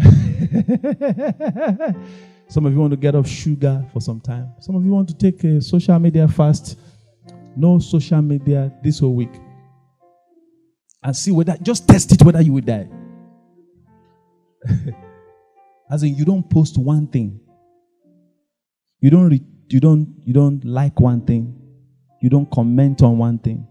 some 2.48 2.66
of 2.66 2.72
you 2.72 2.78
want 2.78 2.92
to 2.92 2.96
get 2.96 3.14
off 3.14 3.28
sugar 3.28 3.84
for 3.92 4.00
some 4.00 4.20
time. 4.20 4.52
Some 4.60 4.74
of 4.76 4.84
you 4.84 4.90
want 4.90 5.08
to 5.08 5.14
take 5.14 5.44
a 5.44 5.60
social 5.60 5.98
media 5.98 6.26
fast. 6.28 6.78
No 7.56 7.78
social 7.78 8.22
media 8.22 8.72
this 8.82 9.00
whole 9.00 9.14
week. 9.14 9.34
And 11.02 11.14
see 11.14 11.32
whether, 11.32 11.56
just 11.60 11.86
test 11.86 12.12
it 12.12 12.22
whether 12.22 12.40
you 12.40 12.54
will 12.54 12.62
die. 12.62 12.88
As 15.90 16.02
in, 16.02 16.14
you 16.14 16.24
don't 16.24 16.48
post 16.48 16.78
one 16.78 17.06
thing. 17.06 17.38
You 19.00 19.10
don't, 19.10 19.28
re- 19.28 19.44
you 19.68 19.80
don't, 19.80 20.14
you 20.24 20.32
don't 20.32 20.64
like 20.64 20.98
one 21.00 21.20
thing. 21.26 21.58
You 22.22 22.30
don't 22.30 22.50
comment 22.50 23.02
on 23.02 23.18
one 23.18 23.38
thing. 23.38 23.66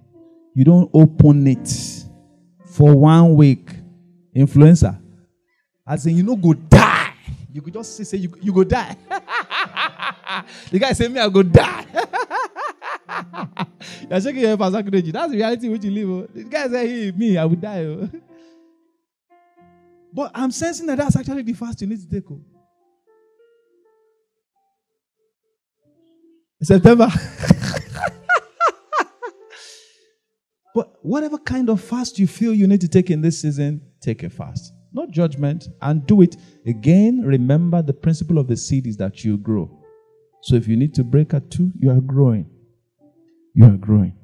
You 0.53 0.65
don't 0.65 0.91
open 0.93 1.47
it 1.47 2.05
for 2.65 2.93
one 2.95 3.35
week 3.35 3.71
influencer. 4.35 4.99
I 5.85 5.95
in, 6.05 6.17
you 6.17 6.23
know, 6.23 6.35
go 6.35 6.53
die. 6.53 7.13
You 7.53 7.61
could 7.61 7.73
just 7.73 7.97
say, 7.97 8.03
say 8.03 8.17
you, 8.17 8.33
you 8.41 8.53
go 8.53 8.63
die. 8.63 8.95
the 10.71 10.79
guy 10.79 10.93
say, 10.93 11.07
me, 11.07 11.19
I 11.19 11.27
go 11.27 11.43
die. 11.43 11.85
You're 14.09 14.21
shaking 14.21 14.41
your 14.41 14.49
head, 14.49 14.59
Pastor 14.59 14.83
That's 14.83 15.31
the 15.31 15.37
reality 15.37 15.69
which 15.69 15.83
you 15.83 15.91
live. 15.91 16.09
Oh. 16.09 16.27
The 16.33 16.43
guy 16.43 16.67
say, 16.67 16.87
hey, 16.87 17.11
me, 17.11 17.37
I 17.37 17.45
will 17.45 17.55
die. 17.55 17.85
Oh. 17.85 18.09
But 20.13 20.31
I'm 20.35 20.51
sensing 20.51 20.87
that 20.87 20.97
that's 20.97 21.15
actually 21.15 21.41
the 21.41 21.53
fast 21.53 21.79
you 21.79 21.87
need 21.87 22.01
to 22.01 22.09
take. 22.09 22.29
Oh. 22.29 22.41
September. 26.61 27.07
but 30.75 30.93
whatever 31.01 31.37
kind 31.37 31.69
of 31.69 31.81
fast 31.81 32.19
you 32.19 32.27
feel 32.27 32.53
you 32.53 32.67
need 32.67 32.81
to 32.81 32.89
take 32.89 33.09
in 33.09 33.21
this 33.21 33.41
season, 33.41 33.81
take 34.01 34.23
a 34.23 34.29
fast. 34.29 34.73
Not 34.93 35.11
judgment, 35.11 35.69
and 35.81 36.05
do 36.05 36.21
it. 36.21 36.35
Again, 36.65 37.21
remember 37.21 37.81
the 37.81 37.93
principle 37.93 38.37
of 38.37 38.47
the 38.47 38.57
seed 38.57 38.87
is 38.87 38.97
that 38.97 39.23
you 39.23 39.37
grow. 39.37 39.69
So 40.41 40.55
if 40.55 40.67
you 40.67 40.75
need 40.75 40.93
to 40.95 41.03
break 41.03 41.33
at 41.33 41.49
two, 41.49 41.71
you 41.79 41.91
are 41.91 42.01
growing. 42.01 42.49
You 43.53 43.65
are 43.65 43.77
growing. 43.77 44.15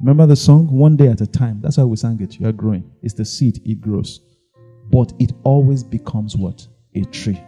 Remember 0.00 0.26
the 0.26 0.36
song, 0.36 0.68
One 0.70 0.96
Day 0.96 1.08
at 1.08 1.20
a 1.20 1.26
Time? 1.26 1.60
That's 1.60 1.76
how 1.76 1.86
we 1.86 1.96
sang 1.96 2.20
it. 2.20 2.40
You 2.40 2.48
are 2.48 2.52
growing. 2.52 2.90
It's 3.02 3.14
the 3.14 3.24
seed, 3.24 3.60
it 3.64 3.80
grows. 3.80 4.20
But 4.90 5.12
it 5.18 5.32
always 5.44 5.82
becomes 5.84 6.36
what? 6.36 6.66
A 6.94 7.04
tree. 7.04 7.40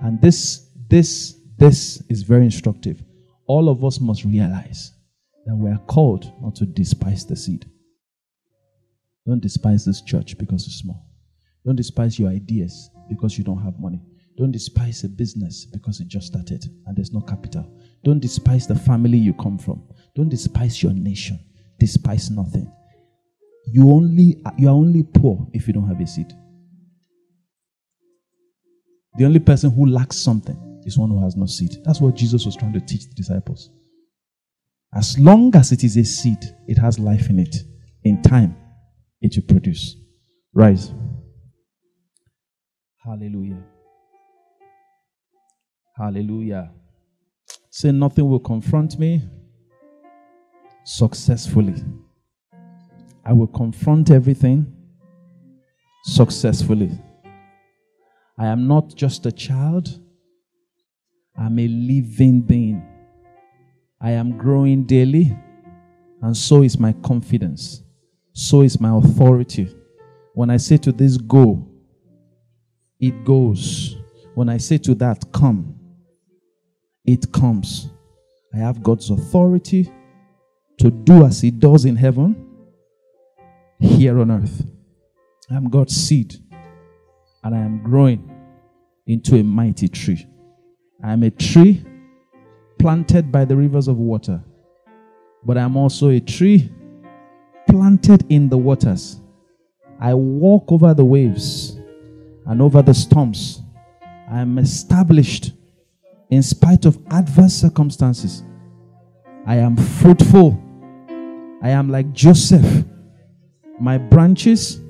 And 0.00 0.20
this, 0.20 0.70
this 0.88 1.36
this 1.58 2.02
is 2.10 2.22
very 2.22 2.44
instructive. 2.44 3.02
All 3.46 3.68
of 3.68 3.84
us 3.84 3.98
must 3.98 4.24
realize 4.24 4.92
that 5.46 5.56
we 5.56 5.70
are 5.70 5.80
called 5.86 6.30
not 6.42 6.54
to 6.56 6.66
despise 6.66 7.24
the 7.24 7.36
seed. 7.36 7.64
Don't 9.26 9.40
despise 9.40 9.84
this 9.84 10.02
church 10.02 10.38
because 10.38 10.66
it's 10.66 10.76
small. 10.76 11.04
Don't 11.64 11.76
despise 11.76 12.18
your 12.18 12.30
ideas 12.30 12.90
because 13.08 13.36
you 13.36 13.44
don't 13.44 13.62
have 13.62 13.78
money. 13.80 14.00
Don't 14.38 14.52
despise 14.52 15.02
a 15.02 15.08
business 15.08 15.64
because 15.64 16.00
it 16.00 16.08
just 16.08 16.28
started 16.28 16.64
and 16.86 16.96
there's 16.96 17.12
no 17.12 17.20
capital. 17.20 17.66
Don't 18.04 18.20
despise 18.20 18.66
the 18.66 18.74
family 18.74 19.18
you 19.18 19.34
come 19.34 19.58
from. 19.58 19.82
Don't 20.14 20.28
despise 20.28 20.82
your 20.82 20.92
nation. 20.92 21.40
Despise 21.80 22.30
nothing. 22.30 22.70
You 23.72 23.90
only 23.90 24.40
you 24.56 24.68
are 24.68 24.72
only 24.74 25.02
poor 25.02 25.48
if 25.52 25.66
you 25.66 25.72
don't 25.72 25.88
have 25.88 26.00
a 26.00 26.06
seed. 26.06 26.32
The 29.16 29.24
only 29.24 29.40
person 29.40 29.70
who 29.70 29.86
lacks 29.86 30.16
something 30.16 30.82
is 30.84 30.98
one 30.98 31.10
who 31.10 31.22
has 31.24 31.36
no 31.36 31.46
seed. 31.46 31.78
That's 31.84 32.00
what 32.00 32.14
Jesus 32.14 32.44
was 32.46 32.54
trying 32.54 32.74
to 32.74 32.80
teach 32.80 33.08
the 33.08 33.14
disciples. 33.14 33.70
As 34.94 35.18
long 35.18 35.54
as 35.56 35.72
it 35.72 35.82
is 35.82 35.96
a 35.96 36.04
seed, 36.04 36.38
it 36.68 36.78
has 36.78 36.98
life 36.98 37.28
in 37.28 37.40
it. 37.40 37.56
In 38.04 38.22
time, 38.22 38.56
it 39.20 39.36
will 39.36 39.46
produce. 39.46 39.96
Rise. 40.52 40.92
Hallelujah. 43.04 43.62
Hallelujah. 45.96 46.70
Say, 47.70 47.92
nothing 47.92 48.28
will 48.28 48.40
confront 48.40 48.98
me 48.98 49.22
successfully. 50.84 51.82
I 53.24 53.32
will 53.32 53.46
confront 53.48 54.10
everything 54.10 54.72
successfully. 56.04 56.90
I 58.38 58.46
am 58.46 58.68
not 58.68 58.94
just 58.94 59.26
a 59.26 59.32
child. 59.32 59.88
I'm 61.38 61.58
a 61.58 61.66
living 61.66 62.40
being. 62.42 62.82
I 64.00 64.12
am 64.12 64.36
growing 64.36 64.84
daily, 64.84 65.36
and 66.22 66.36
so 66.36 66.62
is 66.62 66.78
my 66.78 66.92
confidence. 66.92 67.82
So 68.38 68.60
is 68.60 68.78
my 68.78 68.94
authority. 68.94 69.74
When 70.34 70.50
I 70.50 70.58
say 70.58 70.76
to 70.76 70.92
this, 70.92 71.16
go, 71.16 71.66
it 73.00 73.24
goes. 73.24 73.96
When 74.34 74.50
I 74.50 74.58
say 74.58 74.76
to 74.76 74.94
that, 74.96 75.32
come, 75.32 75.74
it 77.06 77.32
comes. 77.32 77.88
I 78.52 78.58
have 78.58 78.82
God's 78.82 79.08
authority 79.08 79.90
to 80.78 80.90
do 80.90 81.24
as 81.24 81.40
He 81.40 81.50
does 81.50 81.86
in 81.86 81.96
heaven, 81.96 82.36
here 83.80 84.20
on 84.20 84.30
earth. 84.30 84.66
I 85.50 85.54
am 85.54 85.70
God's 85.70 85.96
seed, 85.96 86.36
and 87.42 87.54
I 87.54 87.60
am 87.60 87.82
growing 87.82 88.30
into 89.06 89.36
a 89.36 89.42
mighty 89.42 89.88
tree. 89.88 90.26
I 91.02 91.14
am 91.14 91.22
a 91.22 91.30
tree 91.30 91.82
planted 92.78 93.32
by 93.32 93.46
the 93.46 93.56
rivers 93.56 93.88
of 93.88 93.96
water, 93.96 94.44
but 95.42 95.56
I 95.56 95.62
am 95.62 95.78
also 95.78 96.10
a 96.10 96.20
tree 96.20 96.70
planted 97.68 98.24
in 98.28 98.48
the 98.48 98.58
waters. 98.58 99.20
I 100.00 100.14
walk 100.14 100.70
over 100.70 100.94
the 100.94 101.04
waves 101.04 101.78
and 102.46 102.60
over 102.60 102.82
the 102.82 102.94
storms. 102.94 103.62
I 104.30 104.40
am 104.40 104.58
established 104.58 105.52
in 106.30 106.42
spite 106.42 106.84
of 106.84 106.98
adverse 107.10 107.54
circumstances. 107.54 108.42
I 109.46 109.56
am 109.56 109.76
fruitful. 109.76 110.60
I 111.62 111.70
am 111.70 111.88
like 111.88 112.12
Joseph. 112.12 112.84
My 113.78 113.98
branches 113.98 114.80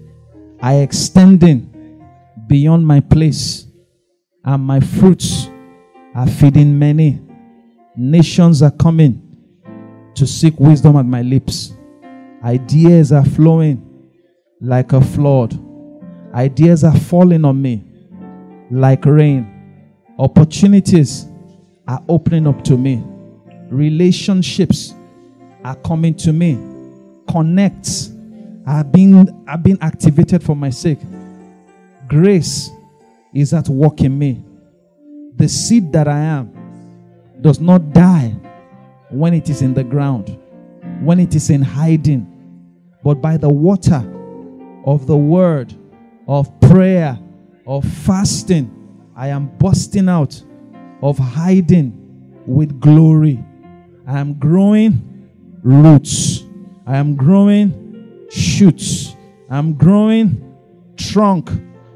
are 0.61 0.83
extending 0.83 1.73
beyond 2.47 2.87
my 2.87 3.01
place, 3.01 3.67
and 4.45 4.63
my 4.63 4.81
fruits 4.81 5.49
are 6.15 6.27
feeding 6.27 6.79
many. 6.79 7.21
Nations 7.97 8.63
are 8.63 8.71
coming 8.71 9.23
to 10.15 10.27
seek 10.27 10.59
wisdom 10.59 10.97
at 10.97 11.07
my 11.07 11.23
lips. 11.23 11.75
Ideas 12.47 13.13
are 13.13 13.25
flowing 13.25 13.83
like 14.61 14.93
a 14.93 15.01
flood. 15.01 15.59
Ideas 16.33 16.85
are 16.85 16.97
falling 16.97 17.45
on 17.45 17.61
me 17.61 17.85
like 18.71 19.05
rain. 19.05 19.53
Opportunities 20.19 21.27
are 21.87 22.03
opening 22.09 22.47
up 22.47 22.65
to 22.65 22.79
me. 22.79 23.03
Relationships 23.69 24.95
are 25.65 25.77
coming 25.77 26.15
to 26.15 26.33
me. 26.33 26.55
Connects 27.29 28.13
are 28.67 28.85
being, 28.85 29.45
are 29.49 29.59
being 29.59 29.79
activated 29.81 30.43
for 30.43 30.57
my 30.57 30.71
sake. 30.71 31.01
Grace 32.09 32.71
is 33.35 33.53
at 33.53 33.69
work 33.69 34.01
in 34.01 34.19
me 34.19 34.43
the 35.37 35.49
seed 35.49 35.93
that 35.93 36.09
I 36.09 36.19
am 36.19 36.51
does 37.41 37.61
not 37.61 37.93
die 37.93 38.35
when 39.11 39.35
it 39.35 39.51
is 39.51 39.63
in 39.63 39.75
the 39.75 39.85
ground, 39.85 40.39
when 41.03 41.21
it 41.21 41.35
is 41.35 41.51
in 41.51 41.63
hiding, 41.63 42.36
but 43.07 43.23
by 43.23 43.37
the 43.37 43.49
water 43.49 44.03
of 44.85 45.07
the 45.07 45.17
word, 45.17 45.73
of 46.27 46.61
prayer, 46.61 47.17
of 47.65 47.85
fasting, 47.85 48.69
I 49.15 49.29
am 49.29 49.47
busting 49.59 50.09
out 50.09 50.43
of 51.03 51.17
hiding 51.17 52.43
with 52.47 52.81
glory. 52.81 53.39
I 54.09 54.19
am 54.19 54.35
growing 54.35 55.29
roots. 55.63 56.43
I 56.85 56.97
am 56.97 57.15
growing 57.15 58.27
shoots. 58.29 59.15
I 59.49 59.59
am 59.59 59.75
growing 59.75 60.43
trunk. 60.97 61.49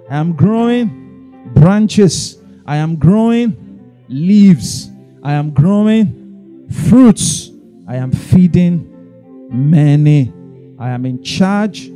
I 0.08 0.14
am 0.14 0.32
growing 0.34 1.50
branches. 1.56 2.40
I 2.66 2.76
am 2.76 2.94
growing 2.94 3.90
leaves. 4.08 4.92
I 5.24 5.32
am 5.32 5.50
growing 5.50 6.68
fruits. 6.88 7.50
I 7.88 7.96
am 7.96 8.12
feeding 8.12 8.86
many. 9.50 10.32
I 10.80 10.88
am 10.88 11.04
in 11.04 11.22
charge. 11.22 11.90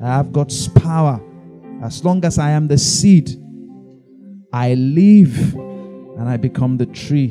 I 0.00 0.06
have 0.06 0.32
God's 0.32 0.68
power. 0.68 1.20
As 1.82 2.04
long 2.04 2.24
as 2.24 2.38
I 2.38 2.50
am 2.50 2.68
the 2.68 2.78
seed, 2.78 3.30
I 4.52 4.74
live 4.74 5.54
and 5.54 6.28
I 6.28 6.36
become 6.36 6.76
the 6.76 6.86
tree. 6.86 7.30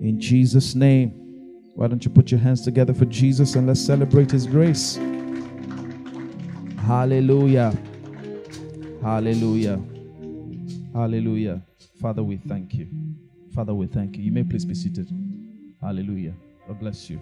In 0.00 0.18
Jesus' 0.18 0.74
name. 0.74 1.16
Why 1.74 1.86
don't 1.86 2.04
you 2.04 2.10
put 2.10 2.30
your 2.30 2.40
hands 2.40 2.62
together 2.62 2.92
for 2.92 3.06
Jesus 3.06 3.54
and 3.54 3.66
let's 3.66 3.80
celebrate 3.80 4.30
His 4.30 4.46
grace? 4.46 4.96
Hallelujah. 6.86 7.72
Hallelujah. 9.02 9.80
Hallelujah. 10.92 11.62
Father, 12.00 12.22
we 12.22 12.36
thank 12.36 12.74
you. 12.74 12.88
Father, 13.54 13.74
we 13.74 13.86
thank 13.86 14.16
you. 14.16 14.22
You 14.22 14.32
may 14.32 14.44
please 14.44 14.64
be 14.64 14.74
seated. 14.74 15.10
Hallelujah. 15.80 16.34
God 16.66 16.80
bless 16.80 17.08
you. 17.08 17.20